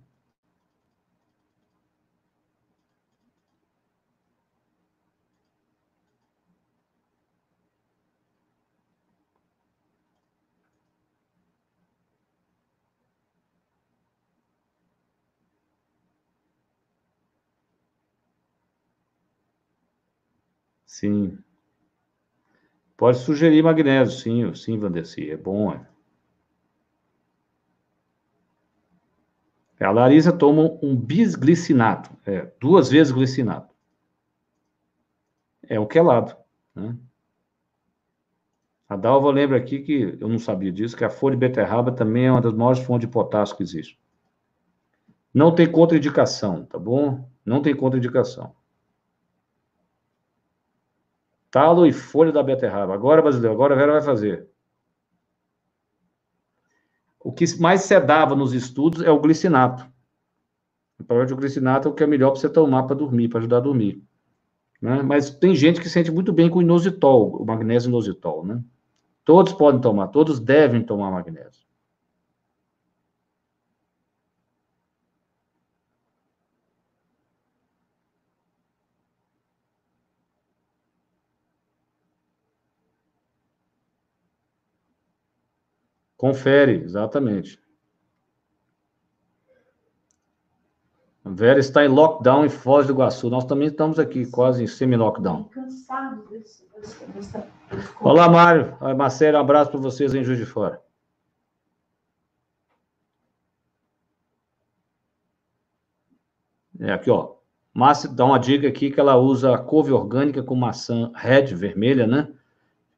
Sim. 20.85 21.43
Pode 23.01 23.17
sugerir 23.17 23.63
magnésio, 23.63 24.15
sim, 24.15 24.53
sim, 24.53 24.77
Vandeci, 24.77 25.31
é 25.31 25.35
bom. 25.35 25.73
É. 29.79 29.83
A 29.83 29.89
Larissa 29.89 30.31
toma 30.31 30.77
um 30.83 30.95
bisglicinato, 30.95 32.15
é, 32.27 32.51
duas 32.59 32.91
vezes 32.91 33.11
glicinato. 33.11 33.73
É 35.67 35.79
o 35.79 35.87
quelado, 35.87 36.37
né? 36.75 36.95
A 38.87 38.95
Dalva 38.95 39.31
lembra 39.31 39.57
aqui 39.57 39.79
que, 39.79 40.15
eu 40.21 40.29
não 40.29 40.37
sabia 40.37 40.71
disso, 40.71 40.95
que 40.95 41.03
a 41.03 41.09
folha 41.09 41.35
de 41.35 41.39
beterraba 41.39 41.91
também 41.91 42.27
é 42.27 42.31
uma 42.31 42.39
das 42.39 42.53
maiores 42.53 42.83
fontes 42.83 43.07
de 43.07 43.11
potássio 43.11 43.57
que 43.57 43.63
existe. 43.63 43.99
Não 45.33 45.55
tem 45.55 45.65
contraindicação, 45.65 46.65
tá 46.65 46.77
bom? 46.77 47.27
Não 47.43 47.63
tem 47.63 47.75
contraindicação. 47.75 48.55
Talo 51.51 51.85
e 51.85 51.91
folha 51.91 52.31
da 52.31 52.41
beterraba. 52.41 52.93
Agora, 52.93 53.21
brasileiro, 53.21 53.53
agora 53.53 53.75
a 53.75 53.77
Vera 53.77 53.91
vai 53.91 54.01
fazer. 54.01 54.47
O 57.19 57.31
que 57.31 57.45
mais 57.59 57.81
se 57.81 57.99
dava 57.99 58.35
nos 58.35 58.53
estudos 58.53 59.03
é 59.03 59.11
o 59.11 59.19
glicinato. 59.19 59.85
O 60.97 61.35
glicinato 61.35 61.87
é 61.87 61.91
o 61.91 61.93
que 61.93 62.03
é 62.03 62.07
melhor 62.07 62.31
para 62.31 62.39
você 62.39 62.49
tomar 62.49 62.83
para 62.83 62.95
dormir, 62.95 63.27
para 63.27 63.39
ajudar 63.39 63.57
a 63.57 63.61
dormir. 63.61 64.01
Né? 64.81 65.01
Mas 65.03 65.29
tem 65.29 65.53
gente 65.53 65.81
que 65.81 65.89
sente 65.89 66.09
muito 66.09 66.31
bem 66.31 66.49
com 66.49 66.59
o 66.59 66.61
inositol, 66.61 67.35
o 67.35 67.45
magnésio 67.45 67.89
inositol, 67.89 68.45
né? 68.45 68.63
Todos 69.23 69.53
podem 69.53 69.79
tomar, 69.79 70.07
todos 70.07 70.39
devem 70.39 70.81
tomar 70.81 71.11
magnésio. 71.11 71.70
Confere, 86.21 86.83
exatamente. 86.83 87.59
A 91.25 91.29
Vera 91.31 91.59
está 91.59 91.83
em 91.83 91.87
lockdown 91.87 92.45
em 92.45 92.49
Foz 92.49 92.85
do 92.85 92.93
Iguaçu. 92.93 93.27
Nós 93.27 93.43
também 93.43 93.69
estamos 93.69 93.97
aqui, 93.97 94.29
quase 94.29 94.63
em 94.63 94.67
semi-lockdown. 94.67 95.49
Olá, 97.99 98.29
Mário. 98.29 98.77
Marcelo, 98.95 99.39
um 99.39 99.41
abraço 99.41 99.71
para 99.71 99.79
vocês 99.79 100.13
em 100.13 100.23
Juiz 100.23 100.37
de 100.37 100.45
Fora. 100.45 100.79
É, 106.79 106.91
aqui, 106.91 107.09
ó. 107.09 107.37
Márcia 107.73 108.07
dá 108.07 108.25
uma 108.25 108.37
dica 108.37 108.67
aqui 108.67 108.91
que 108.91 108.99
ela 108.99 109.17
usa 109.17 109.57
couve 109.57 109.91
orgânica 109.91 110.43
com 110.43 110.53
maçã 110.53 111.11
red, 111.15 111.55
vermelha, 111.55 112.05
né? 112.05 112.31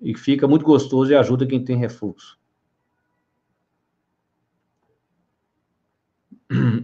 E 0.01 0.13
fica 0.13 0.45
muito 0.45 0.65
gostoso 0.65 1.09
e 1.09 1.15
ajuda 1.15 1.47
quem 1.47 1.63
tem 1.63 1.78
refluxo. 1.78 2.42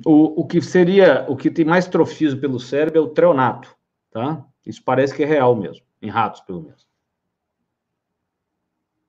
O, 0.05 0.41
o 0.41 0.47
que 0.47 0.61
seria, 0.61 1.25
o 1.29 1.35
que 1.35 1.51
tem 1.51 1.65
mais 1.65 1.87
trofismo 1.87 2.39
pelo 2.39 2.59
cérebro 2.59 2.99
é 2.99 3.01
o 3.01 3.09
treonato, 3.09 3.75
tá? 4.11 4.45
Isso 4.65 4.83
parece 4.83 5.15
que 5.15 5.23
é 5.23 5.25
real 5.25 5.55
mesmo, 5.55 5.85
em 6.01 6.09
ratos, 6.09 6.41
pelo 6.41 6.61
menos. 6.61 6.87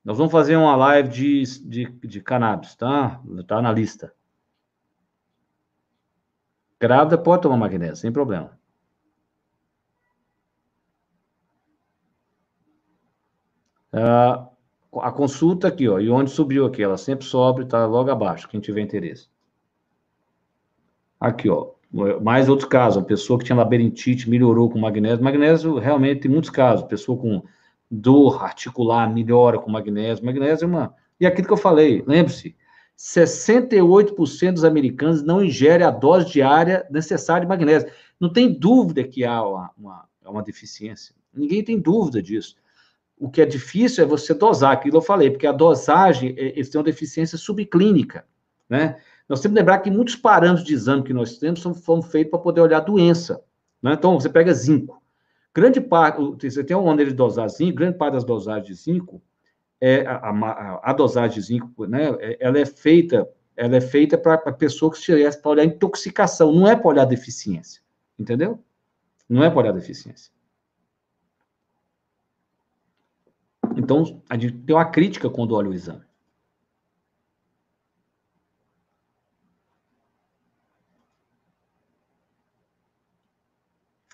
Nós 0.05 0.19
vamos 0.19 0.33
fazer 0.33 0.57
uma 0.57 0.75
live 0.77 1.09
de, 1.09 1.43
de, 1.61 1.85
de 1.85 2.21
cannabis, 2.21 2.75
tá? 2.75 3.23
Tá 3.47 3.61
na 3.61 3.73
lista. 3.73 4.13
Grávida 6.81 7.19
pode 7.19 7.43
tomar 7.43 7.57
magnésio, 7.57 7.97
sem 7.97 8.13
problema. 8.13 8.59
Uh, 13.93 14.49
a 15.01 15.13
consulta 15.13 15.69
aqui, 15.69 15.89
ó, 15.89 15.99
e 15.99 16.09
onde 16.09 16.31
subiu 16.31 16.65
aqui, 16.65 16.83
ela 16.83 16.97
sempre 16.97 17.27
sobe, 17.27 17.67
tá 17.67 17.85
logo 17.87 18.11
abaixo, 18.11 18.49
quem 18.49 18.61
tiver 18.61 18.81
interesse. 18.81 19.29
Aqui, 21.21 21.51
ó, 21.51 21.73
mais 22.23 22.49
outros 22.49 22.68
casos, 22.68 23.03
a 23.03 23.07
pessoa 23.07 23.39
que 23.39 23.45
tinha 23.45 23.57
labirintite 23.57 24.31
melhorou 24.31 24.71
com 24.71 24.79
magnésio. 24.79 25.23
Magnésio 25.23 25.79
realmente 25.79 26.23
tem 26.23 26.31
muitos 26.31 26.51
casos, 26.51 26.87
pessoa 26.87 27.18
com 27.18 27.43
dor 27.91 28.43
articular 28.43 29.12
melhora 29.12 29.59
com 29.59 29.71
magnésio. 29.71 30.25
Magnésio 30.25 30.64
é 30.64 30.68
uma. 30.68 30.95
E 31.18 31.27
aquilo 31.27 31.49
que 31.49 31.53
eu 31.53 31.59
falei, 31.59 32.03
lembre-se, 32.07 32.57
68% 32.97 34.53
dos 34.53 34.64
americanos 34.64 35.23
não 35.23 35.43
ingerem 35.43 35.87
a 35.87 35.91
dose 35.91 36.31
diária 36.31 36.87
necessária 36.91 37.43
de 37.43 37.49
magnésio. 37.49 37.91
Não 38.18 38.33
tem 38.33 38.53
dúvida 38.53 39.03
que 39.03 39.25
há 39.25 39.43
uma, 39.43 39.71
uma, 39.77 40.05
uma 40.25 40.43
deficiência. 40.43 41.14
Ninguém 41.35 41.64
tem 41.64 41.79
dúvida 41.79 42.23
disso. 42.23 42.57
O 43.18 43.29
que 43.31 43.43
é 43.43 43.47
difícil 43.47 44.05
é 44.05 44.07
você 44.07 44.33
dosar, 44.33 44.73
aquilo 44.73 44.99
eu 44.99 45.03
falei, 45.03 45.31
porque 45.31 45.47
a 45.47 45.53
dosagem, 45.53 46.35
é, 46.39 46.53
eles 46.53 46.71
têm 46.71 46.79
uma 46.79 46.85
deficiência 46.85 47.37
subclínica, 47.37 48.25
né? 48.68 48.99
Nós 49.31 49.41
temos 49.41 49.55
que 49.55 49.61
lembrar 49.61 49.78
que 49.78 49.93
muitos 49.93 50.16
parâmetros 50.16 50.66
de 50.66 50.74
exame 50.74 51.05
que 51.05 51.12
nós 51.12 51.39
temos 51.39 51.62
são, 51.62 51.72
foram 51.72 52.03
feitos 52.03 52.33
para 52.33 52.41
poder 52.41 52.62
olhar 52.62 52.78
a 52.78 52.81
doença. 52.81 53.41
Né? 53.81 53.93
Então, 53.93 54.18
você 54.18 54.28
pega 54.28 54.53
zinco. 54.53 55.01
Grande 55.55 55.81
parte, 55.81 56.51
você 56.51 56.64
tem 56.64 56.76
uma 56.76 56.87
maneira 56.87 57.12
de 57.12 57.16
dosar 57.16 57.49
zinco, 57.49 57.76
grande 57.76 57.97
parte 57.97 58.14
das 58.14 58.24
dosagens 58.24 58.66
de 58.66 58.74
zinco 58.74 59.22
é 59.81 60.05
a, 60.05 60.16
a, 60.16 60.91
a 60.91 60.93
dosagem 60.93 61.37
de 61.37 61.47
zinco, 61.47 61.87
né, 61.87 62.09
é, 62.18 62.39
ela 62.41 62.59
é 62.59 62.66
feita, 62.66 63.26
ela 63.57 63.76
é 63.76 63.81
feita 63.81 64.18
para 64.18 64.35
a 64.35 64.53
pessoa 64.53 64.91
que 64.91 64.99
estivesse 64.99 65.41
para 65.41 65.53
olhar 65.53 65.64
intoxicação, 65.64 66.53
não 66.53 66.66
é 66.66 66.74
para 66.74 66.89
olhar 66.89 67.05
deficiência, 67.05 67.81
entendeu? 68.18 68.59
Não 69.28 69.45
é 69.45 69.49
para 69.49 69.61
olhar 69.61 69.72
deficiência. 69.72 70.33
Então, 73.76 74.20
a 74.28 74.37
gente 74.37 74.59
tem 74.59 74.74
uma 74.74 74.85
crítica 74.85 75.31
quando 75.31 75.55
olha 75.55 75.70
o 75.70 75.74
exame. 75.74 76.10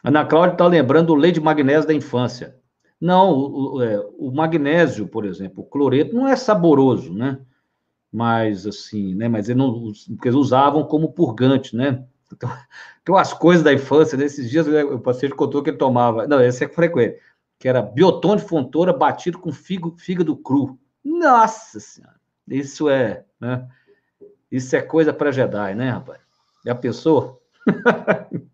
Ana 0.06 0.24
Cláudia 0.24 0.52
está 0.52 0.64
lembrando 0.64 1.10
o 1.10 1.16
leite 1.16 1.34
de 1.34 1.40
magnésio 1.40 1.88
da 1.88 1.92
infância. 1.92 2.56
Não, 3.00 3.36
o, 3.36 3.82
é, 3.82 3.98
o, 4.16 4.30
magnésio, 4.30 5.08
por 5.08 5.26
exemplo, 5.26 5.64
o 5.64 5.66
cloreto 5.66 6.14
não 6.14 6.28
é 6.28 6.36
saboroso, 6.36 7.12
né? 7.12 7.40
Mas 8.12 8.68
assim, 8.68 9.16
né? 9.16 9.26
Mas 9.28 9.48
eles, 9.48 9.58
não, 9.58 9.92
porque 10.14 10.28
eles 10.28 10.38
usavam 10.38 10.84
como 10.84 11.12
purgante, 11.12 11.74
né? 11.74 12.04
Então, 12.32 12.48
então 13.02 13.16
as 13.16 13.32
coisas 13.32 13.64
da 13.64 13.72
infância, 13.72 14.16
nesses 14.16 14.48
dias 14.48 14.68
o 14.68 15.00
paciente 15.00 15.34
contou 15.34 15.60
que 15.60 15.70
ele 15.70 15.76
tomava, 15.76 16.24
não, 16.28 16.40
esse 16.40 16.64
é 16.64 16.68
frequente, 16.68 17.18
que 17.58 17.68
era 17.68 17.82
bioton 17.82 18.36
de 18.36 18.44
fontoura 18.44 18.92
batido 18.92 19.40
com 19.40 19.50
figo, 19.50 19.96
fígado 19.98 20.36
cru. 20.36 20.78
Nossa 21.04 21.80
Senhora, 21.80 22.20
isso 22.46 22.88
é, 22.88 23.24
né? 23.40 23.68
Isso 24.52 24.76
é 24.76 24.82
coisa 24.82 25.12
para 25.12 25.32
Jedi, 25.32 25.74
né, 25.74 25.90
rapaz? 25.90 26.20
A 26.64 26.74
pessoa? 26.76 27.40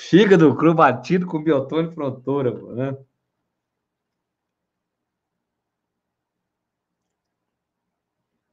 Fígado 0.00 0.54
cru 0.54 0.72
batido 0.74 1.26
com 1.26 1.42
biotônico 1.42 1.92
frontora, 1.94 2.52
né? 2.72 2.96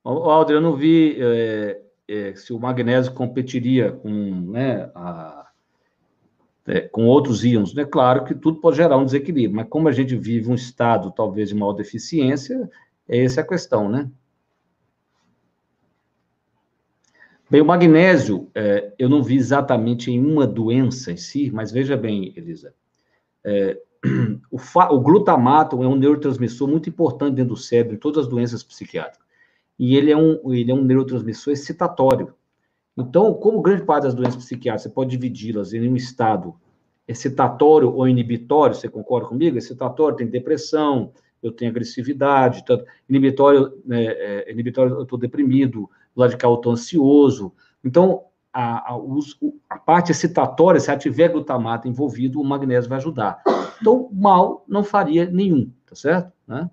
Alder, 0.04 0.56
eu 0.56 0.62
não 0.62 0.76
vi 0.76 1.16
é, 1.22 1.82
é, 2.08 2.36
se 2.36 2.52
o 2.52 2.60
magnésio 2.60 3.14
competiria 3.14 3.92
com, 3.92 4.10
né, 4.52 4.90
a, 4.96 5.52
é, 6.66 6.82
com 6.82 7.06
outros 7.06 7.46
íons. 7.46 7.78
É 7.78 7.86
claro 7.86 8.26
que 8.26 8.34
tudo 8.34 8.60
pode 8.60 8.78
gerar 8.78 8.98
um 8.98 9.06
desequilíbrio, 9.06 9.56
mas 9.56 9.70
como 9.70 9.88
a 9.88 9.92
gente 9.92 10.16
vive 10.16 10.50
um 10.50 10.56
estado 10.56 11.12
talvez 11.12 11.50
de 11.50 11.56
maior 11.56 11.74
deficiência, 11.74 12.68
essa 13.08 13.42
é 13.42 13.44
a 13.44 13.48
questão, 13.48 13.88
né? 13.88 14.10
Bem, 17.48 17.62
o 17.62 17.66
magnésio, 17.66 18.50
é, 18.56 18.92
eu 18.98 19.08
não 19.08 19.22
vi 19.22 19.36
exatamente 19.36 20.10
em 20.10 20.20
uma 20.20 20.48
doença 20.48 21.12
em 21.12 21.18
si, 21.18 21.52
mas 21.52 21.72
veja 21.72 21.96
bem, 21.96 22.34
Elisa, 22.36 22.74
é, 23.44 23.80
o, 24.50 24.58
o, 24.58 25.00
glutamato 25.00 25.82
é 25.84 25.88
um 25.88 25.96
neurotransmissor 25.96 26.68
muito 26.68 26.90
importante 26.90 27.36
dentro 27.36 27.54
do 27.54 27.60
cérebro, 27.60 27.96
em 27.96 28.00
todas 28.00 28.26
as 28.26 28.28
doenças 28.28 28.64
psiquiátricas. 28.64 29.24
E 29.78 29.96
ele 29.96 30.12
é 30.12 30.18
um, 30.18 30.54
ele 30.54 30.72
é 30.72 30.74
um 30.74 30.84
neurotransmissor 30.84 31.54
excitatório. 31.54 32.34
Então, 32.98 33.34
como 33.36 33.62
grande 33.62 33.84
parte 33.84 34.04
das 34.04 34.16
doenças 34.16 34.38
psiquiátricas, 34.38 34.84
você 34.84 34.90
pode 34.90 35.12
dividi-las 35.12 35.72
em 35.72 35.88
um 35.88 35.96
estado 35.96 36.56
excitatório 37.08 37.94
ou 37.94 38.08
inibitório, 38.08 38.76
você 38.76 38.90
concorda 38.90 39.28
comigo? 39.28 39.58
Excitatório 39.58 40.18
tem 40.18 40.26
depressão, 40.26 41.12
eu 41.44 41.52
tenho 41.52 41.70
agressividade, 41.70 42.66
tanto, 42.66 42.86
inibitório, 43.08 43.80
né, 43.86 44.04
é, 44.06 44.52
inibitório 44.52 44.96
eu 44.96 45.04
estou 45.04 45.20
deprimido, 45.20 45.88
do 46.16 46.22
lado 46.22 46.32
de 46.32 46.38
cá 46.38 46.48
eu 46.48 46.56
estou 46.56 46.72
ansioso. 46.72 47.54
Então, 47.84 48.24
a, 48.54 48.94
a, 48.94 49.00
a, 49.70 49.78
parte 49.78 50.12
excitatória, 50.12 50.80
se 50.80 50.96
tiver 50.98 51.28
glutamato 51.28 51.88
envolvido, 51.88 52.40
o 52.40 52.46
magnésio 52.46 52.90
vai 52.90 52.98
ajudar. 52.98 53.44
Então, 53.82 54.10
mal 54.14 54.64
não 54.68 54.84
faria 54.84 55.30
nenhum, 55.30 55.72
tá 55.86 55.94
certo? 55.96 56.32
Né? 56.48 56.70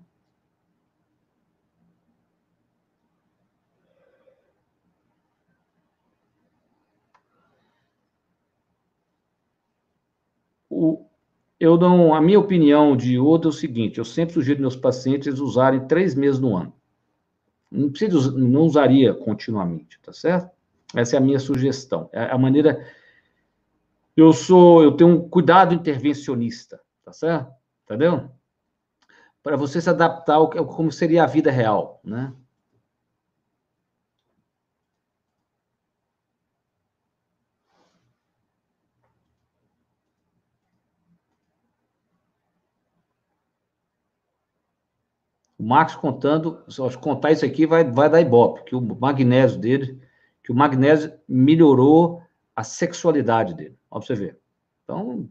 Eu 11.59 11.77
não, 11.77 12.13
a 12.13 12.19
minha 12.19 12.39
opinião 12.39 12.95
de 12.95 13.17
outro 13.17 13.49
é 13.49 13.53
o 13.53 13.55
seguinte: 13.55 13.97
eu 13.97 14.03
sempre 14.03 14.33
sugiro 14.33 14.59
meus 14.59 14.75
pacientes 14.75 15.39
usarem 15.39 15.87
três 15.87 16.13
meses 16.13 16.39
no 16.39 16.57
ano. 16.57 16.73
Não, 17.73 17.89
precisa, 17.89 18.31
não 18.31 18.61
usaria 18.61 19.15
continuamente, 19.15 19.99
tá 19.99 20.13
certo? 20.13 20.51
Essa 20.95 21.15
é 21.15 21.17
a 21.17 21.21
minha 21.21 21.39
sugestão. 21.39 22.07
É 22.13 22.25
a 22.25 22.37
maneira. 22.37 22.87
Eu 24.15 24.31
sou, 24.31 24.83
eu 24.83 24.91
tenho 24.91 25.09
um 25.09 25.27
cuidado 25.27 25.73
intervencionista, 25.73 26.79
tá 27.03 27.11
certo? 27.11 27.51
Entendeu? 27.83 28.29
Para 29.41 29.57
você 29.57 29.81
se 29.81 29.89
adaptar 29.89 30.35
ao 30.35 30.49
como 30.49 30.91
seria 30.91 31.23
a 31.23 31.27
vida 31.27 31.49
real, 31.49 31.99
né? 32.03 32.31
O 45.63 45.65
Marcos 45.65 45.95
contando, 45.95 46.61
só 46.67 46.89
contar 46.97 47.31
isso 47.31 47.45
aqui 47.45 47.65
vai, 47.65 47.89
vai 47.89 48.09
dar 48.09 48.19
ibope, 48.19 48.65
que 48.65 48.75
o 48.75 48.81
magnésio 48.81 49.57
dele, 49.57 49.97
que 50.43 50.51
o 50.51 50.55
magnésio 50.55 51.13
melhorou 51.25 52.21
a 52.53 52.65
sexualidade 52.65 53.53
dele. 53.53 53.77
Ó, 53.89 53.97
pra 53.97 54.05
você 54.05 54.13
ver. 54.13 54.39
Então, 54.83 55.29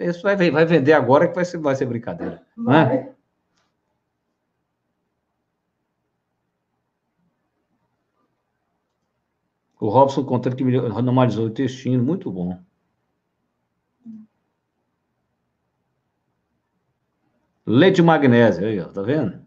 isso 0.00 0.20
vai, 0.20 0.34
vai 0.50 0.66
vender 0.66 0.94
agora 0.94 1.28
que 1.28 1.34
vai 1.36 1.44
ser, 1.44 1.58
vai 1.58 1.76
ser 1.76 1.86
brincadeira. 1.86 2.44
Né? 2.56 2.64
Vai. 2.64 2.96
Né? 2.96 3.14
O 9.78 9.88
Robson 9.88 10.24
contando 10.24 10.56
que 10.56 10.64
normalizou 10.64 11.46
o 11.46 11.48
intestino, 11.50 12.02
muito 12.02 12.32
bom. 12.32 12.58
Leite 17.64 17.96
de 17.96 18.02
magnésio, 18.02 18.66
aí, 18.66 18.80
ó, 18.80 18.88
tá 18.88 19.02
vendo? 19.02 19.41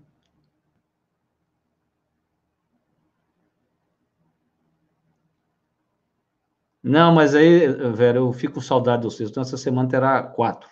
Não, 6.88 7.12
mas 7.12 7.34
aí, 7.34 7.68
Vera, 7.68 8.20
eu 8.20 8.32
fico 8.32 8.54
com 8.56 8.62
saudade 8.62 9.02
de 9.02 9.08
vocês. 9.08 9.32
Então, 9.32 9.42
essa 9.42 9.58
semana 9.58 9.90
terá 9.90 10.22
quatro. 10.22 10.70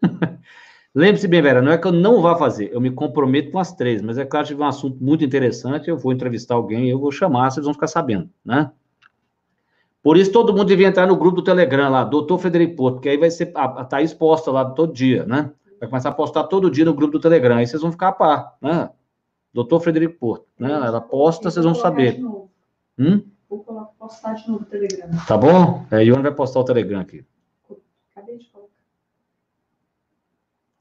Lembre-se 0.94 1.26
bem, 1.26 1.42
Vera, 1.42 1.60
não 1.60 1.72
é 1.72 1.78
que 1.78 1.88
eu 1.88 1.92
não 1.92 2.22
vá 2.22 2.36
fazer, 2.36 2.72
eu 2.72 2.80
me 2.80 2.90
comprometo 2.90 3.50
com 3.50 3.58
as 3.58 3.72
três, 3.72 4.00
mas 4.00 4.16
é 4.16 4.24
claro 4.24 4.46
que 4.46 4.52
tiver 4.52 4.64
um 4.64 4.68
assunto 4.68 5.02
muito 5.02 5.24
interessante, 5.24 5.88
eu 5.88 5.96
vou 5.96 6.12
entrevistar 6.12 6.54
alguém, 6.54 6.88
eu 6.88 6.98
vou 6.98 7.12
chamar, 7.12 7.50
vocês 7.50 7.64
vão 7.64 7.74
ficar 7.74 7.86
sabendo, 7.86 8.28
né? 8.44 8.72
Por 10.02 10.16
isso, 10.16 10.32
todo 10.32 10.52
mundo 10.52 10.66
devia 10.66 10.88
entrar 10.88 11.06
no 11.06 11.16
grupo 11.16 11.36
do 11.36 11.44
Telegram 11.44 11.90
lá, 11.90 12.02
Doutor 12.02 12.38
Frederico 12.38 12.76
Porto, 12.76 12.94
porque 12.94 13.08
aí 13.08 13.16
vai 13.16 13.30
ser, 13.30 13.52
a, 13.54 13.64
a 13.64 13.84
Thaís 13.84 14.14
posta 14.14 14.50
lá 14.50 14.64
todo 14.64 14.92
dia, 14.92 15.24
né? 15.26 15.52
Vai 15.78 15.88
começar 15.88 16.08
a 16.08 16.12
postar 16.12 16.44
todo 16.44 16.70
dia 16.70 16.84
no 16.84 16.94
grupo 16.94 17.12
do 17.12 17.20
Telegram, 17.20 17.56
aí 17.56 17.66
vocês 17.66 17.82
vão 17.82 17.92
ficar 17.92 18.08
a 18.08 18.12
par, 18.12 18.56
né? 18.60 18.90
Doutor 19.52 19.80
Frederico 19.80 20.18
Porto, 20.18 20.46
né? 20.58 20.72
Ela 20.72 21.00
posta, 21.00 21.50
vocês 21.50 21.64
vão 21.64 21.74
saber. 21.74 22.20
Hum? 22.98 23.22
Vou 23.50 23.64
postar 23.98 24.34
de 24.34 24.48
novo 24.48 24.62
o 24.62 24.66
Telegram. 24.66 25.10
Tá 25.26 25.36
bom? 25.36 25.84
É, 25.90 26.04
Ione 26.04 26.22
vai 26.22 26.32
postar 26.32 26.60
o 26.60 26.64
Telegram 26.64 27.00
aqui. 27.00 27.26
Acabei 28.12 28.38
de 28.38 28.46
colocar. 28.46 28.70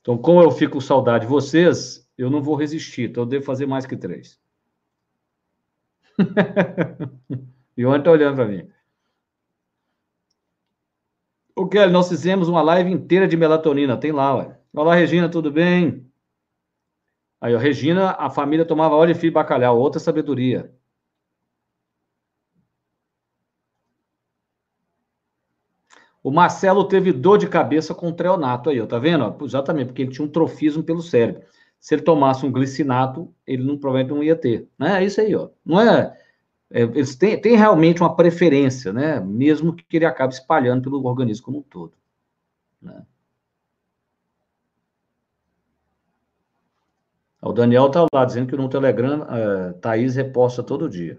Então, 0.02 0.16
como 0.20 0.40
eu 0.40 0.52
fico 0.52 0.74
com 0.74 0.82
saudade 0.82 1.26
de 1.26 1.32
vocês, 1.32 2.08
eu 2.16 2.30
não 2.30 2.44
vou 2.44 2.56
resistir. 2.56 3.10
Então, 3.10 3.24
eu 3.24 3.28
devo 3.28 3.44
fazer 3.44 3.66
mais 3.66 3.88
que 3.88 3.98
três. 3.98 4.40
Ione 7.76 7.98
está 7.98 8.12
olhando 8.12 8.36
para 8.36 8.46
mim. 8.46 8.70
O 11.56 11.68
Kelly, 11.68 11.92
nós 11.92 12.08
fizemos 12.08 12.48
uma 12.48 12.62
live 12.62 12.92
inteira 12.92 13.28
de 13.28 13.36
melatonina. 13.36 13.98
Tem 13.98 14.12
lá, 14.12 14.36
ué. 14.36 14.60
Olá, 14.72 14.94
Regina, 14.94 15.28
tudo 15.28 15.52
bem? 15.52 16.08
Aí, 17.42 17.56
ó, 17.56 17.58
Regina, 17.58 18.12
a 18.12 18.30
família 18.30 18.64
tomava 18.64 18.94
óleo 18.94 19.16
de 19.16 19.20
fio 19.20 19.32
bacalhau, 19.32 19.80
outra 19.80 20.00
sabedoria. 20.00 20.72
O 26.22 26.32
Marcelo 26.32 26.88
teve 26.88 27.14
dor 27.14 27.38
de 27.38 27.48
cabeça 27.48 27.96
com 27.96 28.12
treonato 28.12 28.70
aí, 28.70 28.82
ó, 28.82 28.86
tá 28.86 29.00
vendo? 29.00 29.36
Exatamente, 29.44 29.88
porque 29.88 30.02
ele 30.02 30.12
tinha 30.12 30.26
um 30.26 30.32
trofismo 30.32 30.84
pelo 30.84 31.02
cérebro. 31.02 31.44
Se 31.80 31.96
ele 31.96 32.02
tomasse 32.02 32.46
um 32.46 32.52
glicinato, 32.52 33.34
ele 33.48 33.64
não, 33.64 33.78
provavelmente 33.78 34.14
não 34.16 34.24
ia 34.24 34.36
ter. 34.36 34.68
Né? 34.78 35.02
É 35.02 35.06
isso 35.06 35.22
aí, 35.22 35.34
ó. 35.34 35.50
Não 35.66 35.80
é, 35.80 36.14
é 36.72 36.82
eles 36.82 37.16
têm, 37.16 37.40
têm, 37.40 37.56
realmente 37.56 38.02
uma 38.02 38.16
preferência, 38.16 38.92
né? 38.92 39.20
Mesmo 39.22 39.74
que 39.74 39.98
ele 39.98 40.06
acabe 40.06 40.34
espalhando 40.34 40.84
pelo 40.84 41.06
organismo 41.06 41.46
como 41.46 41.60
um 41.60 41.64
todo. 41.64 41.94
Né? 42.82 43.02
O 47.42 47.54
Daniel 47.54 47.88
está 47.88 48.06
lá 48.14 48.26
dizendo 48.26 48.50
que 48.50 48.58
no 48.58 48.68
Telegram, 48.68 49.22
uh, 49.22 49.74
Thaís 49.80 50.16
reposta 50.16 50.62
todo 50.62 50.90
dia. 50.90 51.18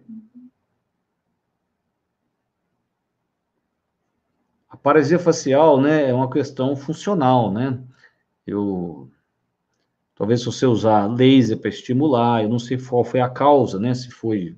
Paralisia 4.83 5.19
facial, 5.19 5.81
né, 5.81 6.09
é 6.09 6.15
uma 6.15 6.31
questão 6.31 6.75
funcional, 6.77 7.53
né? 7.53 7.79
Eu 8.47 9.11
Talvez 10.21 10.41
se 10.41 10.47
você 10.47 10.67
usar 10.67 11.07
laser 11.07 11.57
para 11.57 11.71
estimular, 11.71 12.43
eu 12.43 12.49
não 12.51 12.59
sei 12.59 12.77
qual 12.77 13.03
foi 13.03 13.21
a 13.21 13.29
causa, 13.31 13.81
né? 13.81 13.95
Se 13.95 14.11
foi, 14.11 14.55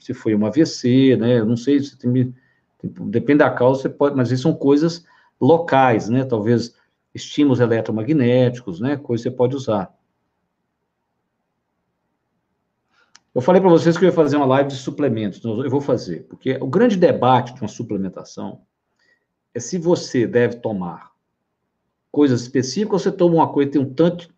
se 0.00 0.12
foi 0.12 0.34
uma 0.34 0.48
AVC, 0.48 1.16
né? 1.16 1.38
Eu 1.38 1.46
não 1.46 1.56
sei, 1.56 1.78
se 1.78 1.96
tem, 1.96 2.34
depende 2.82 3.38
da 3.38 3.48
causa, 3.48 3.82
você 3.82 3.88
pode, 3.88 4.16
mas 4.16 4.32
isso 4.32 4.42
são 4.42 4.52
coisas 4.56 5.06
locais, 5.40 6.08
né? 6.08 6.24
Talvez 6.24 6.74
estímulos 7.14 7.60
eletromagnéticos, 7.60 8.80
né? 8.80 8.96
Coisa 8.96 9.22
que 9.22 9.30
você 9.30 9.36
pode 9.36 9.54
usar. 9.54 9.96
Eu 13.32 13.40
falei 13.40 13.60
para 13.60 13.70
vocês 13.70 13.96
que 13.96 14.04
eu 14.04 14.08
ia 14.08 14.12
fazer 14.12 14.36
uma 14.36 14.46
live 14.46 14.70
de 14.70 14.76
suplementos, 14.76 15.38
então 15.38 15.62
eu 15.62 15.70
vou 15.70 15.80
fazer, 15.80 16.24
porque 16.24 16.58
o 16.60 16.66
grande 16.66 16.96
debate 16.96 17.54
de 17.54 17.60
uma 17.60 17.68
suplementação 17.68 18.62
é 19.54 19.60
se 19.60 19.78
você 19.78 20.26
deve 20.26 20.56
tomar 20.56 21.12
coisas 22.10 22.42
específicas 22.42 22.92
ou 22.92 22.98
você 22.98 23.12
toma 23.12 23.34
uma 23.36 23.52
coisa 23.52 23.70
que 23.70 23.78
tem 23.78 23.86
um 23.86 23.92
tanto 23.92 24.28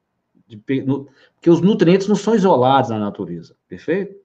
de. 0.47 0.57
Porque 0.57 1.51
os 1.51 1.61
nutrientes 1.61 2.09
não 2.09 2.17
são 2.17 2.35
isolados 2.35 2.91
na 2.91 2.99
natureza, 2.99 3.57
perfeito? 3.69 4.17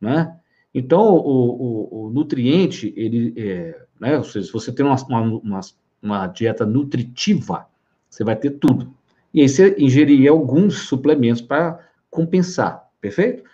Né? 0.00 0.36
Então, 0.74 1.14
o, 1.14 1.20
o, 1.20 2.06
o 2.06 2.10
nutriente, 2.10 2.92
ele, 2.96 3.32
é, 3.36 3.80
né, 4.00 4.18
ou 4.18 4.24
seja, 4.24 4.46
se 4.46 4.52
você 4.52 4.72
tem 4.72 4.84
uma, 4.84 4.96
uma, 5.08 5.60
uma 6.02 6.26
dieta 6.26 6.66
nutritiva, 6.66 7.66
você 8.10 8.24
vai 8.24 8.34
ter 8.34 8.50
tudo. 8.50 8.92
E 9.32 9.40
aí 9.40 9.48
você 9.48 9.76
ingerir 9.78 10.30
alguns 10.30 10.88
suplementos 10.88 11.40
para 11.40 11.78
compensar, 12.10 12.88
perfeito? 13.00 13.44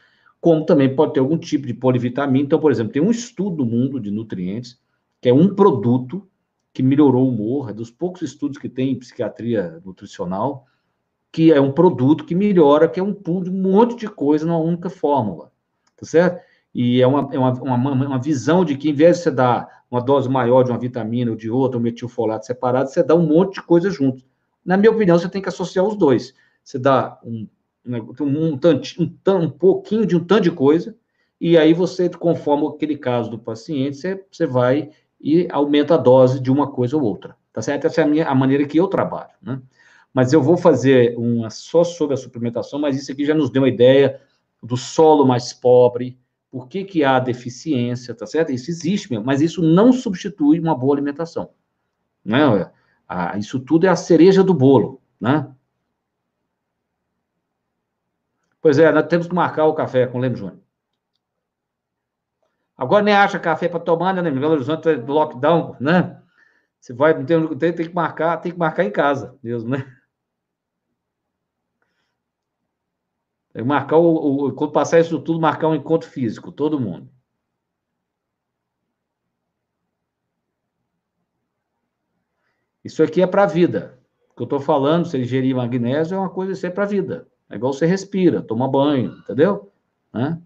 Como 0.41 0.65
também 0.65 0.95
pode 0.95 1.15
ter 1.15 1.21
algum 1.21 1.37
tipo 1.37 1.67
de 1.67 1.75
polivitamina. 1.75 2.45
Então, 2.45 2.59
por 2.59 2.71
exemplo, 2.71 2.93
tem 2.93 3.03
um 3.03 3.11
estudo 3.11 3.65
no 3.65 3.71
mundo 3.71 4.01
de 4.01 4.11
nutrientes, 4.11 4.79
que 5.21 5.29
é 5.29 5.35
um 5.35 5.55
produto 5.55 6.27
que 6.73 6.83
melhorou 6.83 7.25
o 7.25 7.29
humor, 7.29 7.71
é 7.71 7.73
dos 7.73 7.91
poucos 7.91 8.23
estudos 8.23 8.59
que 8.59 8.69
tem 8.69 8.91
em 8.93 8.99
psiquiatria 8.99 9.81
nutricional, 9.85 10.67
que 11.33 11.53
é 11.53 11.61
um 11.61 11.73
produto 11.73 12.25
que 12.25 12.35
melhora, 12.35 12.89
que 12.89 12.99
é 12.99 13.03
um 13.03 13.15
pool 13.15 13.43
de 13.43 13.51
um 13.51 13.61
monte 13.61 13.97
de 13.97 14.09
coisa 14.09 14.47
numa 14.47 14.59
única 14.59 14.91
fórmula, 14.91 15.53
tá 15.97 16.07
certo? 16.07 16.41
E 16.75 17.01
é 17.03 17.07
uma, 17.07 17.29
é 17.33 17.39
uma, 17.39 17.53
uma, 17.53 17.93
uma 17.93 18.19
visão 18.21 18.65
de 18.65 18.77
que, 18.77 18.91
em 18.91 18.95
vez 18.95 19.19
de 19.19 19.25
você 19.25 19.31
dar 19.31 19.85
uma 19.91 20.01
dose 20.01 20.29
maior 20.29 20.63
de 20.63 20.71
uma 20.71 20.79
vitamina 20.79 21.31
ou 21.31 21.37
de 21.37 21.51
outra, 21.51 21.79
um 21.79 21.83
metilfolato 21.83 22.47
separado, 22.47 22.91
você 22.91 23.03
dá 23.03 23.15
um 23.15 23.27
monte 23.27 23.55
de 23.55 23.63
coisa 23.63 23.91
junto. 23.91 24.25
Na 24.65 24.77
minha 24.77 24.91
opinião, 24.91 25.19
você 25.19 25.29
tem 25.29 25.43
que 25.43 25.49
associar 25.49 25.85
os 25.85 25.97
dois. 25.97 26.33
Você 26.63 26.79
dá 26.79 27.19
um, 27.25 27.49
um, 27.85 28.57
tanto, 28.57 28.89
um, 29.03 29.37
um 29.37 29.51
pouquinho 29.51 30.07
de 30.07 30.17
um 30.17 30.25
tanto 30.25 30.43
de 30.43 30.51
coisa, 30.53 30.95
e 31.41 31.57
aí 31.57 31.73
você, 31.73 32.09
conforme 32.09 32.69
aquele 32.69 32.97
caso 32.97 33.31
do 33.31 33.39
paciente, 33.39 33.97
você, 33.97 34.25
você 34.31 34.47
vai 34.47 34.91
e 35.21 35.47
aumenta 35.51 35.95
a 35.95 35.99
dose 35.99 36.41
de 36.41 36.51
uma 36.51 36.71
coisa 36.71 36.97
ou 36.97 37.03
outra. 37.03 37.37
Tá 37.53 37.61
certo? 37.61 37.87
Essa 37.87 38.03
é 38.03 38.05
a, 38.05 38.07
minha, 38.07 38.29
a 38.29 38.35
maneira 38.35 38.65
que 38.67 38.79
eu 38.79 38.87
trabalho, 38.87 39.33
né? 39.43 39.61
Mas 40.13 40.33
eu 40.33 40.43
vou 40.43 40.57
fazer 40.57 41.17
uma 41.17 41.51
só 41.51 41.85
sobre 41.85 42.15
a 42.15 42.17
suplementação, 42.17 42.81
mas 42.81 42.97
isso 42.97 43.13
aqui 43.13 43.25
já 43.25 43.35
nos 43.35 43.51
deu 43.51 43.63
uma 43.63 43.69
ideia 43.69 44.21
do 44.63 44.77
solo 44.77 45.25
mais 45.25 45.53
pobre, 45.53 46.19
por 46.51 46.69
que, 46.69 46.85
que 46.85 47.05
há 47.05 47.21
deficiência, 47.21 48.15
tá 48.15 48.27
certo? 48.27 48.51
Isso 48.51 48.71
existe 48.71 49.11
mesmo, 49.11 49.25
mas 49.25 49.41
isso 49.41 49.63
não 49.63 49.93
substitui 49.93 50.59
uma 50.59 50.75
boa 50.75 50.95
alimentação. 50.95 51.51
Né? 52.25 52.41
Isso 53.39 53.61
tudo 53.61 53.87
é 53.87 53.89
a 53.89 53.97
cereja 53.97 54.43
do 54.43 54.53
bolo, 54.53 55.01
né? 55.21 55.49
Pois 58.61 58.79
é, 58.79 58.93
nós 58.93 59.07
temos 59.07 59.27
que 59.27 59.35
marcar 59.35 59.67
o 59.67 59.75
café 59.75 60.07
com 60.07 60.19
o 60.19 60.21
Leme 60.21 60.37
Júnior. 60.37 60.59
Agora 62.81 63.05
nem 63.05 63.13
acha 63.15 63.39
café 63.39 63.69
para 63.69 63.79
tomar, 63.79 64.15
né? 64.15 64.23
Belo 64.31 64.53
Horizonte 64.55 64.89
é 64.89 64.97
lockdown, 64.97 65.77
né? 65.79 66.19
Você 66.81 66.95
vai, 66.95 67.13
não 67.13 67.27
tem, 67.27 67.47
tem, 67.59 67.75
tem 67.75 67.89
que 67.89 67.95
marcar, 67.95 68.39
tem 68.39 68.51
que 68.53 68.59
marcar 68.59 68.85
em 68.85 68.91
casa 68.91 69.39
mesmo, 69.43 69.69
né? 69.69 69.85
Tem 73.53 73.63
que 73.63 73.69
marcar 73.69 73.99
o, 73.99 74.47
o, 74.47 74.53
quando 74.55 74.73
passar 74.73 74.99
isso 74.99 75.21
tudo, 75.21 75.39
marcar 75.39 75.69
um 75.69 75.75
encontro 75.75 76.09
físico, 76.09 76.51
todo 76.51 76.81
mundo. 76.81 77.07
Isso 82.83 83.03
aqui 83.03 83.21
é 83.21 83.27
para 83.27 83.43
a 83.43 83.47
vida. 83.47 84.01
O 84.31 84.37
que 84.37 84.43
eu 84.43 84.45
estou 84.45 84.59
falando, 84.59 85.07
se 85.07 85.19
ingerir 85.19 85.55
magnésio, 85.55 86.15
é 86.15 86.19
uma 86.19 86.31
coisa 86.31 86.53
isso 86.53 86.67
é 86.67 86.71
para 86.71 86.85
a 86.85 86.87
vida. 86.87 87.29
É 87.51 87.57
igual 87.57 87.75
você 87.75 87.85
respira, 87.85 88.41
toma 88.41 88.67
banho, 88.67 89.19
entendeu? 89.19 89.71
Né? 90.15 90.41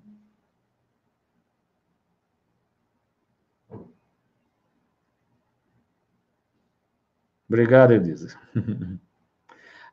Obrigado, 7.55 7.92
Elisa. 7.92 8.36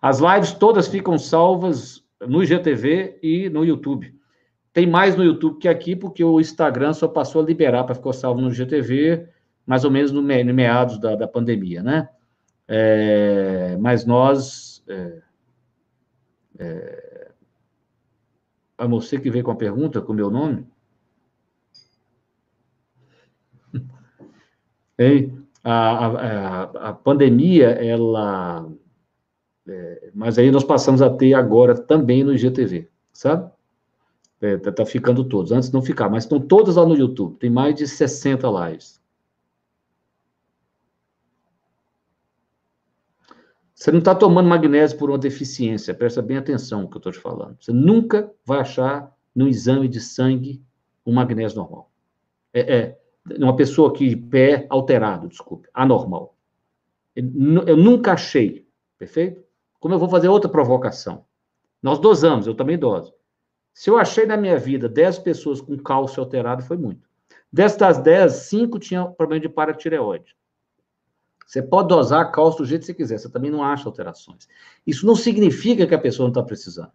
As 0.01 0.19
lives 0.19 0.51
todas 0.51 0.87
ficam 0.87 1.15
salvas 1.19 2.03
no 2.19 2.43
IGTV 2.43 3.19
e 3.21 3.49
no 3.51 3.63
YouTube. 3.63 4.19
Tem 4.73 4.87
mais 4.87 5.15
no 5.15 5.23
YouTube 5.23 5.59
que 5.59 5.67
aqui, 5.67 5.95
porque 5.95 6.23
o 6.23 6.39
Instagram 6.39 6.91
só 6.93 7.07
passou 7.07 7.39
a 7.39 7.45
liberar 7.45 7.83
para 7.83 7.93
ficar 7.93 8.13
salvo 8.13 8.41
no 8.41 8.49
IGTV, 8.49 9.29
mais 9.63 9.85
ou 9.85 9.91
menos 9.91 10.11
no, 10.11 10.23
meados 10.23 10.97
da, 10.97 11.15
da 11.15 11.27
pandemia, 11.27 11.83
né? 11.83 12.09
É, 12.67 13.77
mas 13.79 14.05
nós. 14.05 14.83
É, 14.87 15.21
é, 16.57 17.31
a 18.75 18.87
você 18.87 19.19
que 19.19 19.29
veio 19.29 19.43
com 19.43 19.51
a 19.51 19.55
pergunta, 19.55 20.01
com 20.01 20.13
o 20.13 20.15
meu 20.15 20.31
nome. 20.31 20.65
Ei, 24.97 25.40
a, 25.63 26.07
a, 26.07 26.63
a 26.89 26.93
pandemia, 26.93 27.69
ela. 27.69 28.69
É, 29.67 30.11
mas 30.13 30.37
aí 30.37 30.51
nós 30.51 30.63
passamos 30.63 31.01
a 31.01 31.09
ter 31.09 31.33
agora 31.33 31.75
também 31.75 32.23
no 32.23 32.33
IGTV, 32.33 32.89
sabe? 33.13 33.51
É, 34.41 34.57
tá, 34.57 34.71
tá, 34.71 34.85
ficando 34.85 35.23
todos. 35.23 35.51
Antes 35.51 35.71
não 35.71 35.83
ficar, 35.83 36.09
mas 36.09 36.23
estão 36.23 36.39
todas 36.39 36.75
lá 36.75 36.85
no 36.85 36.95
YouTube. 36.95 37.37
Tem 37.37 37.49
mais 37.49 37.75
de 37.75 37.87
60 37.87 38.47
lives. 38.47 38.99
Você 43.75 43.91
não 43.91 43.99
está 43.99 44.13
tomando 44.13 44.47
magnésio 44.47 44.97
por 44.97 45.09
uma 45.09 45.17
deficiência, 45.17 45.93
presta 45.93 46.21
bem 46.21 46.37
atenção 46.37 46.83
no 46.83 46.89
que 46.89 46.97
eu 46.97 46.99
estou 46.99 47.11
te 47.11 47.19
falando. 47.19 47.57
Você 47.59 47.71
nunca 47.71 48.31
vai 48.45 48.59
achar 48.59 49.11
no 49.33 49.47
exame 49.47 49.87
de 49.87 49.99
sangue 49.99 50.63
um 51.03 51.13
magnésio 51.13 51.57
normal. 51.57 51.91
É, 52.53 52.75
é, 52.77 53.00
uma 53.37 53.55
pessoa 53.55 53.93
que 53.93 54.15
pé 54.15 54.65
alterado, 54.69 55.27
desculpe, 55.27 55.69
anormal. 55.73 56.35
Eu 57.15 57.77
nunca 57.77 58.13
achei, 58.13 58.65
perfeito? 58.97 59.43
Como 59.79 59.93
eu 59.93 59.99
vou 59.99 60.09
fazer 60.09 60.27
outra 60.27 60.49
provocação? 60.49 61.25
Nós 61.81 61.99
dosamos, 61.99 62.47
eu 62.47 62.55
também 62.55 62.77
doso. 62.77 63.13
Se 63.73 63.89
eu 63.89 63.97
achei 63.97 64.25
na 64.25 64.37
minha 64.37 64.57
vida 64.57 64.87
10 64.87 65.19
pessoas 65.19 65.61
com 65.61 65.77
cálcio 65.77 66.21
alterado, 66.21 66.63
foi 66.63 66.77
muito. 66.77 67.09
Destas 67.51 67.97
10, 67.97 68.31
5 68.31 68.79
tinham 68.79 69.11
problema 69.13 69.41
de 69.41 69.49
paratireoide. 69.49 70.35
Você 71.45 71.61
pode 71.61 71.89
dosar 71.89 72.31
cálcio 72.31 72.59
do 72.59 72.65
jeito 72.65 72.81
que 72.81 72.87
você 72.87 72.93
quiser, 72.93 73.17
você 73.17 73.29
também 73.29 73.51
não 73.51 73.63
acha 73.63 73.87
alterações. 73.87 74.47
Isso 74.87 75.05
não 75.05 75.15
significa 75.15 75.85
que 75.85 75.93
a 75.93 75.99
pessoa 75.99 76.25
não 76.25 76.31
está 76.31 76.43
precisando. 76.43 76.91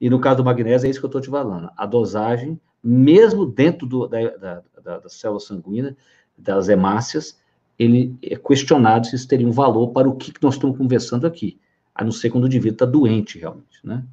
E 0.00 0.08
no 0.08 0.20
caso 0.20 0.38
do 0.38 0.44
magnésio, 0.44 0.86
é 0.86 0.90
isso 0.90 1.00
que 1.00 1.04
eu 1.04 1.08
estou 1.08 1.20
te 1.20 1.28
falando. 1.28 1.68
A 1.76 1.84
dosagem, 1.84 2.58
mesmo 2.82 3.44
dentro 3.44 3.86
do, 3.86 4.06
da, 4.06 4.36
da, 4.36 4.62
da, 4.80 4.98
da 4.98 5.08
célula 5.08 5.40
sanguínea, 5.40 5.96
das 6.36 6.68
hemácias, 6.68 7.40
ele 7.78 8.16
é 8.22 8.36
questionado 8.36 9.06
se 9.06 9.16
isso 9.16 9.28
teria 9.28 9.46
um 9.46 9.52
valor 9.52 9.88
para 9.92 10.08
o 10.08 10.16
que, 10.16 10.32
que 10.32 10.42
nós 10.42 10.54
estamos 10.54 10.76
conversando 10.76 11.26
aqui, 11.26 11.60
a 11.94 12.04
não 12.04 12.12
ser 12.12 12.30
quando 12.30 12.44
o 12.44 12.46
indivíduo 12.46 12.74
está 12.74 12.86
doente 12.86 13.38
realmente, 13.38 13.80
né? 13.84 14.04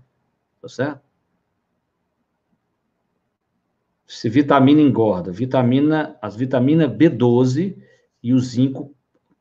Tá 0.62 0.70
certo? 0.70 1.02
Se 4.08 4.30
vitamina 4.30 4.82
engorda, 4.82 5.32
vitamina, 5.32 6.18
as 6.22 6.36
vitaminas 6.36 6.90
B12 6.92 7.76
e 8.22 8.34
o 8.34 8.40
zinco 8.40 8.96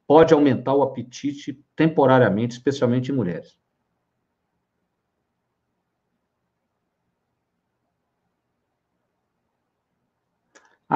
pode 0.06 0.32
aumentar 0.32 0.74
o 0.74 0.82
apetite 0.82 1.62
temporariamente, 1.76 2.54
especialmente 2.54 3.10
em 3.10 3.14
mulheres. 3.14 3.58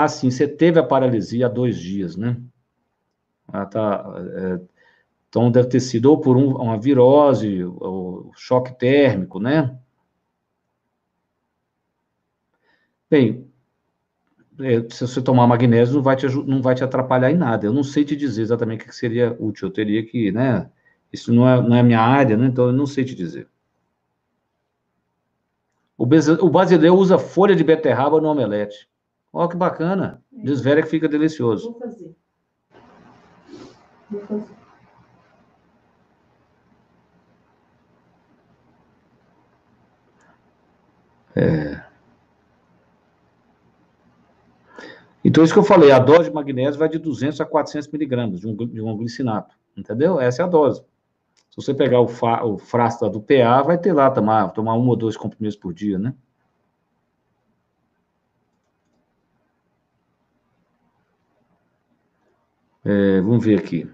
Ah, 0.01 0.07
sim, 0.09 0.31
você 0.31 0.47
teve 0.47 0.79
a 0.79 0.83
paralisia 0.85 1.47
há 1.47 1.49
dois 1.49 1.77
dias, 1.79 2.17
né? 2.17 2.41
Ah, 3.47 3.67
tá. 3.67 4.05
É, 4.37 4.61
então, 5.29 5.51
deve 5.53 5.69
ter 5.69 5.81
sido 5.81 6.07
ou 6.11 6.21
por 6.21 6.37
um, 6.37 6.57
uma 6.57 6.79
virose, 6.81 7.65
ou 7.65 8.33
choque 8.37 8.79
térmico, 8.79 9.41
né? 9.41 9.79
Bem, 13.11 13.51
é, 14.61 14.81
se 14.91 15.07
você 15.07 15.23
tomar 15.23 15.47
magnésio, 15.47 15.95
não 15.95 16.03
vai, 16.03 16.17
te, 16.17 16.27
não 16.27 16.61
vai 16.63 16.75
te 16.75 16.83
atrapalhar 16.85 17.31
em 17.31 17.37
nada. 17.37 17.67
Eu 17.67 17.73
não 17.73 17.83
sei 17.85 18.05
te 18.05 18.17
dizer 18.17 18.43
exatamente 18.43 18.85
o 18.85 18.89
que 18.89 18.95
seria 18.95 19.37
útil. 19.39 19.69
Eu 19.69 19.73
teria 19.73 20.05
que, 20.05 20.33
né? 20.33 20.69
Isso 21.13 21.33
não 21.33 21.49
é, 21.49 21.63
não 21.63 21.77
é 21.77 21.83
minha 21.83 22.01
área, 22.01 22.37
né? 22.37 22.47
Então, 22.47 22.67
eu 22.67 22.73
não 22.73 22.87
sei 22.87 23.05
te 23.05 23.15
dizer. 23.15 23.49
O, 25.99 26.05
o 26.05 26.51
brasileiro 26.51 26.97
usa 26.97 27.19
folha 27.19 27.55
de 27.55 27.63
beterraba 27.63 28.19
no 28.23 28.29
omelete. 28.31 28.89
Olha 29.33 29.49
que 29.49 29.57
bacana. 29.57 30.23
É. 30.33 30.43
Desvera 30.43 30.83
que 30.83 30.89
fica 30.89 31.09
delicioso. 31.09 31.73
Vou 31.73 31.81
fazer. 31.81 32.17
Vou 34.11 34.21
fazer. 34.23 34.59
É... 41.37 41.89
Então, 45.25 45.45
isso 45.45 45.53
que 45.53 45.59
eu 45.59 45.65
falei, 45.65 45.93
a 45.93 45.99
dose 45.99 46.31
de 46.31 46.35
magnésio 46.35 46.79
vai 46.79 46.89
de 46.89 46.99
200 46.99 47.41
a 47.41 47.45
400 47.45 47.89
miligramas 47.89 48.41
de 48.41 48.49
um, 48.49 48.57
de 48.57 48.81
um 48.81 48.97
glicinato, 48.97 49.55
entendeu? 49.77 50.21
Essa 50.21 50.43
é 50.43 50.45
a 50.45 50.49
dose. 50.49 50.83
Se 51.51 51.57
você 51.57 51.75
pegar 51.75 52.01
o, 52.01 52.09
fa, 52.09 52.45
o 52.45 52.57
frasco 52.57 53.09
do 53.09 53.21
PA, 53.21 53.63
vai 53.63 53.79
ter 53.79 53.93
lá 53.93 54.11
tomar, 54.11 54.49
tomar 54.53 54.75
um 54.75 54.89
ou 54.89 54.97
dois 54.97 55.17
comprimidos 55.17 55.57
por 55.57 55.75
dia, 55.75 55.99
né? 55.99 56.15
É, 62.89 63.21
vamos 63.21 63.45
ver 63.45 63.59
aqui. 63.59 63.87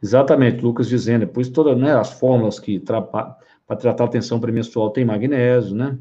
Exatamente, 0.00 0.62
Lucas 0.62 0.88
dizendo, 0.88 1.26
depois 1.26 1.48
todas 1.48 1.76
né, 1.76 1.96
as 1.96 2.12
fórmulas 2.12 2.60
que 2.60 2.78
para 2.78 3.36
tratar 3.76 4.04
a 4.04 4.08
tensão 4.08 4.38
premenstrual 4.38 4.90
tem 4.90 5.04
magnésio, 5.04 5.74
né? 5.74 5.98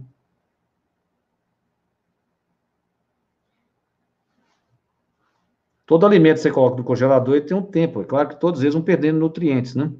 Todo 5.88 6.06
alimento 6.06 6.36
que 6.36 6.44
você 6.44 6.52
coloca 6.52 6.78
no 6.78 6.84
congelador 6.84 7.36
ele 7.36 7.46
tem 7.46 7.58
um 7.58 7.64
tempo. 7.64 8.02
É 8.02 8.06
claro 8.06 8.30
que 8.30 8.40
todos 8.40 8.62
eles 8.62 8.76
vão 8.76 8.84
perdendo 8.84 9.20
nutrientes, 9.20 9.74
né? 9.74 9.92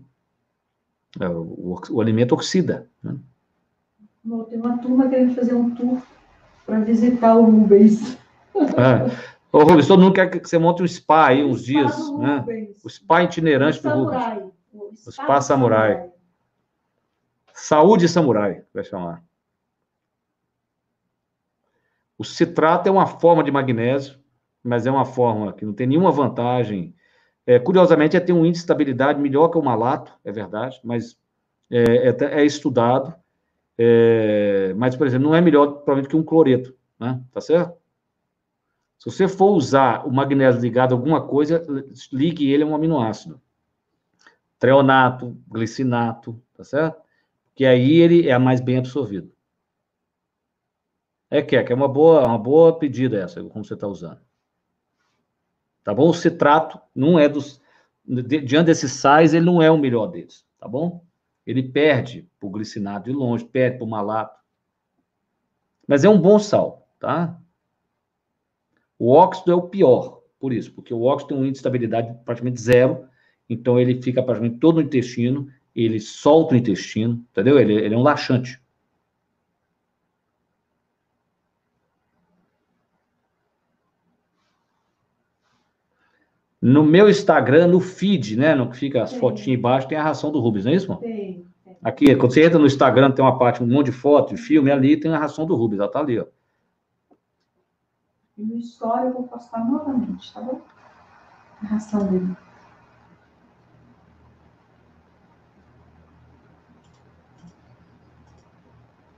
É, 1.20 1.28
o, 1.28 1.42
o, 1.42 1.82
o 1.94 2.02
alimento 2.02 2.34
oxida. 2.34 2.88
Né? 3.04 3.18
Tem 4.50 4.60
uma 4.60 4.78
turma 4.78 5.10
querendo 5.10 5.34
fazer 5.34 5.56
um 5.56 5.74
tour 5.74 6.00
para 6.64 6.80
visitar 6.80 7.36
o 7.36 7.44
Rubens. 7.44 8.18
É. 8.56 9.31
Ô, 9.52 9.60
Rubens, 9.60 9.88
todo 9.88 10.02
mundo 10.02 10.14
quer 10.14 10.30
que 10.30 10.48
você 10.48 10.58
monte 10.58 10.82
um 10.82 10.88
spa 10.88 11.28
aí 11.28 11.44
uns 11.44 11.64
dias, 11.66 11.94
né? 12.18 12.46
O 12.84 12.90
spa 12.90 13.24
itinerante 13.24 13.80
o 13.80 13.82
do 13.84 13.90
Rubens. 13.90 14.24
O 14.74 15.12
spa, 15.12 15.12
o 15.12 15.12
spa 15.12 15.42
samurai. 15.42 15.94
samurai. 15.94 16.12
Saúde 17.54 18.08
samurai, 18.08 18.64
vai 18.74 18.84
chamar. 18.84 19.24
O 22.18 22.24
citrato 22.24 22.88
é 22.88 22.92
uma 22.92 23.06
forma 23.06 23.44
de 23.44 23.52
magnésio, 23.52 24.18
mas 24.64 24.86
é 24.86 24.92
uma 24.92 25.06
forma 25.06 25.52
que 25.52 25.66
não 25.66 25.74
tem 25.74 25.88
nenhuma 25.88 26.12
vantagem. 26.12 26.96
É, 27.46 27.60
curiosamente, 27.60 28.16
é 28.16 28.20
ter 28.20 28.32
um 28.32 28.46
índice 28.46 28.62
de 28.62 28.66
estabilidade 28.66 29.20
melhor 29.20 29.50
que 29.50 29.58
o 29.58 29.62
malato, 29.62 30.14
é 30.24 30.32
verdade, 30.32 30.80
mas 30.84 31.18
é, 31.70 32.10
é, 32.10 32.42
é 32.42 32.46
estudado. 32.46 33.14
É, 33.78 34.74
mas, 34.78 34.96
por 34.96 35.08
exemplo, 35.08 35.28
não 35.28 35.36
é 35.36 35.42
melhor, 35.42 35.68
provavelmente, 35.68 36.10
que 36.10 36.16
um 36.16 36.24
cloreto, 36.24 36.76
né? 37.00 37.20
Tá 37.32 37.42
certo? 37.42 37.81
Se 39.02 39.10
você 39.10 39.28
for 39.28 39.54
usar 39.54 40.06
o 40.06 40.12
magnésio 40.12 40.62
ligado 40.62 40.94
a 40.94 40.96
alguma 40.96 41.26
coisa, 41.26 41.66
ligue 42.14 42.52
ele 42.52 42.62
a 42.62 42.68
um 42.68 42.76
aminoácido. 42.76 43.42
Treonato, 44.60 45.36
glicinato, 45.50 46.40
tá 46.56 46.64
certo? 46.64 47.02
Que 47.56 47.66
aí 47.66 47.94
ele 47.94 48.30
é 48.30 48.38
mais 48.38 48.62
bem 48.62 48.78
absorvido. 48.78 49.34
É 51.32 51.42
que 51.42 51.56
é, 51.56 51.64
que 51.64 51.74
é 51.74 51.76
uma 51.76 51.88
boa, 51.88 52.28
uma 52.28 52.38
boa 52.38 52.78
pedida 52.78 53.18
essa, 53.18 53.44
como 53.44 53.66
você 53.66 53.74
está 53.74 53.88
usando. 53.88 54.22
Tá 55.84 55.96
bom? 55.96 56.10
O 56.10 56.14
citrato 56.14 56.80
não 56.94 57.18
é 57.18 57.28
dos. 57.28 57.60
Diante 58.06 58.68
desses 58.68 58.92
sais, 58.92 59.34
ele 59.34 59.46
não 59.46 59.64
é 59.64 59.72
o 59.72 59.80
melhor 59.80 60.12
deles, 60.12 60.46
tá 60.60 60.68
bom? 60.68 61.04
Ele 61.44 61.64
perde 61.64 62.30
o 62.40 62.52
glicinato 62.52 63.10
de 63.10 63.16
longe, 63.16 63.44
perde 63.44 63.82
o 63.82 63.88
malato. 63.88 64.40
Mas 65.88 66.04
é 66.04 66.10
um 66.10 66.22
bom 66.22 66.38
sal, 66.38 66.88
tá? 67.00 67.41
O 69.04 69.14
óxido 69.14 69.52
é 69.52 69.56
o 69.56 69.64
pior, 69.64 70.22
por 70.40 70.54
isso, 70.54 70.72
porque 70.72 70.94
o 70.94 71.02
óxido 71.02 71.30
tem 71.30 71.38
um 71.38 71.40
índice 71.40 71.54
de 71.54 71.58
estabilidade 71.58 72.16
praticamente 72.24 72.62
zero, 72.62 73.06
então 73.50 73.80
ele 73.80 74.00
fica 74.00 74.22
praticamente 74.22 74.60
todo 74.60 74.76
no 74.76 74.82
intestino, 74.84 75.48
ele 75.76 76.00
solta 76.00 76.54
o 76.54 76.58
intestino, 76.58 77.26
entendeu? 77.32 77.58
Ele, 77.60 77.74
ele 77.74 77.96
é 77.96 77.98
um 77.98 78.04
laxante. 78.04 78.62
No 86.62 86.84
meu 86.84 87.10
Instagram, 87.10 87.66
no 87.66 87.80
feed, 87.80 88.38
né? 88.38 88.54
No 88.54 88.70
que 88.70 88.78
fica 88.78 89.02
as 89.02 89.14
fotinhas 89.16 89.58
embaixo, 89.58 89.88
tem 89.88 89.98
a 89.98 90.04
ração 90.04 90.32
do 90.32 90.40
Rubens, 90.40 90.66
não 90.66 90.74
é 90.74 90.76
isso, 90.76 90.88
mano? 90.88 91.02
Tem. 91.02 91.44
Aqui, 91.84 92.16
quando 92.16 92.36
você 92.36 92.46
entra 92.46 92.60
no 92.60 92.68
Instagram, 92.68 93.10
tem 93.10 93.26
uma 93.26 93.40
parte, 93.40 93.64
um 93.64 93.68
monte 93.68 93.88
de 93.88 93.94
foto, 93.94 94.36
de 94.36 94.40
filme, 94.40 94.70
ali 94.70 94.96
tem 94.96 95.12
a 95.12 95.18
ração 95.18 95.48
do 95.48 95.56
Rubens, 95.56 95.80
ela 95.80 95.90
tá 95.90 96.02
ali, 96.02 96.20
ó. 96.20 96.28
E 98.42 98.44
no 98.44 98.58
Story 98.58 99.06
eu 99.06 99.14
vou 99.14 99.28
postar 99.28 99.64
novamente, 99.64 100.34
tá 100.34 100.42
bom? 100.42 100.60
A 101.62 101.68
ração 101.68 102.08
dele. 102.08 102.36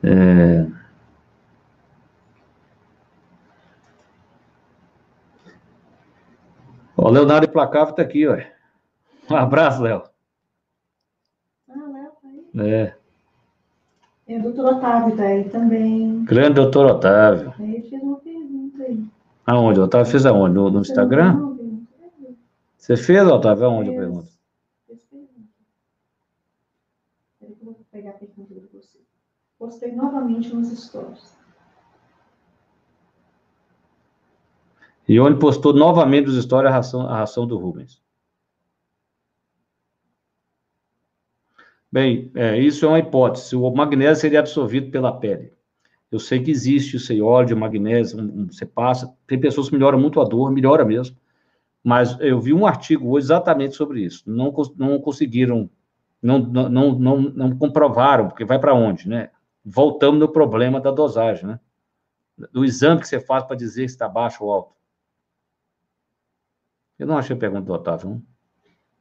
É... 0.04 0.68
O 6.98 7.10
Leonardo 7.10 7.48
Placável 7.48 7.92
está 7.92 8.02
aqui, 8.02 8.28
ó. 8.28 8.38
Um 9.32 9.38
abraço, 9.38 9.82
Léo. 9.82 10.04
Ah, 11.70 11.74
Léo 11.76 12.12
tá 12.22 12.28
aí? 12.28 12.70
É. 12.70 12.98
É, 14.28 14.38
o 14.38 14.44
doutor 14.44 14.74
Otávio 14.74 15.16
tá 15.16 15.24
aí 15.24 15.50
também. 15.50 16.26
Grande 16.26 16.56
doutor 16.56 16.88
Otávio. 16.88 17.54
Ele 17.58 17.82
fez 17.84 18.04
uma 18.04 18.18
aí. 18.26 18.33
Aonde? 19.46 19.80
O 19.80 19.84
Otávio 19.84 20.12
fez 20.12 20.26
aonde? 20.26 20.56
No, 20.56 20.70
no 20.70 20.80
Instagram? 20.80 21.58
Você 22.78 22.98
fez, 22.98 23.26
Otávio? 23.28 23.66
Aonde 23.66 23.90
a 23.90 23.94
pergunta? 23.94 24.30
Fez 24.88 25.04
pergunta. 25.06 25.42
Peraí 27.40 27.56
que 27.56 27.62
eu 27.62 27.66
vou 27.66 27.86
pegar 27.92 28.10
a 28.12 28.14
pergunta 28.14 28.54
de 28.54 28.68
você. 28.74 29.00
Postei 29.58 29.92
novamente 29.94 30.54
nos 30.54 30.68
stories. 30.68 31.38
E 35.08 35.20
onde 35.20 35.40
postou 35.40 35.74
novamente 35.74 36.30
os 36.30 36.42
stories 36.42 36.72
a 36.72 36.74
ração, 36.74 37.02
a 37.08 37.18
ração 37.18 37.46
do 37.46 37.58
Rubens. 37.58 38.02
Bem, 41.92 42.32
é, 42.34 42.58
isso 42.58 42.86
é 42.86 42.88
uma 42.88 43.00
hipótese. 43.00 43.56
O 43.56 43.70
magnésio 43.70 44.22
seria 44.22 44.40
absorvido 44.40 44.90
pela 44.90 45.20
pele. 45.20 45.54
Eu 46.14 46.20
sei 46.20 46.44
que 46.44 46.52
existe 46.52 47.20
o 47.20 47.26
óleo 47.26 47.48
de 47.48 47.56
magnésio, 47.56 48.46
você 48.46 48.68
passa, 48.68 49.12
tem 49.26 49.40
pessoas 49.40 49.68
que 49.68 49.74
melhoram 49.74 50.00
muito 50.00 50.22
a 50.22 50.24
dor, 50.24 50.52
melhora 50.52 50.86
mesmo. 50.86 51.18
Mas 51.84 52.16
eu 52.20 52.40
vi 52.40 52.54
um 52.54 52.68
artigo 52.68 53.10
hoje 53.10 53.26
exatamente 53.26 53.76
sobre 53.76 54.02
isso. 54.02 54.22
Não, 54.28 54.54
não 54.78 55.00
conseguiram, 55.02 55.68
não, 56.22 56.38
não, 56.38 56.70
não, 56.70 57.20
não 57.20 57.58
comprovaram, 57.58 58.28
porque 58.28 58.46
vai 58.46 58.60
para 58.60 58.76
onde, 58.76 59.10
né? 59.10 59.32
Voltamos 59.66 60.20
no 60.20 60.32
problema 60.32 60.80
da 60.80 60.92
dosagem, 60.92 61.48
né? 61.48 61.60
Do 62.52 62.64
exame 62.64 63.02
que 63.02 63.08
você 63.08 63.20
faz 63.20 63.44
para 63.44 63.56
dizer 63.56 63.90
se 63.90 63.96
está 63.96 64.08
baixo 64.08 64.46
ou 64.46 64.54
alto. 64.54 64.76
Eu 67.00 67.08
não 67.08 67.18
achei 67.18 67.36
a 67.36 67.40
pergunta 67.40 67.66
do 67.66 67.74
Otávio. 67.74 68.22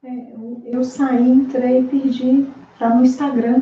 É, 0.03 0.33
eu, 0.33 0.63
eu 0.65 0.83
saí, 0.83 1.29
entrei 1.29 1.81
e 1.81 1.89
pedi, 1.89 2.49
está 2.73 2.95
no 2.95 3.05
Instagram. 3.05 3.61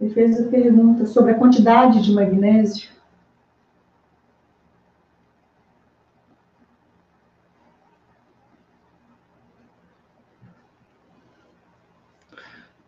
Ele 0.00 0.10
fez 0.10 0.40
a 0.40 0.48
pergunta 0.48 1.06
sobre 1.06 1.32
a 1.32 1.38
quantidade 1.38 2.02
de 2.02 2.12
magnésio. 2.12 2.88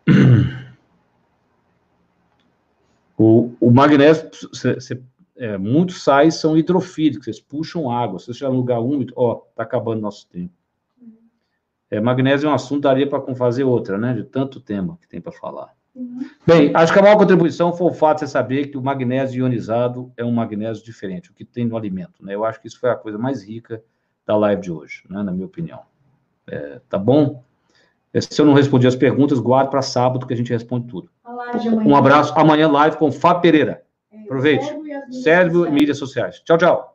O, 3.23 3.53
o 3.59 3.69
magnésio, 3.69 4.27
é, 5.35 5.55
muitos 5.55 6.03
sais 6.03 6.33
são 6.33 6.57
hidrofílicos, 6.57 7.27
eles 7.27 7.39
puxam 7.39 7.91
água. 7.91 8.17
Se 8.17 8.25
você 8.25 8.31
estiver 8.31 8.49
num 8.49 8.57
lugar 8.57 8.79
úmido, 8.79 9.13
ó, 9.15 9.35
tá 9.55 9.61
acabando 9.61 10.01
nosso 10.01 10.27
tempo. 10.27 10.51
É, 11.91 11.99
magnésio 11.99 12.47
é 12.47 12.49
um 12.49 12.55
assunto, 12.55 12.81
daria 12.81 13.07
para 13.07 13.35
fazer 13.35 13.63
outra, 13.63 13.95
né? 13.95 14.13
De 14.15 14.23
tanto 14.23 14.59
tema 14.59 14.97
que 14.99 15.07
tem 15.07 15.21
para 15.21 15.31
falar. 15.31 15.71
Bem, 16.47 16.71
acho 16.73 16.93
que 16.93 16.99
a 16.99 17.01
maior 17.01 17.17
contribuição 17.17 17.73
foi 17.73 17.87
o 17.87 17.93
fato 17.93 18.19
de 18.19 18.21
você 18.21 18.31
saber 18.31 18.67
que 18.67 18.77
o 18.77 18.81
magnésio 18.81 19.39
ionizado 19.39 20.11
é 20.15 20.23
um 20.23 20.31
magnésio 20.31 20.83
diferente, 20.83 21.29
o 21.29 21.33
que 21.33 21.43
tem 21.43 21.65
no 21.65 21.75
alimento, 21.75 22.23
né? 22.23 22.33
Eu 22.33 22.45
acho 22.45 22.61
que 22.61 22.67
isso 22.67 22.79
foi 22.79 22.89
a 22.89 22.95
coisa 22.95 23.17
mais 23.17 23.43
rica 23.43 23.83
da 24.25 24.37
live 24.37 24.61
de 24.61 24.71
hoje, 24.71 25.03
né? 25.09 25.21
Na 25.21 25.31
minha 25.31 25.45
opinião. 25.45 25.81
É, 26.47 26.79
tá 26.89 26.97
bom? 26.97 27.43
É, 28.13 28.19
se 28.19 28.39
eu 28.41 28.45
não 28.45 28.53
respondi 28.53 28.87
as 28.87 28.95
perguntas, 28.95 29.39
guarde 29.39 29.69
para 29.69 29.81
sábado 29.81 30.25
que 30.25 30.33
a 30.33 30.37
gente 30.37 30.51
responde 30.51 30.87
tudo. 30.87 31.09
Um 31.85 31.95
abraço. 31.95 32.33
Amanhã 32.37 32.69
live 32.69 32.97
com 32.97 33.11
Fábio 33.11 33.41
Pereira. 33.41 33.83
É, 34.11 34.21
Aproveite. 34.23 34.65
Cérebro 35.23 35.67
e 35.67 35.71
mídias 35.71 35.97
sociais. 35.97 36.41
Tchau, 36.41 36.57
tchau. 36.57 36.90